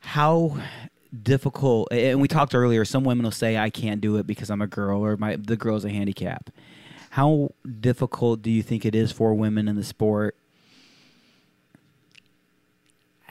[0.01, 0.57] How
[1.23, 4.63] difficult and we talked earlier some women will say i can't do it because i'm
[4.63, 6.51] a girl or my the girl's a handicap
[7.11, 7.51] how
[7.81, 10.37] difficult do you think it is for women in the sport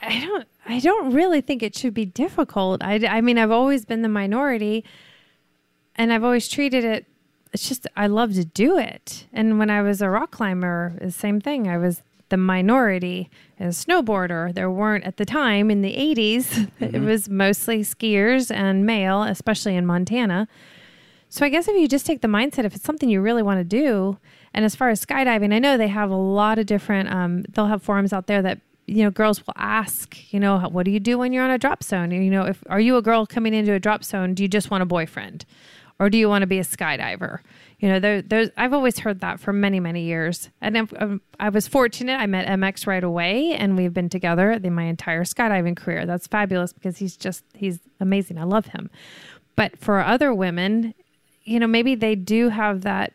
[0.02, 0.48] I don't.
[0.66, 2.82] I don't really think it should be difficult.
[2.82, 4.84] I, I mean, I've always been the minority,
[6.00, 7.04] and I've always treated it.
[7.52, 9.26] It's just I love to do it.
[9.34, 11.68] And when I was a rock climber, the same thing.
[11.68, 13.28] I was the minority
[13.58, 14.54] as a snowboarder.
[14.54, 16.70] There weren't at the time in the '80s.
[16.80, 20.48] It was mostly skiers and male, especially in Montana.
[21.28, 23.60] So I guess if you just take the mindset, if it's something you really want
[23.60, 24.16] to do,
[24.54, 27.12] and as far as skydiving, I know they have a lot of different.
[27.12, 30.32] Um, they'll have forums out there that you know girls will ask.
[30.32, 32.10] You know, what do you do when you're on a drop zone?
[32.10, 34.32] You know, if are you a girl coming into a drop zone?
[34.34, 35.44] Do you just want a boyfriend,
[36.00, 37.40] or do you want to be a skydiver?
[37.78, 38.48] You know, there, there's.
[38.56, 42.16] I've always heard that for many, many years, and I'm, um, I was fortunate.
[42.16, 46.06] I met MX right away, and we've been together in my entire skydiving career.
[46.06, 48.38] That's fabulous because he's just he's amazing.
[48.38, 48.90] I love him.
[49.56, 50.94] But for other women,
[51.44, 53.12] you know, maybe they do have that.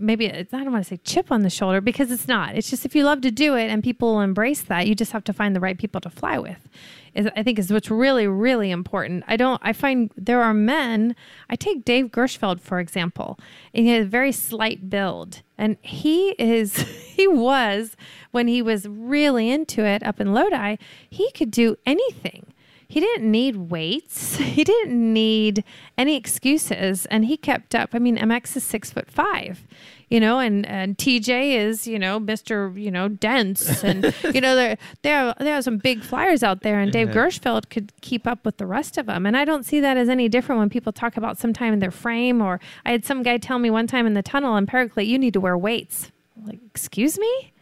[0.00, 2.56] Maybe it's, I don't want to say chip on the shoulder because it's not.
[2.56, 5.24] It's just if you love to do it and people embrace that, you just have
[5.24, 6.68] to find the right people to fly with.
[7.14, 9.24] Is I think is what's really really important.
[9.26, 9.60] I don't.
[9.64, 11.16] I find there are men.
[11.48, 13.38] I take Dave Gershfeld for example,
[13.74, 16.76] and he has a very slight build, and he is
[17.16, 17.96] he was
[18.30, 20.76] when he was really into it up in Lodi.
[21.08, 22.49] He could do anything
[22.90, 24.36] he didn't need weights.
[24.50, 25.62] He didn't need
[25.96, 27.90] any excuses, and he kept up.
[27.92, 29.64] I mean, MX is six foot five,
[30.08, 34.56] you know, and, and TJ is you know Mister you know dense, and you know
[34.56, 38.44] there there there are some big flyers out there, and Dave Gershfeld could keep up
[38.44, 39.24] with the rest of them.
[39.24, 41.92] And I don't see that as any different when people talk about sometime in their
[41.92, 42.42] frame.
[42.42, 45.18] Or I had some guy tell me one time in the tunnel in Paraclete, you
[45.18, 46.10] need to wear weights.
[46.36, 47.52] I'm like, excuse me?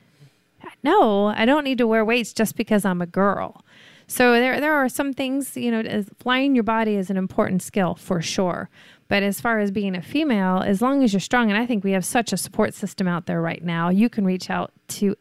[0.82, 3.62] no, I don't need to wear weights just because I'm a girl.
[4.08, 7.94] So there, there are some things, you know, flying your body is an important skill
[7.94, 8.70] for sure.
[9.06, 11.84] But as far as being a female, as long as you're strong, and I think
[11.84, 15.14] we have such a support system out there right now, you can reach out to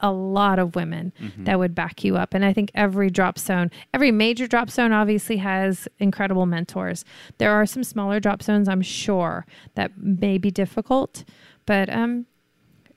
[0.00, 2.34] a lot of women that would back you up.
[2.34, 7.04] And I think every drop zone, every major drop zone obviously has incredible mentors.
[7.38, 11.24] There are some smaller drop zones, I'm sure, that may be difficult,
[11.64, 12.26] but um,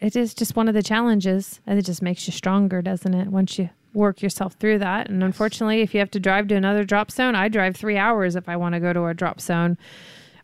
[0.01, 3.29] it is just one of the challenges and it just makes you stronger doesn't it
[3.29, 5.09] once you work yourself through that.
[5.09, 8.35] And unfortunately if you have to drive to another drop zone i drive three hours
[8.35, 9.77] if i want to go to a drop zone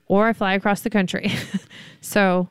[0.07, 1.31] or i fly across the country.
[2.01, 2.49] So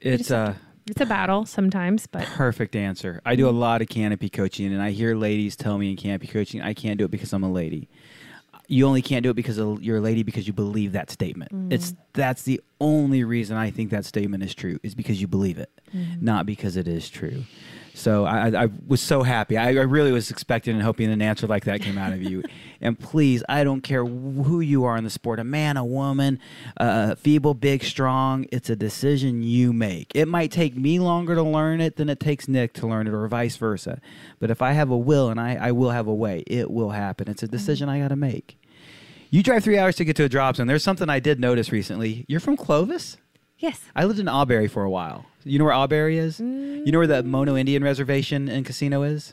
[0.00, 0.54] it's uh
[0.88, 3.20] it's a battle sometimes but perfect answer.
[3.24, 6.26] I do a lot of canopy coaching and i hear ladies tell me in canopy
[6.26, 7.88] coaching i can't do it because i'm a lady.
[8.68, 11.72] You only can't do it because you're a lady because you believe that statement.
[11.72, 15.58] It's that's the only reason i think that statement is true is because you believe
[15.58, 15.70] it
[16.20, 17.44] not because it is true
[17.96, 19.56] so I, I- was so happy.
[19.56, 22.42] I, I really was expecting and hoping an answer like that came out of you.
[22.80, 26.38] and please, I don't care who you are in the sport—a man, a woman,
[26.76, 28.46] uh, feeble, big, strong.
[28.52, 30.12] It's a decision you make.
[30.14, 33.14] It might take me longer to learn it than it takes Nick to learn it,
[33.14, 34.00] or vice versa.
[34.38, 36.90] But if I have a will and I, I will have a way, it will
[36.90, 37.28] happen.
[37.28, 38.58] It's a decision I got to make.
[39.30, 40.66] You drive three hours to get to a drop zone.
[40.66, 42.24] There's something I did notice recently.
[42.28, 43.16] You're from Clovis.
[43.58, 45.26] Yes I lived in Auberry for a while.
[45.44, 46.40] You know where Auberry is?
[46.40, 49.32] You know where the Mono Indian Reservation and casino is?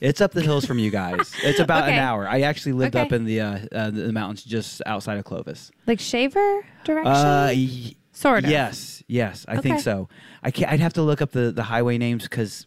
[0.00, 1.32] It's up the hills from you guys.
[1.42, 2.26] It's about an hour.
[2.26, 3.04] I actually lived Okay.
[3.04, 5.70] up in the uh, uh, the mountains just outside of Clovis.
[5.86, 10.08] like shaver direction Uh, y- sort of Yes, yes, I think so.
[10.42, 12.66] I can't, I'd have to look up the, the highway names because,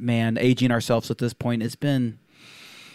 [0.00, 2.18] man, aging ourselves at this point, it's been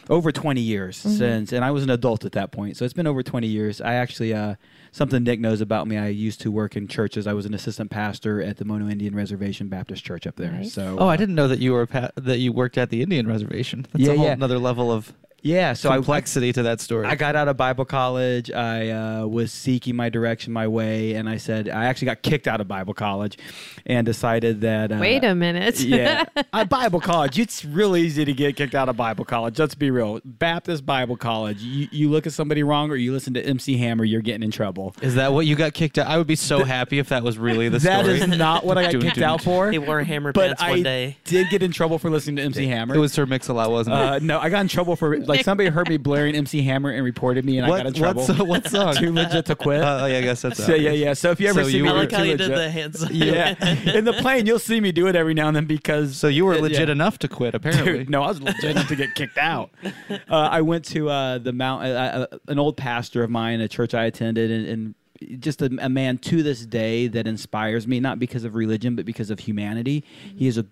[0.10, 1.18] over 20 years Mm-hmm.
[1.18, 2.78] since, and I was an adult at that point.
[2.78, 3.82] So it's been over 20 years.
[3.82, 4.56] I actually, uh,
[4.92, 7.28] something Nick knows about me, I used to work in churches.
[7.28, 10.52] I was an assistant pastor at the Mono Indian Reservation Baptist Church up there.
[10.52, 10.74] Nice.
[10.74, 13.28] So, Oh, I didn't know that you were pa- that you worked at the Indian
[13.28, 13.86] reservation.
[13.92, 14.34] That's Yeah, a whole yeah.
[14.34, 17.06] another level of yeah, so I, complexity to that story.
[17.06, 18.52] I got out of Bible college.
[18.52, 22.48] I uh, was seeking my direction, my way, and I said I actually got kicked
[22.48, 23.38] out of Bible college,
[23.86, 24.92] and decided that.
[24.92, 27.38] Uh, wait a minute yeah, uh, Bible college.
[27.40, 29.60] It's real easy to get kicked out of Bible college.
[29.60, 30.20] Let's be real.
[30.26, 31.62] Baptist Bible college.
[31.62, 34.52] You, you look at somebody wrong, or you listen to MC Hammer, you're getting in
[34.52, 34.96] trouble.
[35.02, 36.08] Is that what you got kicked out?
[36.08, 38.20] I would be so happy if that was really the That story.
[38.20, 39.72] is not what I got Dun, kicked dun, out for.
[39.72, 41.18] He wore hammer but pants I one day.
[41.26, 42.96] did get in trouble for listening to MC Hammer.
[42.96, 44.00] It was Sir Mix-a-Lot, wasn't it?
[44.00, 47.04] Uh, no, I got in trouble for like somebody heard me blaring MC Hammer and
[47.04, 48.26] reported me, and I got in trouble.
[48.26, 48.96] what, so- what song?
[48.96, 49.82] Too legit to quit.
[49.82, 51.14] Uh, yeah, I guess that's so yeah, yeah.
[51.14, 52.70] So if you ever So see you me, I like how you legit, did the
[52.70, 53.10] hands.
[53.12, 53.56] Yeah,
[53.96, 56.18] in the plane, you'll see me do it every now and then because.
[56.18, 56.92] So you were Uh, legit yeah.
[56.94, 58.00] enough to quit, apparently.
[58.00, 59.70] Dude, no, I was legit enough to get kicked out.
[60.10, 63.68] Uh, I went to uh, the mount, uh, uh, an old pastor of mine, a
[63.68, 68.00] church I attended, and, and just a, a man to this day that inspires me,
[68.00, 70.04] not because of religion, but because of humanity.
[70.36, 70.66] He is a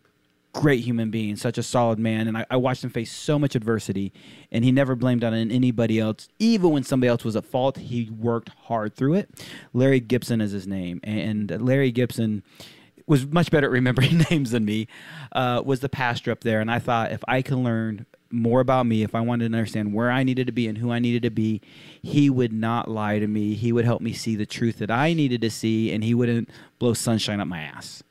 [0.55, 3.55] great human being, such a solid man, and I, I watched him face so much
[3.55, 4.13] adversity,
[4.51, 7.77] and he never blamed on anybody else, even when somebody else was at fault.
[7.77, 9.29] He worked hard through it.
[9.73, 12.41] Larry Gibson is his name, and Larry Gibson
[13.05, 14.87] was much better at remembering names than me.
[15.33, 18.85] Uh, was the pastor up there, and I thought if I can learn more about
[18.85, 21.23] me, if I wanted to understand where I needed to be and who I needed
[21.23, 21.61] to be,
[22.01, 23.53] he would not lie to me.
[23.53, 26.49] He would help me see the truth that I needed to see, and he wouldn't
[26.79, 28.03] blow sunshine up my ass.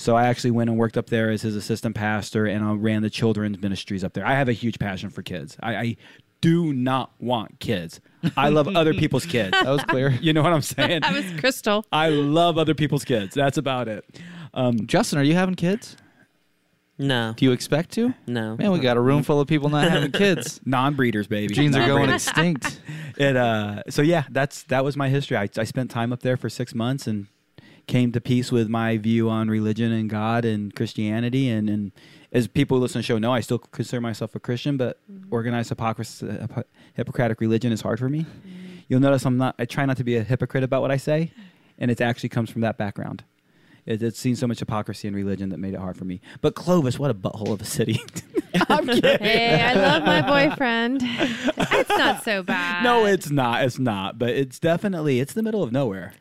[0.00, 3.02] So I actually went and worked up there as his assistant pastor, and I ran
[3.02, 4.26] the children's ministries up there.
[4.26, 5.58] I have a huge passion for kids.
[5.62, 5.96] I, I
[6.40, 8.00] do not want kids.
[8.34, 9.50] I love other people's kids.
[9.50, 10.08] That was clear.
[10.08, 11.02] You know what I'm saying?
[11.02, 11.84] That was Crystal.
[11.92, 13.34] I love other people's kids.
[13.34, 14.02] That's about it.
[14.54, 15.98] Um, Justin, are you having kids?
[16.96, 18.14] No, Do you expect to?
[18.26, 18.56] no.
[18.56, 20.62] Man, we got a room full of people not having kids.
[20.64, 21.52] non-breeders, baby.
[21.52, 22.80] Genes are going extinct.
[23.18, 25.36] It uh, so yeah, that's that was my history.
[25.36, 27.26] I, I spent time up there for six months and
[27.90, 31.48] came to peace with my view on religion and God and Christianity.
[31.48, 31.92] And, and
[32.32, 34.98] as people who listen to the show know, I still consider myself a Christian, but
[35.10, 35.34] mm-hmm.
[35.34, 36.64] organized hypocrisy, hypo-
[36.94, 38.26] Hippocratic religion is hard for me.
[38.88, 39.54] You'll notice I'm not.
[39.58, 41.32] I try not to be a hypocrite about what I say,
[41.78, 43.22] and it actually comes from that background.
[43.86, 46.20] It, it's seen so much hypocrisy in religion that made it hard for me.
[46.40, 48.00] But Clovis, what a butthole of a city.
[48.68, 49.18] I'm kidding.
[49.18, 51.02] Hey, I love my boyfriend.
[51.72, 52.84] It's not so bad.
[52.84, 53.64] No, it's not.
[53.64, 54.18] It's not.
[54.18, 56.12] But it's definitely it's the middle of nowhere.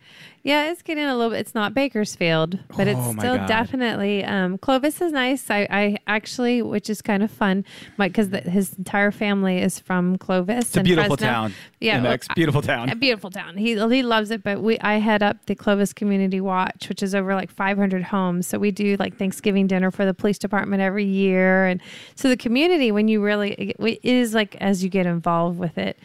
[0.41, 1.39] Yeah, it's getting a little bit.
[1.41, 3.47] It's not Bakersfield, but it's Oh, still God.
[3.47, 4.23] definitely.
[4.23, 5.49] Um, Clovis is nice.
[5.49, 7.65] I, I actually, which is kind of fun,
[7.97, 10.67] because his entire family is from Clovis.
[10.67, 11.27] It's a beautiful Fresno.
[11.33, 11.53] town.
[11.81, 13.57] Yeah, well, beautiful A beautiful town.
[13.57, 17.13] He he loves it, but we I head up the Clovis Community Watch, which is
[17.13, 18.47] over like 500 homes.
[18.47, 21.81] So we do like Thanksgiving dinner for the police department every year, and
[22.15, 25.97] so the community when you really it is like as you get involved with it.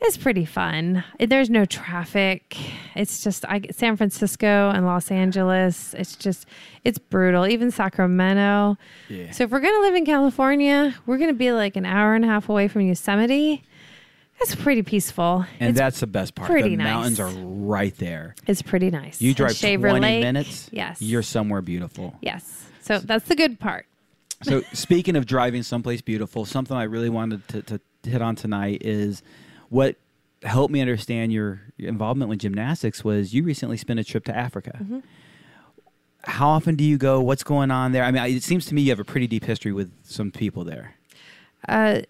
[0.00, 1.02] It's pretty fun.
[1.18, 2.56] There's no traffic.
[2.94, 5.92] It's just I, San Francisco and Los Angeles.
[5.94, 6.46] It's just
[6.84, 7.46] it's brutal.
[7.46, 8.78] Even Sacramento.
[9.08, 9.32] Yeah.
[9.32, 12.28] So if we're gonna live in California, we're gonna be like an hour and a
[12.28, 13.64] half away from Yosemite.
[14.38, 15.44] That's pretty peaceful.
[15.58, 16.48] And it's, that's the best part.
[16.48, 16.86] pretty the nice.
[16.86, 18.36] mountains are right there.
[18.46, 19.20] it's pretty nice.
[19.20, 20.68] You drive Shaver 20 Lake, minutes.
[20.72, 21.02] Yes.
[21.02, 22.16] You're somewhere beautiful.
[22.22, 22.66] yes.
[22.82, 23.86] So that's the good part.
[24.44, 28.82] So speaking of driving someplace beautiful, something I really wanted to, to hit on tonight
[28.84, 29.22] is
[29.68, 29.96] what
[30.42, 34.72] helped me understand your, involvement with gymnastics was you recently spent a trip to Africa.
[34.82, 34.98] Mm-hmm.
[36.24, 37.20] How often do you go?
[37.20, 38.02] What's going on there?
[38.02, 40.64] I mean, it seems to me you have a pretty deep history with some people
[40.64, 40.96] there.
[41.68, 42.00] Uh,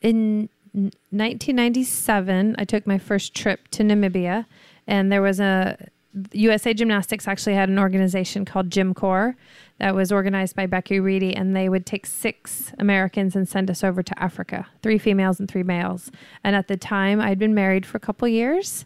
[0.00, 4.46] in 1997, I took my first trip to Namibia,
[4.86, 5.88] and there was a
[6.32, 9.34] USA Gymnastics actually had an organization called Gym Corps
[9.78, 13.82] that was organized by Becky Reedy, and they would take six Americans and send us
[13.82, 16.10] over to Africa, three females and three males.
[16.44, 18.84] And at the time, I'd been married for a couple years,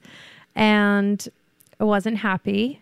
[0.54, 1.28] and
[1.80, 2.80] I wasn't happy,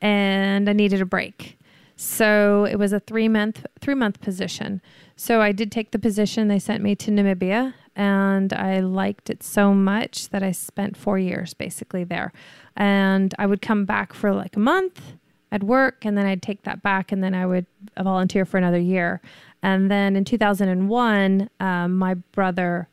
[0.00, 1.58] and I needed a break.
[1.96, 4.80] So it was a three month three month position.
[5.16, 6.48] So I did take the position.
[6.48, 11.18] They sent me to Namibia, and I liked it so much that I spent four
[11.18, 12.32] years basically there.
[12.80, 15.12] And I would come back for like a month.
[15.52, 17.66] I'd work, and then I'd take that back, and then I would
[17.98, 19.20] volunteer for another year.
[19.62, 22.88] And then in 2001, um, my brother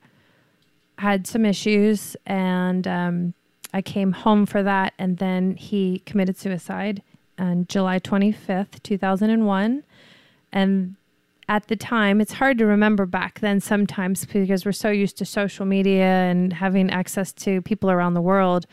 [0.97, 3.33] had some issues, and um,
[3.73, 7.01] I came home for that, and then he committed suicide
[7.39, 9.83] on July 25th, 2001.
[10.51, 10.95] And
[11.47, 15.25] at the time, it's hard to remember back then sometimes because we're so used to
[15.25, 18.65] social media and having access to people around the world.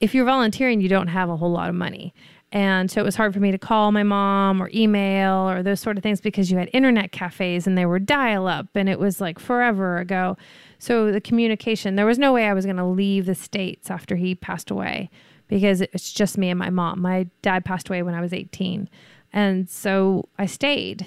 [0.00, 2.14] If you're volunteering, you don't have a whole lot of money.
[2.52, 5.78] And so it was hard for me to call my mom or email or those
[5.78, 8.98] sort of things because you had internet cafes and they were dial up and it
[8.98, 10.36] was like forever ago.
[10.80, 14.16] So the communication, there was no way I was going to leave the States after
[14.16, 15.10] he passed away
[15.46, 17.00] because it's just me and my mom.
[17.00, 18.88] My dad passed away when I was 18.
[19.32, 21.06] And so I stayed.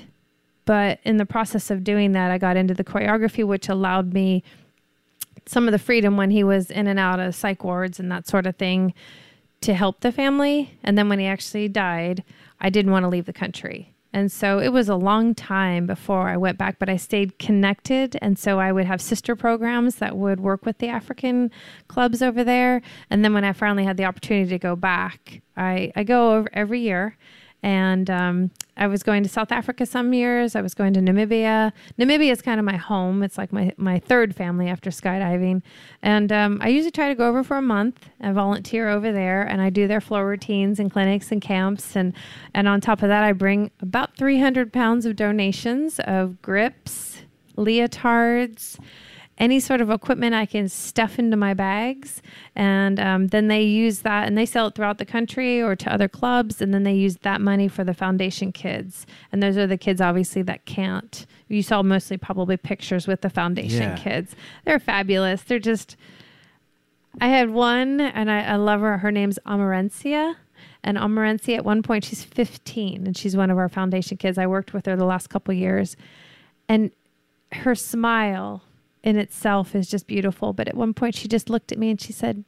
[0.65, 4.43] But in the process of doing that, I got into the choreography, which allowed me
[5.45, 8.27] some of the freedom when he was in and out of psych wards and that
[8.27, 8.93] sort of thing
[9.61, 10.77] to help the family.
[10.83, 12.23] And then when he actually died,
[12.59, 13.93] I didn't want to leave the country.
[14.15, 18.15] And so it was a long time before I went back, but I stayed connected.
[18.21, 21.49] And so I would have sister programs that would work with the African
[21.87, 22.83] clubs over there.
[23.09, 26.81] And then when I finally had the opportunity to go back, I, I go every
[26.81, 27.17] year
[27.63, 30.53] And um, I was going to South Africa some years.
[30.55, 31.71] I was going to Namibia.
[31.97, 33.23] Namibia is kind of my home.
[33.23, 35.61] It's like my, my third family after skydiving.
[36.01, 39.43] And um, I usually try to go over for a month and volunteer over there.
[39.43, 41.95] And I do their floor routines and clinics and camps.
[41.95, 42.13] And,
[42.53, 47.21] and on top of that, I bring about 300 pounds of donations of grips,
[47.57, 48.77] leotards,
[49.37, 52.21] any sort of equipment I can stuff into my bags.
[52.55, 55.91] And um, then they use that and they sell it throughout the country or to
[55.91, 56.61] other clubs.
[56.61, 59.07] And then they use that money for the foundation kids.
[59.31, 61.25] And those are the kids, obviously, that can't.
[61.47, 63.95] You saw mostly probably pictures with the foundation Yeah.
[63.97, 64.35] kids.
[64.65, 65.41] They're fabulous.
[65.43, 65.95] They're just.
[67.21, 68.97] I had one, and I, I love her.
[68.99, 70.35] Her name's Amarencia.
[70.83, 74.37] And Amarencia, at one point, she's 15, and she's one of our foundation kids.
[74.37, 75.95] I worked with her the last couple years.
[76.67, 76.91] And
[77.51, 78.63] her smile
[79.03, 80.53] in itself is just beautiful.
[80.53, 82.43] But at one point, she just looked at me and she said,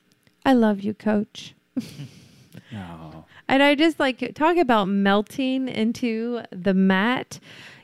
[0.45, 1.53] I love you, coach.
[2.73, 3.25] oh.
[3.47, 7.39] And I just like talk about melting into the mat.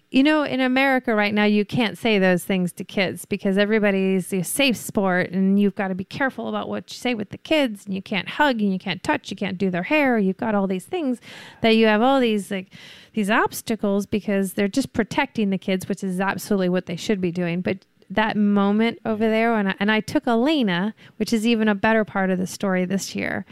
[0.10, 4.34] You know, in America right now, you can't say those things to kids because everybody's
[4.34, 7.38] a safe sport and you've got to be careful about what you say with the
[7.38, 10.18] kids and you can't hug and you can't touch, you can't do their hair.
[10.18, 11.22] You've got all these things
[11.61, 12.73] that you have all these like
[13.14, 17.31] these obstacles because they're just protecting the kids, which is absolutely what they should be
[17.31, 17.61] doing.
[17.61, 21.76] But that moment over there, and I, and I took Elena, which is even a
[21.76, 23.46] better part of the story this year.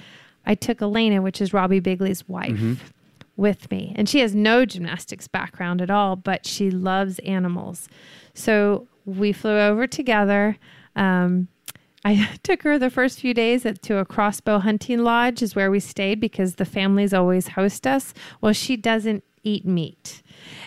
[0.45, 2.59] I took Elena, which is Robbie Bigley's wife,
[3.35, 3.93] with me.
[3.95, 7.87] And she has no gymnastics background at all, but she loves animals.
[8.33, 10.57] So we flew over together.
[10.95, 11.47] Um,
[12.03, 15.71] I took her the first few days at, to a crossbow hunting lodge, is where
[15.71, 18.13] we stayed because the families always host us.
[18.41, 20.21] Well, she doesn't eat meat,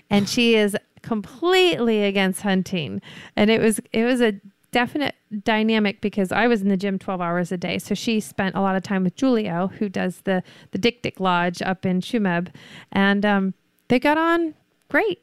[0.08, 3.02] and she is completely against hunting.
[3.36, 4.40] And it was it was a
[4.72, 5.14] definite
[5.44, 7.78] dynamic because I was in the gym 12 hours a day.
[7.78, 10.42] So she spent a lot of time with Julio, who does the
[10.72, 12.48] the Dick Dick Lodge up in Tsumeb,
[12.90, 13.54] and um,
[13.88, 14.54] they got on
[14.88, 15.20] great.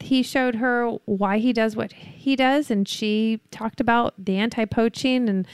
[0.00, 5.28] He showed her why he does what he does, and she talked about the anti-poaching
[5.28, 5.46] and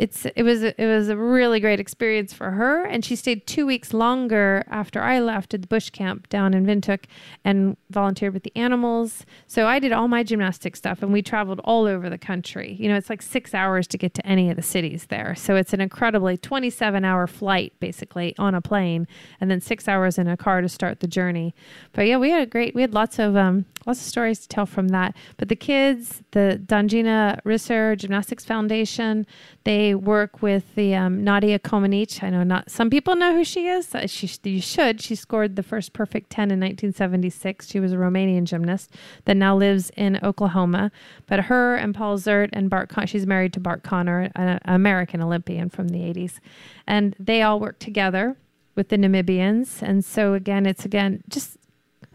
[0.00, 3.66] it's it was it was a really great experience for her and she stayed two
[3.66, 7.04] weeks longer after I left at the bush camp down in Windhoek
[7.44, 9.26] and volunteered with the animals.
[9.46, 12.76] So I did all my gymnastic stuff and we traveled all over the country.
[12.80, 15.34] You know it's like six hours to get to any of the cities there.
[15.34, 19.06] So it's an incredibly 27 hour flight basically on a plane
[19.38, 21.54] and then six hours in a car to start the journey.
[21.92, 24.48] But yeah we had a great we had lots of um lots of stories to
[24.48, 25.14] tell from that.
[25.36, 29.26] But the kids the Dangina Risser Gymnastics Foundation
[29.64, 32.22] they work with the um, Nadia Comaneci.
[32.22, 33.94] I know not some people know who she is.
[33.94, 35.00] Uh, She, you should.
[35.00, 37.68] She scored the first perfect 10 in 1976.
[37.68, 38.90] She was a Romanian gymnast
[39.24, 40.90] that now lives in Oklahoma.
[41.26, 45.22] But her and Paul Ziert and Bart Con- she's married to Bart Conner, an American
[45.22, 46.38] Olympian from the 80s.
[46.86, 48.36] And they all work together
[48.74, 49.82] with the Namibians.
[49.82, 51.56] And so, again, it's again just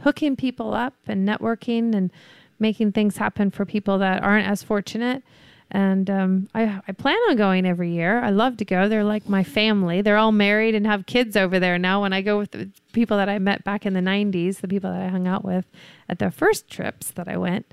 [0.01, 2.11] hooking people up and networking and
[2.59, 5.23] making things happen for people that aren't as fortunate.
[5.71, 8.19] And um, I, I plan on going every year.
[8.19, 8.87] I love to go.
[8.87, 10.01] They're like my family.
[10.01, 12.01] They're all married and have kids over there now.
[12.01, 14.91] When I go with the people that I met back in the 90s, the people
[14.91, 15.65] that I hung out with
[16.07, 17.65] at the first trips that I went.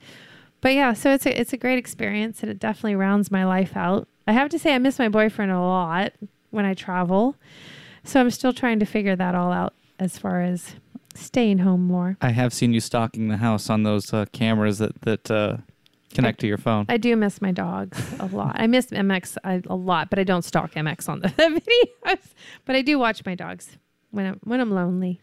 [0.63, 3.77] But yeah, so it's a, it's a great experience and it definitely rounds my life
[3.77, 4.09] out.
[4.27, 6.13] I have to say, I miss my boyfriend a lot
[6.51, 7.37] when I travel.
[8.05, 10.77] So I'm still trying to figure that all out as far as
[11.15, 12.17] staying home more.
[12.21, 15.57] I have seen you stalking the house on those uh, cameras that that uh,
[16.15, 16.87] connect to your phone.
[16.89, 18.53] I do miss my dogs a lot.
[18.59, 21.29] I miss MX a a lot, but I don't stalk MX on the
[22.07, 22.19] videos.
[22.65, 23.77] But I do watch my dogs
[24.11, 25.21] when I'm when I'm lonely.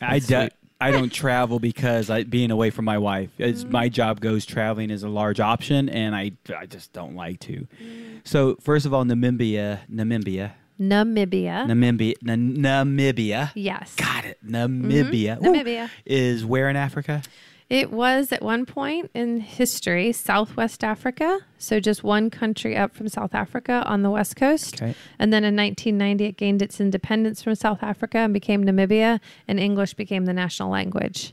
[0.00, 0.52] I do, sweet.
[0.82, 3.28] I don't travel because I being away from my wife.
[3.38, 3.70] As Mm.
[3.70, 7.66] My job goes traveling is a large option, and I I just don't like to.
[7.82, 8.20] Mm.
[8.24, 11.66] So first of all, Namibia, Namibia, Namibia.
[11.66, 12.34] Namibia, Na-
[12.84, 13.50] Namibia.
[13.54, 13.94] yes.
[13.96, 14.38] Got it.
[14.46, 15.38] Namibia.
[15.38, 15.42] Mhm.
[15.42, 15.90] Namibia.
[16.06, 17.22] is where in Africa?
[17.70, 23.08] It was at one point in history Southwest Africa, so just one country up from
[23.08, 24.82] South Africa on the west coast.
[24.82, 24.92] Okay.
[25.20, 29.60] And then in 1990, it gained its independence from South Africa and became Namibia, and
[29.60, 31.32] English became the national language.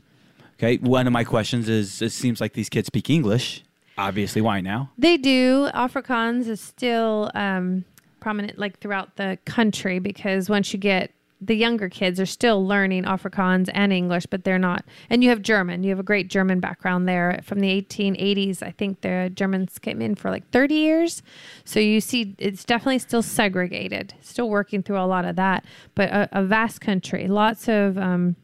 [0.54, 0.76] Okay.
[0.76, 3.64] One of my questions is: It seems like these kids speak English.
[3.98, 4.90] Obviously, why now?
[4.96, 5.68] They do.
[5.74, 7.84] Afrikaans is still um,
[8.20, 11.10] prominent, like throughout the country, because once you get
[11.40, 14.84] the younger kids are still learning Afrikaans and English, but they're not.
[15.08, 15.84] And you have German.
[15.84, 18.62] You have a great German background there from the 1880s.
[18.62, 21.22] I think the Germans came in for like 30 years.
[21.64, 26.10] So you see, it's definitely still segregated, still working through a lot of that, but
[26.10, 27.96] a, a vast country, lots of.
[27.96, 28.36] Um,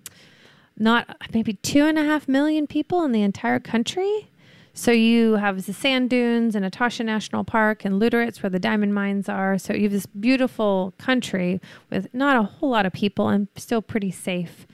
[0.76, 4.28] not maybe two and a half million people in the entire country.
[4.76, 8.92] So you have the sand dunes and Etosha National Park and Luderitz where the diamond
[8.92, 9.56] mines are.
[9.56, 11.60] So you have this beautiful country
[11.90, 14.66] with not a whole lot of people and still pretty safe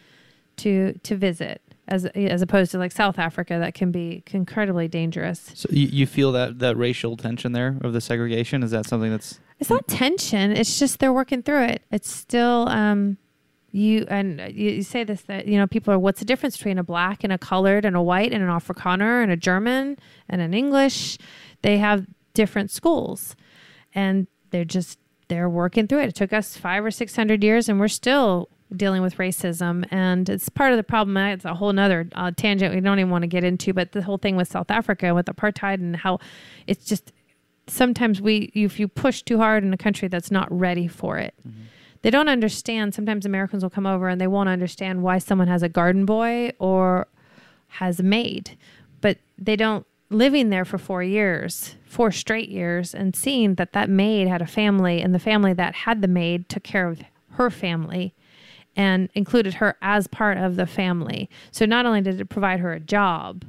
[0.57, 5.53] to to visit as as opposed to like South Africa that can be incredibly dangerous.
[5.55, 8.63] So you, you feel that that racial tension there of the segregation?
[8.63, 10.53] Is that something that's It's not tension.
[10.53, 11.83] It's just they're working through it.
[11.91, 13.19] It's still um,
[13.73, 16.85] you and you, say this that you know people are what's the difference between a
[16.85, 19.97] black and a colored and a white and an Afrikaner and a German
[20.29, 21.19] and an English?
[21.63, 23.37] They have different schools,
[23.95, 24.99] and they're just
[25.29, 26.09] they're working through it.
[26.09, 30.29] It took us five or six hundred years, and we're still dealing with racism and
[30.29, 33.23] it's part of the problem it's a whole nother uh, tangent we don't even want
[33.23, 36.19] to get into but the whole thing with south africa with apartheid and how
[36.69, 37.13] it's just
[37.67, 41.35] sometimes we if you push too hard in a country that's not ready for it
[42.03, 45.63] they don't understand sometimes americans will come over and they won't understand why someone has
[45.63, 47.07] a garden boy or
[47.71, 48.57] has a maid.
[49.01, 53.89] But they don't living there for four years four straight years and seeing that that
[53.89, 57.03] maid had a family and the family that had the maid took care of
[57.33, 58.15] her family
[58.77, 61.29] and included her as part of the family.
[61.51, 63.45] So not only did it provide her a job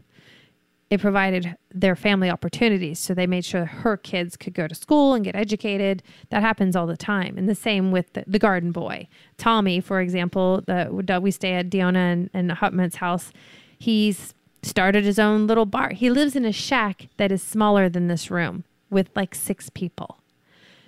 [0.91, 2.99] it provided their family opportunities.
[2.99, 6.03] So they made sure her kids could go to school and get educated.
[6.30, 7.38] That happens all the time.
[7.38, 9.07] And the same with the, the garden boy.
[9.38, 13.31] Tommy, for example, the, we stay at Diona and, and Hutman's house.
[13.80, 15.91] He's started his own little bar.
[15.91, 20.18] He lives in a shack that is smaller than this room with like six people.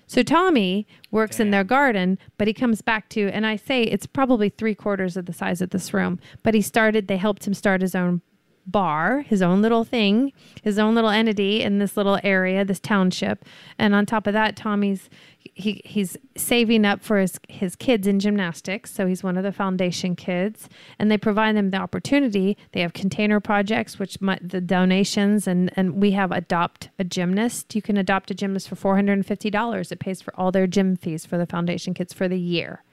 [0.06, 4.06] So Tommy works in their garden, but he comes back to, and I say it's
[4.06, 6.20] probably three quarters of the size of this room.
[6.44, 8.22] But he started, they helped him start his own
[8.66, 10.32] bar, his own little thing,
[10.62, 13.46] his own little entity in this little area, this township.
[13.78, 15.10] And on top of that, Tommy's
[15.56, 19.52] he he's saving up for his his kids in gymnastics, so he's one of the
[19.52, 22.58] foundation kids, and they provide them the opportunity.
[22.72, 27.76] They have container projects, which might, the donations, and and we have adopt a gymnast.
[27.76, 29.92] You can adopt a gymnast for four hundred and fifty dollars.
[29.92, 32.84] It pays for all their gym fees for the foundation kids for the year.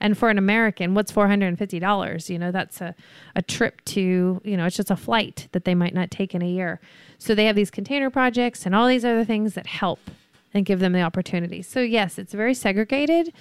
[0.00, 2.30] And for an American, what's four hundred and fifty dollars?
[2.30, 2.94] You know, that's a,
[3.36, 6.42] a trip to, you know, it's just a flight that they might not take in
[6.42, 6.80] a year.
[7.18, 10.00] So they have these container projects and all these other things that help
[10.54, 11.60] and give them the opportunity.
[11.62, 13.32] So yes, it's very segregated,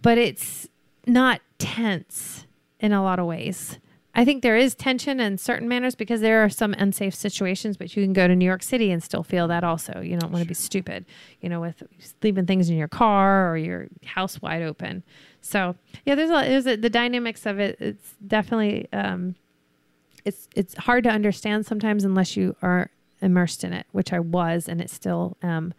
[0.00, 0.66] but it's
[1.06, 2.46] not tense
[2.80, 3.78] in a lot of ways.
[4.16, 7.94] I think there is tension in certain manners because there are some unsafe situations, but
[7.94, 10.00] you can go to New York City and still feel that also.
[10.00, 11.04] You don't want to be stupid,
[11.42, 11.82] you know, with
[12.22, 15.02] leaving things in your car or your house wide open.
[15.42, 15.76] So
[16.06, 17.76] yeah, there's a, there's a, the dynamics of it.
[17.78, 19.34] It's definitely, um,
[20.24, 22.88] it's, it's hard to understand sometimes unless you are
[23.20, 25.74] immersed in it, which I was, and it still am.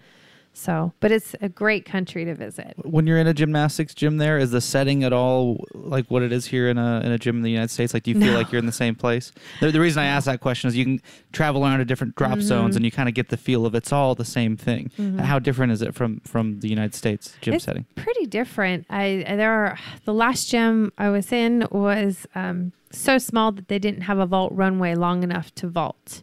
[0.59, 2.73] So, but it's a great country to visit.
[2.83, 6.31] when you're in a gymnastics gym there is the setting at all like what it
[6.31, 8.31] is here in a in a gym in the United States like do you feel
[8.33, 8.37] No.
[8.39, 9.31] like you're in the same place
[9.61, 10.99] the, the reason I ask that question is you can
[11.31, 12.41] travel around to different drop Mm-hmm.
[12.41, 14.89] zones and you kind of get the feel of it's all the same thing
[15.19, 18.85] how different is it from from the United States gym it's setting pretty different.
[18.89, 23.79] I there are the last gym I was in was um, so small that they
[23.79, 26.21] didn't have a vault runway long enough to vault.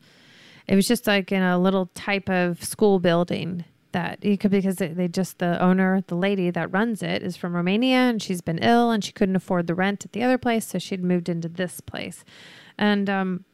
[0.67, 3.65] It was just like in a little type of school building
[3.95, 7.37] that you could because they, they just the owner, the lady that runs it, is
[7.37, 10.37] from Romania and she's been ill and she couldn't afford the rent at the other
[10.37, 12.25] place, so she'd moved into this place,
[12.77, 13.45] and um,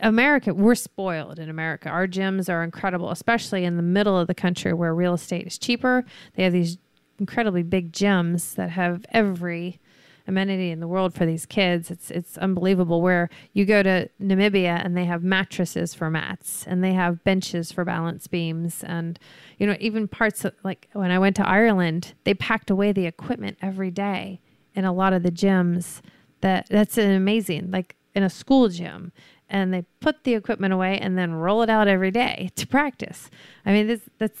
[0.00, 1.88] America, we're spoiled in America.
[1.88, 5.58] Our gyms are incredible, especially in the middle of the country where real estate is
[5.58, 6.04] cheaper.
[6.34, 6.78] They have these
[7.18, 9.80] incredibly big gyms that have every
[10.26, 11.90] amenity in the world for these kids.
[11.90, 13.02] It's it's unbelievable.
[13.02, 17.72] Where you go to Namibia and they have mattresses for mats and they have benches
[17.72, 19.18] for balance beams and
[19.58, 23.06] you know even parts of, like when I went to Ireland, they packed away the
[23.06, 24.40] equipment every day
[24.74, 26.00] in a lot of the gyms.
[26.42, 29.12] That that's amazing like in a school gym
[29.48, 33.30] and they put the equipment away and then roll it out every day to practice.
[33.64, 34.40] I mean, this, that's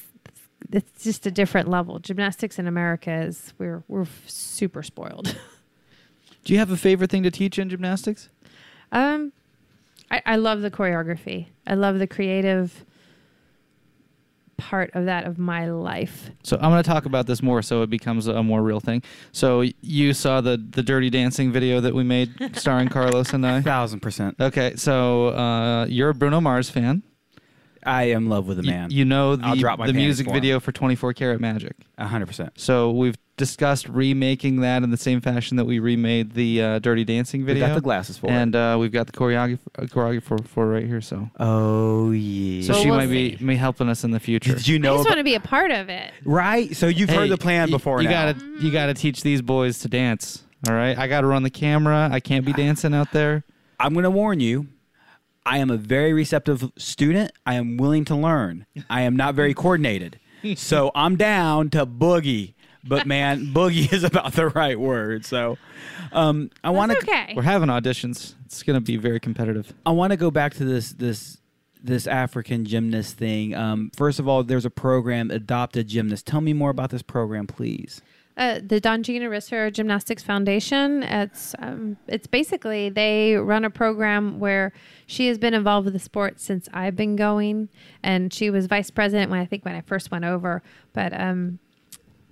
[0.72, 1.98] it's just a different level.
[1.98, 5.36] Gymnastics in America is we're we're super spoiled.
[6.46, 8.28] do you have a favorite thing to teach in gymnastics
[8.92, 9.32] um,
[10.10, 11.46] I, I love the choreography.
[11.66, 12.84] I love the creative
[14.56, 16.30] part of that of my life.
[16.42, 19.02] so I'm going to talk about this more so it becomes a more real thing
[19.32, 23.60] so you saw the the dirty dancing video that we made starring Carlos and I
[23.60, 24.36] Thousand percent.
[24.40, 27.02] okay so uh, you're a Bruno Mars fan
[27.86, 28.90] I am in love with a You- man.
[28.90, 30.36] You, know I'll the, drop my the pants music for him.
[30.36, 31.74] video for 24 Karat Magic.
[31.98, 32.52] Hundred percent.
[32.56, 37.04] So we've discussed remaking that in the same fashion that we remade the uh, Dirty
[37.04, 37.54] Dancing video.
[37.54, 37.68] We video.
[37.68, 38.58] got the glasses for and it.
[38.58, 41.00] uh, we've got the choreographer, uh, choreographer for right here.
[41.00, 42.62] So, Oh yeah.
[42.62, 43.44] so Well, she we'll might be see.
[43.44, 44.54] may helping us in the future.
[44.54, 44.94] Did you I know?
[44.96, 46.12] just about- want to be a part of it.
[46.24, 46.74] right.
[46.76, 48.32] So you've Hey, heard the plan y- before You now.
[48.32, 50.42] gotta you gotta teach these boys to dance.
[50.68, 52.08] All right, I gotta run the camera.
[52.10, 53.44] I can't be dancing out there.
[53.78, 54.68] I'm going to warn you.
[55.46, 57.30] I am a very receptive student.
[57.46, 58.66] I am willing to learn.
[58.90, 60.18] I am not very coordinated.
[60.56, 62.54] so I'm down to boogie.
[62.84, 65.24] but man, boogie is about the right word.
[65.24, 65.56] So,
[66.12, 67.32] um, I want to okay.
[67.34, 68.34] We're having auditions.
[68.44, 69.72] It's going to be very competitive.
[69.84, 71.38] I want to go back to this this
[71.82, 73.54] this African gymnast thing.
[73.54, 76.26] Um, first of all, there's a program, Adopt a Gymnast.
[76.26, 78.02] Tell me more about this program, please.
[78.36, 81.02] Uh, the Don Gina Risser Gymnastics Foundation.
[81.02, 84.72] It's um, it's basically they run a program where
[85.06, 87.70] she has been involved with the sport since I've been going,
[88.02, 90.62] and she was vice president when I think when I first went over.
[90.92, 91.60] But um,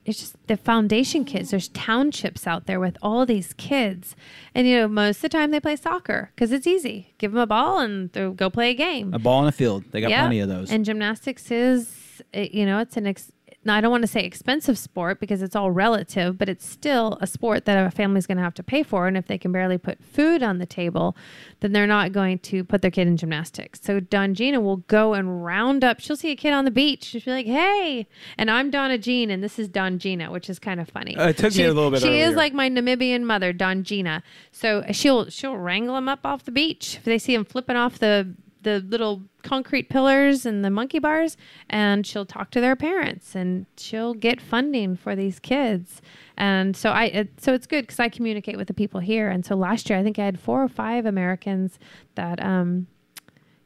[0.05, 1.49] it's just the foundation kids.
[1.51, 4.15] There's townships out there with all these kids,
[4.55, 7.15] and you know most of the time they play soccer because it's easy.
[7.17, 9.15] Give them a ball and they'll go play a game.
[9.15, 9.85] A ball in a field.
[9.91, 10.21] They got Yeah.
[10.21, 10.71] plenty of those.
[10.71, 13.33] And gymnastics is, it- you know, it's an, ex-
[13.65, 17.19] now I don't want to say expensive sport because it's all relative, but it's still
[17.21, 19.07] a sport that a family's going to have to pay for.
[19.07, 21.17] And if they can barely put food on the table,
[21.61, 23.81] then they're not going to put their kid in gymnastics.
[23.83, 26.01] So Don Gina will go and round up.
[26.01, 27.05] She'll see a kid on the beach.
[27.05, 30.59] She'll be like, "Hey," and I'm Donna Jean, and this is Don Gina, which is
[30.59, 31.17] kind of funny.
[31.17, 33.83] Uh, it took me she, a little bit She is like my Namibian mother, Don
[33.83, 34.23] Gina.
[34.53, 37.99] So she'll she'll wrangle them up off the beach if they see them flipping off
[37.99, 41.37] the the little concrete pillars and the monkey bars
[41.71, 46.03] and she'll talk to their parents and she'll get funding for these kids.
[46.37, 49.29] And so i it, so it's good because i communicate with the people here.
[49.29, 51.79] And so last year i think i had four or five americans
[52.17, 52.89] that um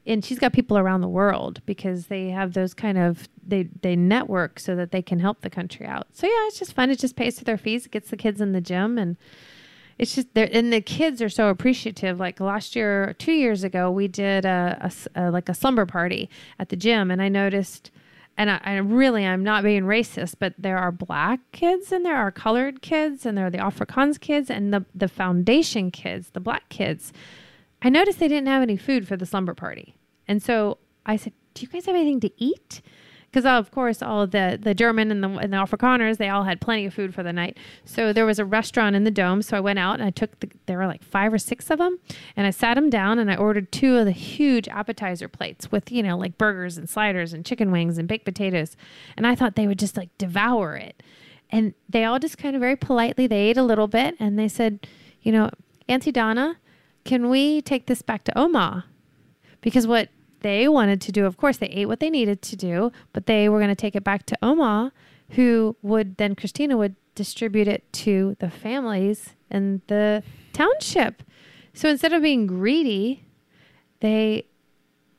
[0.07, 3.95] and she's got people around the world because they have those kind of they they
[3.95, 6.09] network so that they can help the country out.
[6.13, 6.91] So yeah it's just fun.
[6.91, 7.87] It just pays for their fees.
[7.87, 9.17] It gets the kids in the gym and
[9.99, 12.19] it's just there and the kids are so appreciative.
[12.19, 16.77] Like last year two years ago we did a like a slumber party at the
[16.77, 17.91] gym and i noticed
[18.37, 22.17] and I, I really i'm not being racist but there are black kids and there
[22.17, 26.41] are colored kids and there are the afrikaans kids and the, the foundation kids the
[26.41, 27.13] black kids.
[27.83, 29.97] I noticed they didn't have any food for the slumber party.
[30.29, 32.83] And so i said do you guys have anything to eat
[33.31, 36.61] because of course all the the German and the and the Afrikaners they all had
[36.61, 37.57] plenty of food for the night.
[37.85, 39.43] So there was a restaurant in the dome.
[39.43, 41.79] So I went out and I took the, there were like five or six of
[41.79, 41.99] them,
[42.37, 45.91] and I sat them down and I ordered two of the huge appetizer plates with
[45.93, 48.77] you know like burgers and sliders and chicken wings and baked potatoes,
[49.17, 51.03] and I thought they would just like devour it,
[51.51, 54.49] and they all just kind of very politely they ate a little bit and they
[54.49, 54.87] said,
[55.23, 55.51] you know,
[55.89, 56.57] Auntie Donna,
[57.05, 58.85] can we take this back to Oma?
[59.61, 60.09] because what
[60.41, 63.49] they wanted to do, of course, they ate what they needed to do, but they
[63.49, 64.93] were going to take it back to Oma,
[65.31, 71.23] who would then Christina would distribute it to the families in the township.
[71.75, 73.25] So instead of being greedy,
[74.01, 74.47] they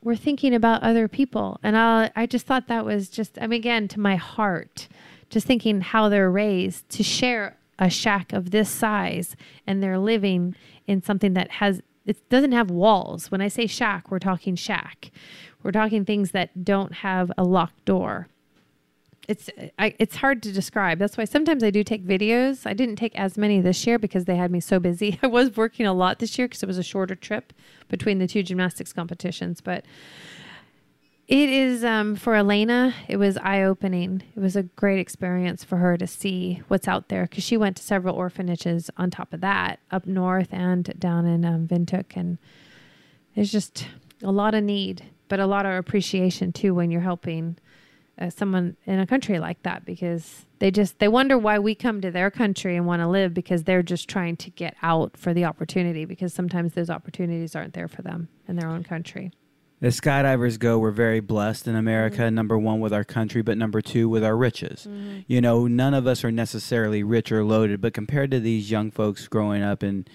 [0.02, 3.60] were thinking about other people, and I I just thought that was just I mean
[3.60, 4.88] again to my heart,
[5.28, 9.34] just thinking how they're raised to share a shack of this size
[9.66, 10.54] and they're living
[10.86, 11.80] in something that has
[12.10, 13.30] it doesn't have walls.
[13.30, 15.12] When I say shack, we're talking shack.
[15.62, 18.26] We're talking things that don't have a locked door.
[19.28, 20.98] It's I, it's hard to describe.
[20.98, 22.66] That's why sometimes I do take videos.
[22.66, 25.20] I didn't take as many this year because they had me so busy.
[25.22, 27.52] I was working a lot this year because it was a shorter trip
[27.86, 29.60] between the two gymnastics competitions.
[29.60, 29.84] But
[31.30, 32.92] it is um, for Elena.
[33.06, 34.24] It was eye opening.
[34.34, 37.76] It was a great experience for her to see what's out there because she went
[37.76, 42.38] to several orphanages on top of that up north and down in um, Windhoek, and
[43.36, 43.86] there's just
[44.24, 47.56] a lot of need, but a lot of appreciation too when you're helping
[48.20, 52.00] uh, someone in a country like that because they just they wonder why we come
[52.00, 55.32] to their country and want to live because they're just trying to get out for
[55.32, 59.30] the opportunity because sometimes those opportunities aren't there for them in their own country.
[59.82, 62.18] As skydivers go, we're very blessed in America.
[62.18, 62.34] Mm-hmm.
[62.34, 64.86] Number one, with our country, but number two, with our riches.
[65.26, 68.90] You know, none of us are necessarily rich or loaded, but compared to these young
[68.90, 70.06] folks growing up in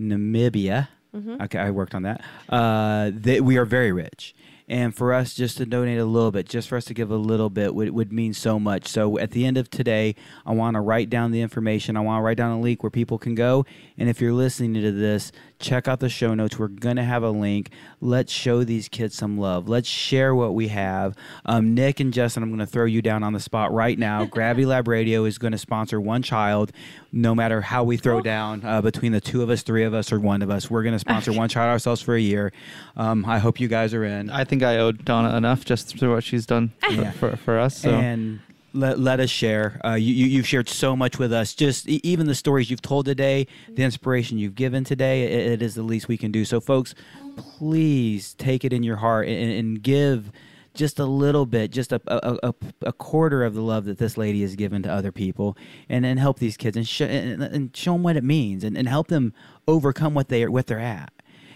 [0.00, 1.40] Namibia, Mm-hmm.
[1.40, 2.22] okay, I worked on that.
[2.50, 4.34] Uh, they, we are very rich.
[4.68, 7.16] And for us just to donate a little bit, just for us to give a
[7.16, 8.86] little bit, would, would mean so much.
[8.86, 10.14] So at the end of today,
[10.44, 11.96] I want to write down the information.
[11.96, 13.64] I want to write down a link where people can go.
[13.96, 16.58] And if you're listening to this, check out the show notes.
[16.58, 17.70] We're going to have a link.
[18.00, 19.68] Let's show these kids some love.
[19.68, 21.16] Let's share what we have.
[21.44, 24.24] Um, Nick and Justin, I'm going to throw you down on the spot right now.
[24.26, 26.72] Gravity Lab Radio is going to sponsor one child,
[27.10, 30.12] no matter how we throw down uh, between the two of us, three of us,
[30.12, 30.70] or one of us.
[30.70, 32.52] We're going to sponsor one child ourselves for a year.
[32.96, 34.30] Um, I hope you guys are in.
[34.30, 37.10] I think I owed Donna enough just through what she's done for, Yeah.
[37.12, 37.78] for, for us.
[37.78, 38.40] So and
[38.74, 39.80] let, let us share.
[39.84, 41.54] Uh, you, you, you've shared so much with us.
[41.54, 45.62] Just e- even the stories you've told today, the inspiration you've given today, it, it
[45.62, 46.44] is the least we can do.
[46.44, 46.94] So, folks,
[47.36, 50.30] please take it in your heart and, and give
[50.74, 54.16] just a little bit, just a, a, a, a quarter of the love that this
[54.16, 55.56] lady has given to other people,
[55.88, 58.76] and, and help these kids and, sh- and, and show them what it means and,
[58.76, 59.32] and help them
[59.66, 61.12] overcome what they are, what they're at.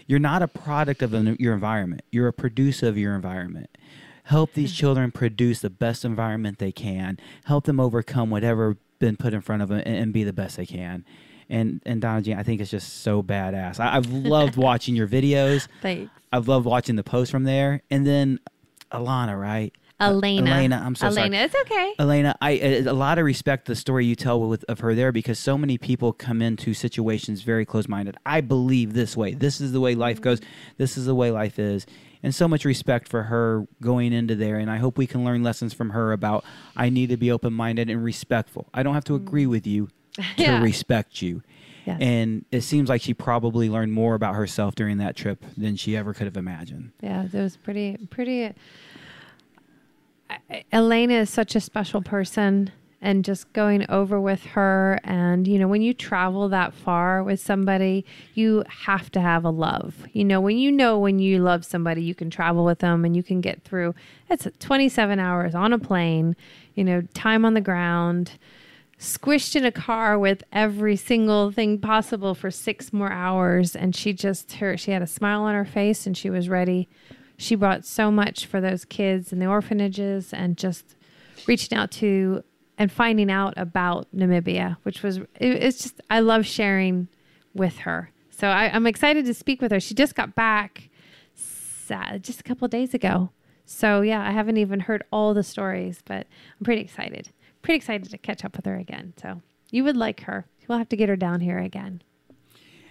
[0.07, 2.03] You're not a product of an, your environment.
[2.11, 3.69] You're a producer of your environment.
[4.25, 4.75] Help these hmm.
[4.75, 7.17] children produce the best environment they can.
[7.45, 10.57] Help them overcome whatever been put in front of them and, and be the best
[10.57, 11.05] they can.
[11.49, 13.79] And and Donna Jean, I think it's just so badass.
[13.79, 15.67] I, I've loved watching your videos.
[15.81, 16.11] Thanks.
[16.31, 17.81] I've loved watching the posts from there.
[17.91, 18.39] And then
[18.91, 19.73] Alana, right?
[19.99, 20.51] Uh, Elena.
[20.51, 21.27] Elena, I'm so sorry.
[21.27, 21.93] Elena, it's okay.
[21.99, 25.39] Elena, I a lot of respect the story you tell with of her there because
[25.39, 28.17] so many people come into situations very close minded.
[28.25, 29.33] I believe this way.
[29.33, 30.23] This is the way life mm-hmm.
[30.23, 30.41] goes.
[30.77, 31.85] This is the way life is.
[32.23, 35.43] And so much respect for her going into there and I hope we can learn
[35.43, 36.45] lessons from her about
[36.75, 38.69] I need to be open minded and respectful.
[38.73, 39.49] I don't have to agree mm.
[39.49, 40.61] with you to Yeah.
[40.61, 41.43] respect you.
[41.85, 41.97] Yes.
[42.01, 45.97] And it seems like she probably learned more about herself during that trip than she
[45.97, 46.91] ever could have imagined.
[47.01, 48.53] Yeah, it was pretty, pretty.
[50.71, 55.67] Elena is such a special person, and just going over with her, and you know,
[55.67, 60.07] when you travel that far with somebody, you have to have a love.
[60.13, 63.15] You know, when you know when you love somebody, you can travel with them, and
[63.15, 63.93] you can get through.
[64.29, 66.35] It's 27 hours on a plane.
[66.75, 68.31] You know, time on the ground.
[68.97, 74.13] Squished in a car with every single thing possible for six more hours, and she
[74.13, 76.87] just her she had a smile on her face, and she was ready
[77.43, 80.95] she brought so much for those kids in the orphanages and just
[81.47, 82.43] reaching out to
[82.77, 87.07] and finding out about Namibia, which was it, it's just I love sharing
[87.53, 88.11] with her.
[88.31, 89.79] So I, I'm excited to speak with her.
[89.79, 90.89] She just got back
[91.89, 93.29] uh, just a couple of days ago.
[93.65, 96.27] So yeah, I haven't even heard all the stories, but
[96.59, 97.29] I'm pretty excited.
[97.61, 99.13] Pretty excited to catch up with her again.
[99.21, 99.41] So
[99.71, 100.45] you would like her.
[100.67, 102.01] We'll have to get her down here again.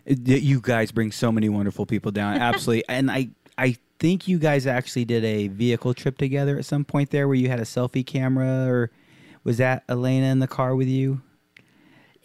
[0.09, 2.37] Uh, you guys bring so many wonderful people down.
[2.39, 2.85] Absolutely.
[2.89, 7.11] and I I think you guys actually did a vehicle trip together at some point
[7.11, 8.91] there where you had a selfie camera or
[9.45, 11.23] was that Elena in the car with you?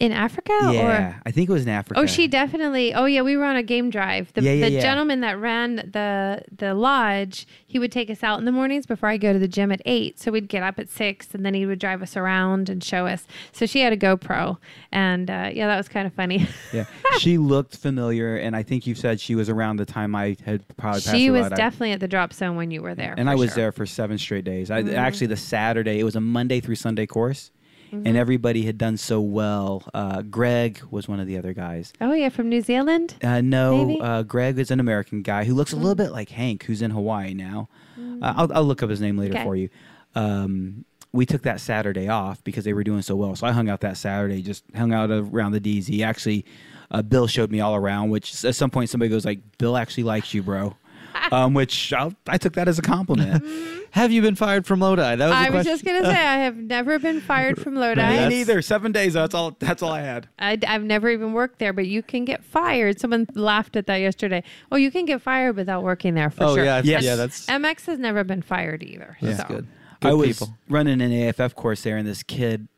[0.00, 1.08] In Africa or yeah.
[1.08, 1.98] or I think it was in Africa.
[1.98, 2.94] Oh, she definitely.
[2.94, 4.32] Oh, yeah, we were on a game drive.
[4.32, 4.80] The, Yeah, yeah, the yeah.
[4.80, 9.08] gentleman that ran the the lodge, he would take us out in the mornings before
[9.08, 10.20] I go to the gym at eight.
[10.20, 13.08] So we'd get up at six, and then he would drive us around and show
[13.08, 13.26] us.
[13.50, 14.58] So she had a GoPro,
[14.92, 16.46] and uh, yeah, that was kind of funny.
[16.72, 16.84] Yeah.
[17.18, 20.62] she looked familiar and I think you said she was around the time I had
[20.76, 21.54] probably passed she was by.
[21.54, 23.14] I- definitely at the drop zone when you were there.
[23.16, 23.56] and I was sure.
[23.56, 24.70] there for seven straight days.
[24.70, 24.94] I, Mhm.
[24.94, 27.50] Actually, the Saturday it was a Monday through Sunday course,
[27.92, 28.02] Mhm.
[28.06, 29.82] and everybody had done so well.
[29.94, 31.92] Uh, Greg was one of the other guys.
[32.00, 33.14] Oh yeah, from New Zealand.
[33.22, 36.64] Uh, no, uh, Greg is an American guy who looks a little bit like Hank,
[36.64, 37.68] who's in Hawaii now.
[37.98, 39.44] Uh, I'll, I'll look up his name later Okay.
[39.44, 39.68] for you.
[40.14, 43.34] Um, we took that Saturday off because they were doing so well.
[43.34, 46.02] So I hung out that Saturday, just hung out around the DZ.
[46.02, 46.44] Actually,
[46.90, 48.10] uh, Bill showed me all around.
[48.10, 50.76] Which at some point somebody goes like, "Bill actually likes you, bro,"
[51.32, 53.44] um, which I'll, I took that as a compliment.
[53.92, 55.16] Have you been fired from Lodi?
[55.16, 58.00] That was I was just gonna say I have never been fired from Lodi.
[58.00, 58.60] Me neither.
[58.62, 59.14] Seven days.
[59.14, 59.56] That's all.
[59.58, 60.28] That's all I had.
[60.38, 63.00] I, have never even worked there, but you can get fired.
[63.00, 64.42] Someone laughed at that yesterday.
[64.70, 66.64] Oh, you can get fired without working there for Oh, sure.
[66.64, 67.02] yeah, Yes.
[67.02, 69.16] yeah, that's- MX has never been fired either.
[69.20, 69.48] That's so.
[69.48, 69.66] good.
[70.02, 70.54] I was people.
[70.68, 72.68] running an AFF course there, and this kid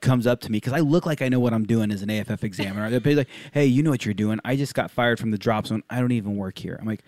[0.00, 2.10] comes up to me because I look like I know what I'm doing as an
[2.10, 2.90] AFF examiner.
[2.90, 4.40] They'll be like, "Hey, you know what you're doing?
[4.44, 5.82] I just got fired from the drop zone.
[5.88, 7.02] I don't even work here." I'm like,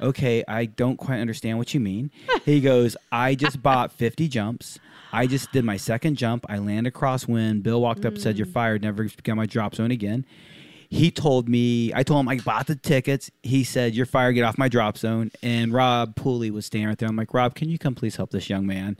[0.00, 2.10] "Okay, I don't quite understand what you mean."
[2.44, 4.78] he goes, "I just bought 50 jumps.
[5.12, 6.44] I just did my second jump.
[6.48, 7.62] I landed crosswind.
[7.62, 8.52] Bill walked up, said, "You're mm.
[8.52, 8.82] fired.
[8.82, 10.24] Never get my drop zone again."
[10.90, 13.30] He told me, I told him I bought the tickets.
[13.42, 15.30] He said, You're fired, get off my drop zone.
[15.42, 17.08] And Rob Pooley was standing right there.
[17.08, 18.96] I'm like, Rob, can you come please help this young man?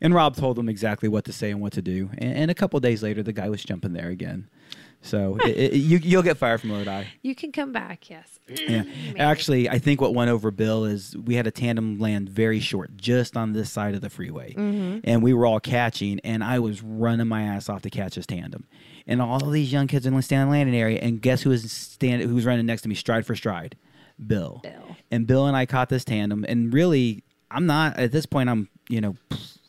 [0.00, 2.10] And Rob told him exactly what to say and what to do.
[2.18, 4.48] And, and a couple days later, the guy was jumping there again.
[5.00, 7.04] So it, it, you, you'll get fired from Lodi.
[7.22, 8.38] You can come back, yes.
[8.48, 8.82] Yeah.
[9.16, 12.96] Actually, I think what went over Bill is we had a tandem land very short,
[12.96, 14.54] just on this side of the freeway.
[14.54, 15.00] Mhm.
[15.04, 18.26] And we were all catching, and I was running my ass off to catch his
[18.26, 18.66] tandem.
[19.06, 22.22] And all these young kids in the stand landing area, and guess who was stand
[22.22, 23.76] who was running next to me, stride for stride?
[24.24, 24.60] Bill.
[24.62, 24.96] Bill.
[25.10, 28.48] And Bill and I caught this tandem, and really, I'm not at this point.
[28.50, 29.14] I'm you know,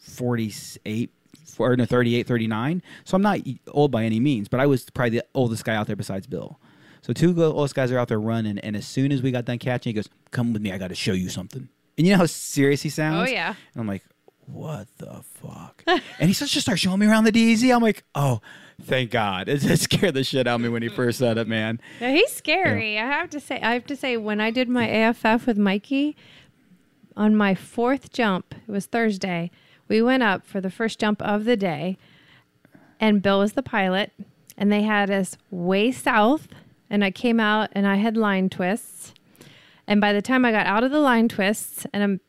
[0.01, 1.11] 48
[1.60, 5.11] or no 38 39 so i'm not old by any means but i was probably
[5.19, 6.60] the oldest guy out there besides bill
[7.02, 9.60] so two oldest guys are out there running and as soon as we got done
[9.60, 11.68] catching he goes come with me i got to show you something
[11.98, 13.49] and you know how serious he sounds Oh, yeah.
[13.73, 14.03] and i'm like
[14.45, 18.03] what the fuck and he starts just start showing me around the dz i'm like
[18.15, 18.41] oh
[18.81, 21.48] thank god it, it scared the shit out of me when he first said it
[21.48, 22.98] man Yeah, he's scary.
[22.98, 23.60] I have to say.
[23.61, 26.15] I have to say, when I did my AFF with Mikey,
[27.18, 29.52] on my fourth jump, it was Thursday.
[29.90, 31.98] We went up for the first jump of the day,
[32.99, 34.11] and Bill was the pilot,
[34.57, 36.48] and they had us way south.
[36.91, 39.14] And I came out, and I had line twists.
[39.88, 42.22] And by the time I got out of the line twists, and I'm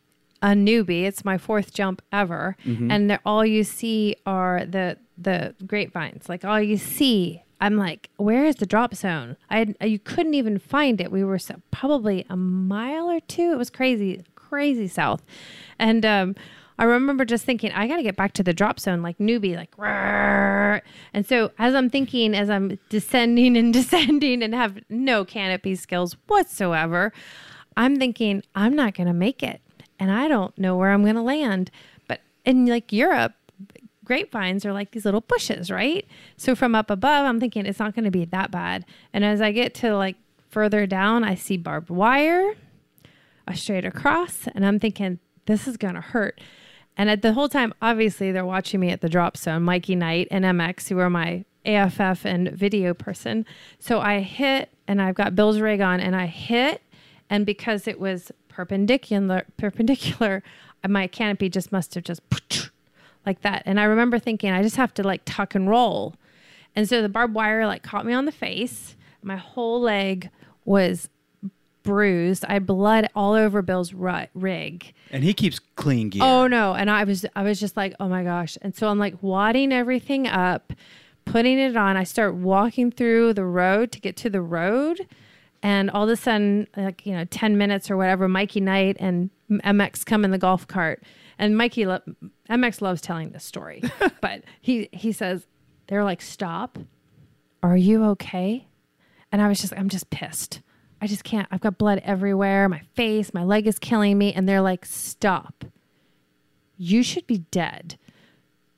[0.43, 2.91] a newbie, it's my fourth jump ever, Mhm.
[2.91, 6.31] and all you see are the the grapevines.
[6.31, 9.37] Like all you see, I'm like, where is the drop zone?
[9.51, 11.12] I had, you couldn't even find it.
[11.12, 13.53] We were so, probably a mile or two.
[13.53, 15.23] It was crazy, crazy south,
[15.78, 16.37] and um,
[16.81, 19.55] I remember just thinking, I got to get back to the drop zone like newbie,
[19.55, 20.81] like, "Rrrr."
[21.12, 26.16] and so as I'm thinking, as I'm descending and descending and have no canopy skills
[26.27, 27.12] whatsoever,
[27.77, 29.61] I'm thinking, I'm not going to make it.
[29.98, 31.70] And I don't know where I'm going to land.
[32.09, 33.35] But in like Europe,
[34.02, 36.07] grapevines are like these little bushes, right?
[36.39, 38.86] So from up above, I'm thinking it's not going to be that bad.
[39.12, 40.16] And as I get to like
[40.48, 42.55] further down, I see barbed wire,
[43.47, 46.40] a straight across, and I'm thinking this is going to hurt.
[46.96, 50.28] And at the whole time, obviously, they're watching me at the drop zone, Mikey Knight
[50.30, 53.46] and MX, who are my AFF and video person.
[53.78, 56.82] So I hit, and I've got Bill's rig on, and I hit,
[57.28, 60.42] and because it was perpendicular, perpendicular,
[60.86, 62.22] my canopy just must have just
[63.26, 63.62] like that.
[63.66, 66.14] And I remember thinking, I just have to like tuck and roll.
[66.74, 68.96] And so the barbed wire like caught me on the face.
[69.22, 70.30] My whole leg
[70.64, 71.08] was
[71.82, 72.44] bruised.
[72.47, 74.93] I had blood all over Bill's rig.
[75.11, 76.23] And he keeps clean gear.
[76.24, 76.74] Oh no!
[76.74, 78.57] And I was I was just like, oh my gosh!
[78.62, 80.73] And so I'm like wadding everything up,
[81.24, 81.97] putting it on.
[81.97, 85.07] I start walking through the road to get to the road,
[85.62, 89.31] and all of a sudden, like you know, ten minutes or whatever, Mikey Knight and
[89.51, 91.02] MX come in the golf cart,
[91.39, 92.02] and Mikey lo-
[92.48, 93.82] MX loves telling this story,
[94.20, 95.47] but he he says
[95.89, 96.78] they're like, stop,
[97.62, 98.66] are you okay?
[99.32, 100.61] And I was just I'm just pissed.
[101.01, 101.48] I just can't.
[101.51, 102.68] I've got blood everywhere.
[102.68, 104.32] My face, my leg is killing me.
[104.32, 105.64] And they're like, stop.
[106.77, 107.98] You should be dead.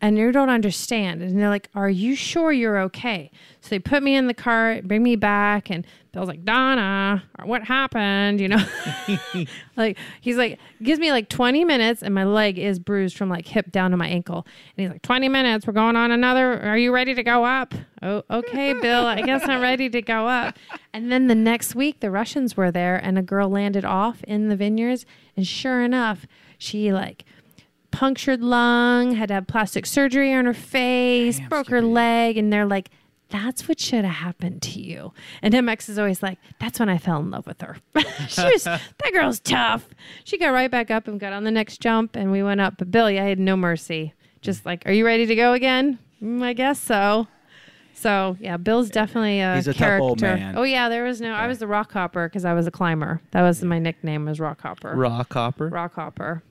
[0.00, 1.22] And you don't understand.
[1.22, 3.30] And they're like, Are you sure you're okay?
[3.60, 5.70] So they put me in the car, bring me back.
[5.70, 8.40] And Bill's like, Donna, what happened?
[8.40, 8.64] You know,
[9.76, 13.46] like he's like, gives me like 20 minutes and my leg is bruised from like
[13.46, 14.44] hip down to my ankle.
[14.76, 16.60] And he's like, 20 minutes, we're going on another.
[16.60, 17.72] Are you ready to go up?
[18.02, 20.58] Oh, okay, Bill, I guess I'm ready to go up.
[20.92, 24.48] And then the next week, the Russians were there and a girl landed off in
[24.48, 25.06] the vineyards.
[25.36, 26.26] And sure enough,
[26.58, 27.24] she like,
[27.92, 32.66] punctured lung, had to have plastic surgery on her face, broke her leg, and they're
[32.66, 32.90] like,
[33.28, 35.12] that's what should have happened to you.
[35.40, 37.76] And MX is always like, that's when I fell in love with her.
[38.28, 39.88] she was that girl's tough.
[40.24, 42.74] She got right back up and got on the next jump, and we went up.
[42.78, 44.12] But Billy, I had no mercy.
[44.40, 45.98] Just like, are you ready to go again?
[46.22, 47.28] Mm, I guess so.
[47.94, 50.02] So yeah, Bill's definitely a He's a tough character.
[50.02, 50.56] old man.
[50.56, 51.32] Oh yeah, there was no.
[51.32, 53.20] I was the rock hopper because I was a climber.
[53.30, 54.94] That was my nickname was rock hopper.
[54.94, 55.68] Rock hopper.
[55.68, 56.42] Rock hopper.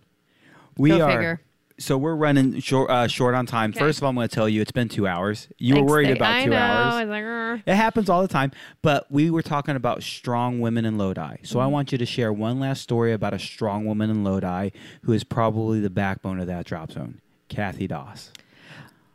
[0.77, 1.11] we Go are.
[1.11, 1.41] figure.
[1.77, 3.71] So we're running short, uh, short on time.
[3.71, 3.79] Okay.
[3.79, 5.47] First of all, I'm going to tell you it's been two hours.
[5.57, 6.17] You Thanks, were worried Dave.
[6.17, 6.57] about I two know.
[6.57, 6.93] hours.
[6.93, 7.09] I was
[7.57, 8.51] like, It happens all the time.
[8.83, 11.37] But we were talking about strong women in Lodi.
[11.41, 11.59] So Mm-hmm.
[11.59, 14.69] I want you to share one last story about a strong woman in Lodi
[15.05, 17.19] who is probably the backbone of that drop zone,
[17.49, 18.31] Kathy Dause.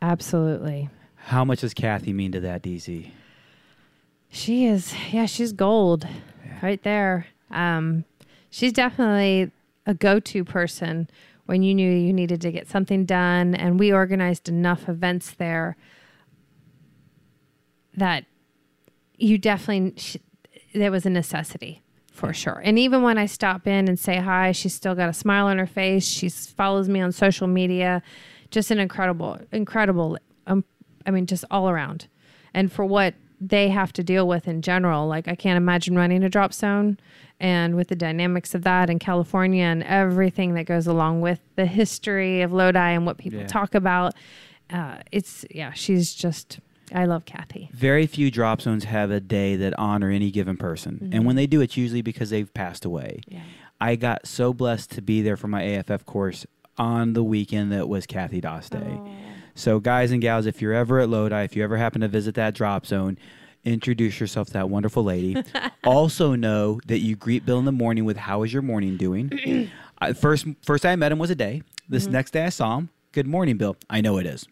[0.01, 0.89] Absolutely.
[1.27, 3.11] How much does Kathy mean to that, DZ?
[4.29, 6.07] She is, yeah, she's gold
[6.63, 7.27] right there.
[7.51, 8.05] Um,
[8.49, 9.51] she's definitely
[9.85, 11.09] a go to person
[11.45, 13.55] when you knew you needed to get something done.
[13.55, 15.75] And we organized enough events there
[17.93, 18.23] that
[19.17, 20.15] you definitely, sh-
[20.73, 22.61] there was a necessity for sure.
[22.63, 25.57] And even when I stop in and say hi, she's still got a smile on
[25.57, 26.07] her face.
[26.07, 28.01] She follows me on social media.
[28.49, 30.63] Just an incredible, incredible, um,
[31.07, 32.07] I mean, just all around.
[32.53, 36.23] And for what they have to deal with in general, like I can't imagine running
[36.23, 36.97] a drop zone
[37.39, 41.65] and with the dynamics of that in California and everything that goes along with the
[41.67, 43.47] history of Lodi and what people Yeah.
[43.47, 44.13] talk about.
[44.71, 46.59] Uh, it's, yeah, she's just,
[46.93, 47.69] I love Kathy.
[47.73, 51.09] Very few drop zones have a day that honor any given person.
[51.13, 53.21] And when they do, it's usually because they've passed away.
[53.27, 53.41] Yeah.
[53.79, 56.47] I got so blessed to be there for my AFF course
[56.79, 58.99] on the weekend that was Kathy Dause Day.
[59.57, 62.35] So, guys and gals, if you're ever at Lodi, if you ever happen to visit
[62.35, 63.17] that drop zone,
[63.65, 65.35] introduce yourself to that wonderful lady.
[65.83, 69.71] also, know that you greet Bill in the morning with "How is your morning doing?"
[69.97, 71.63] I, first, first I met him was a day.
[71.89, 72.13] This mm-hmm.
[72.13, 72.89] next day I saw him.
[73.13, 73.75] Good morning, Bill.
[73.89, 74.47] I know it is.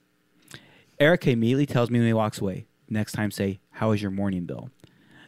[0.99, 2.65] Erica immediately tells me when he walks away.
[2.89, 4.71] Next time, say, How is your morning, Bill?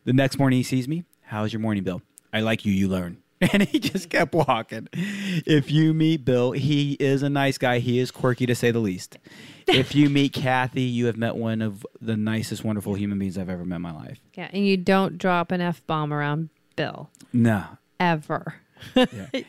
[0.06, 1.04] The next morning he sees me.
[1.22, 2.02] How's your morning, Bill?
[2.34, 3.22] I like you, you learn.
[3.54, 4.88] And he just kept walking.
[4.94, 7.78] If you meet Bill, he is a nice guy.
[7.80, 9.20] He is quirky to say the least.
[9.68, 13.50] If you meet Kathy, you have met one of the nicest, wonderful human beings I've
[13.50, 14.20] ever met in my life.
[14.36, 14.50] Yeah.
[14.52, 17.10] And you don't drop an F bomb around Bill.
[17.32, 17.64] No.
[18.00, 18.56] ever.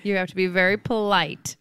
[0.02, 1.56] you have to be very polite,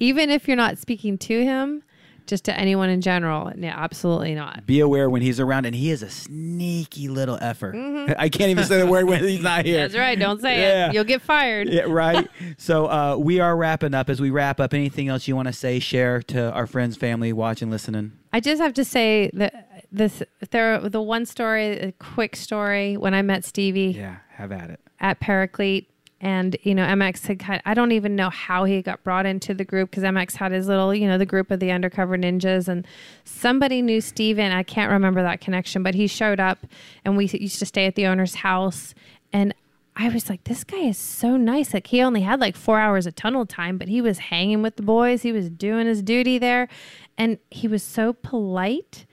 [0.00, 1.82] even if you're not speaking to him,
[2.28, 3.50] just to anyone in general.
[3.56, 4.64] No, absolutely not.
[4.66, 7.74] Be aware when he's around, and he is a sneaky little effer.
[8.18, 9.80] I can't even say the word when he's not here.
[9.80, 10.18] That's right.
[10.18, 10.88] Don't say Yeah.
[10.88, 10.94] it.
[10.94, 11.68] You'll get fired.
[11.68, 12.28] Yeah, right.
[12.58, 14.08] so uh, we are wrapping up.
[14.08, 17.32] As we wrap up, anything else you want to say, share to our friends, family,
[17.32, 18.12] watching, listening?
[18.32, 22.96] I just have to say that this there the one story, a quick story.
[22.96, 24.80] When I met Stevie Yeah, have at it.
[25.00, 25.88] at Paraclete,
[26.20, 27.62] And you know, MX had kind.
[27.64, 30.66] I don't even know how he got brought into the group because MX had his
[30.66, 32.86] little, you know, the group of the undercover ninjas, and
[33.24, 34.50] somebody knew Steven.
[34.50, 36.58] I can't remember that connection, but he showed up,
[37.04, 38.94] and we used to stay at the owner's house,
[39.32, 39.54] and
[39.94, 41.74] I was like, this guy is so nice.
[41.74, 44.76] Like he only had like four hours of tunnel time, but he was hanging with
[44.76, 45.22] the boys.
[45.22, 46.68] He was doing his duty there,
[47.16, 49.06] and he was so polite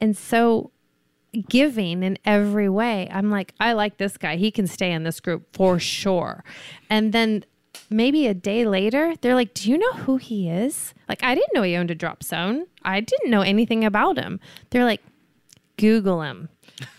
[0.00, 0.72] and so
[1.48, 3.08] giving in every way.
[3.10, 4.36] I'm like, I like this guy.
[4.36, 6.44] He can stay in this group for sure.
[6.90, 7.44] And then
[7.90, 10.94] maybe a day later, they're like, Do you know who he is?
[11.08, 12.66] Like, I didn't know he owned a drop zone.
[12.82, 14.40] I didn't know anything about him.
[14.70, 15.02] They're like,
[15.76, 16.48] Google him.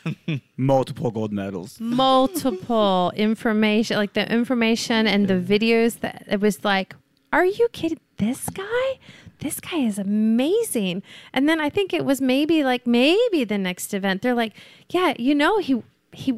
[0.58, 1.80] Multiple gold medals.
[1.80, 6.96] Multiple information, like the information and the videos that it was like,
[7.32, 8.00] Are you kidding?
[8.18, 9.00] This guy?
[9.44, 11.04] This guy is amazing.
[11.34, 14.54] And then I think it was maybe like maybe the next event they're like,
[14.90, 15.84] yeah, you know he
[16.14, 16.32] he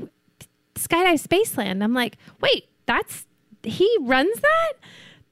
[0.74, 1.84] skydive Spaceland.
[1.84, 3.26] I'm like, wait, that's
[3.64, 4.74] he runs that.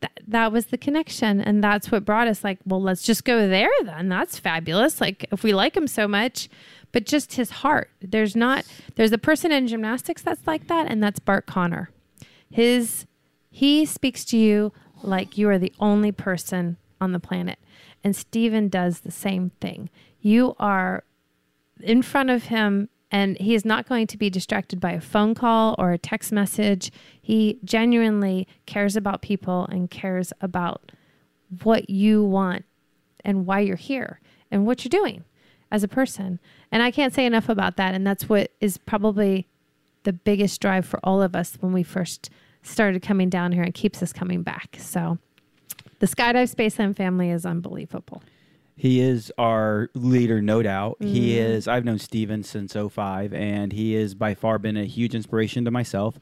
[0.02, 3.48] That, that was the connection and that's what brought us like well let's just go
[3.48, 6.50] there then that's fabulous like if we like him so much
[6.92, 11.02] but just his heart there's not there's a person in gymnastics that's like that and
[11.02, 11.90] that's bart conner
[12.52, 13.06] his
[13.50, 14.74] he speaks to you
[15.04, 17.58] like you are the only person on the planet
[18.04, 19.90] and Steven does the same thing.
[20.20, 21.04] You are
[21.82, 25.36] in front of him and he is not going to be distracted by a phone
[25.36, 26.92] call or a text message.
[27.22, 30.92] He genuinely cares about people and cares about
[31.62, 32.66] what you want
[33.24, 34.20] and why you're here
[34.50, 35.24] and what you're doing
[35.72, 36.40] as a person.
[36.72, 37.94] And I can't say enough about that.
[37.94, 39.48] And that's what is probably
[40.04, 42.32] the biggest drive for all of us when we first
[42.64, 44.78] started coming down here and keeps us coming back.
[44.80, 45.20] So
[46.04, 48.22] the Skydive Space Spaceland family is unbelievable.
[48.76, 50.98] He is our leader, no doubt.
[51.00, 51.52] He Mm-hmm.
[51.54, 51.68] is.
[51.68, 55.72] I've known Steven since 05, and he has by far been a huge inspiration to
[55.72, 56.20] myself.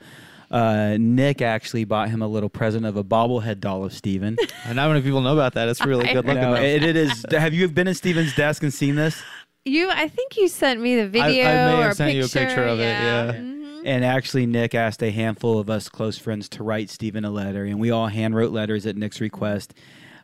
[0.51, 4.37] Uh, Nick actually bought him a little present of a bobblehead doll of Steven.
[4.65, 5.67] And not many people know about that.
[5.69, 6.41] It's really good You looking.
[6.41, 7.25] know, it, it is.
[7.31, 9.23] Have you been in Steven's desk and seen this?
[9.65, 12.21] You, I think you sent me the I- I video may have or sent you
[12.21, 12.39] a picture.
[12.45, 13.31] picture of it, yeah.
[13.33, 13.60] Mhm.
[13.83, 17.65] And actually, Nick asked a handful of us close friends to write Stephen a letter,
[17.65, 19.73] and we all hand wrote letters at Nick's request.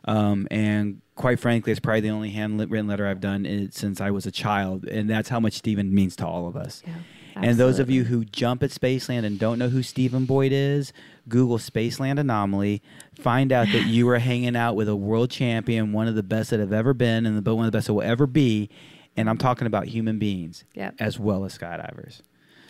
[0.04, 4.26] Um, and quite frankly, it's probably the only handwritten letter I've done since I was
[4.26, 6.82] a child, and that's how much Stephen means to all of us.
[6.86, 6.94] Yeah,
[7.40, 10.92] and those of you who jump at Spaceland and don't know who Stephen Boyd is,
[11.28, 12.82] Google Spaceland Anomaly.
[13.14, 16.50] Find out that you were hanging out with a world champion, one of the best
[16.50, 18.70] that have ever been, and the one of the best that will ever be.
[19.16, 20.94] And I'm talking about human beings Yep.
[21.00, 22.22] as well as skydivers.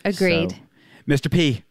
[0.05, 0.51] Agreed.
[0.51, 0.57] So,
[1.09, 1.31] Mr.
[1.31, 1.63] P,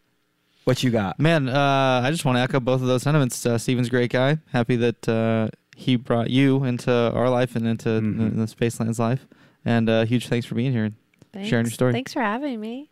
[0.65, 1.17] what you got?
[1.17, 3.45] Man, uh, I just want to echo both of those sentiments.
[3.45, 4.37] Uh, Steven's a great guy.
[4.51, 5.47] Happy that uh,
[5.77, 8.31] he brought you into our life and into Mhm.
[8.31, 9.25] the, the Spaceland's life.
[9.63, 10.85] And uh, huge thanks for being here
[11.33, 11.93] and sharing your story.
[11.93, 12.89] Thanks for having me.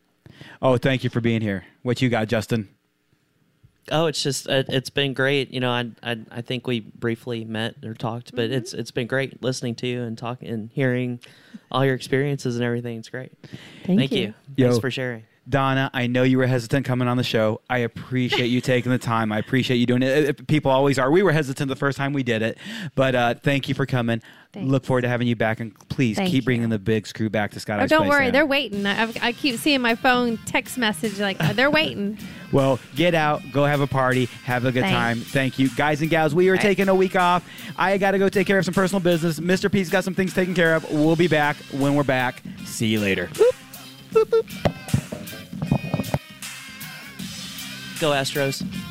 [0.61, 1.65] Oh, thank you for being here.
[1.84, 2.69] What you got, Justin?
[3.90, 5.52] Oh, it's just it, it's been great.
[5.53, 9.07] You know, I, I I think we briefly met or talked, but it's it's been
[9.07, 11.22] great listening to you and talking and hearing
[11.72, 12.98] all your experiences and everything.
[12.99, 13.32] It's great.
[13.86, 14.34] Thank, you.
[14.57, 14.68] Yo.
[14.68, 15.24] Thanks for sharing.
[15.49, 17.61] Donna, I know you were hesitant coming on the show.
[17.69, 19.32] I appreciate you taking the time.
[19.32, 20.48] I appreciate you doing it.
[20.48, 21.10] People always are.
[21.10, 22.57] We were hesitant the first time we did it,
[22.95, 24.22] but uh, thank you for coming.
[24.53, 24.69] Thanks.
[24.69, 27.52] Look forward to having you back, and please Thank keep bringing the big screw back
[27.52, 27.80] to Scott.
[27.82, 28.26] Oh, don't worry.
[28.26, 28.36] Land.
[28.36, 28.86] They're waiting.
[28.86, 32.18] I, I keep seeing my phone text message like uh, they're waiting.
[32.53, 34.95] Well, get out, go have a party, have a good Thanks.
[34.95, 35.19] time.
[35.19, 36.34] Thank you, guys and gals.
[36.34, 36.61] We are right.
[36.61, 37.45] taking a week off.
[37.76, 39.38] I got to go take care of some personal business.
[39.38, 39.69] Mr.
[39.69, 40.90] P's got some things taken care of.
[40.90, 42.41] We'll be back when we're back.
[42.64, 43.30] See you later.
[47.99, 48.86] Go Astros.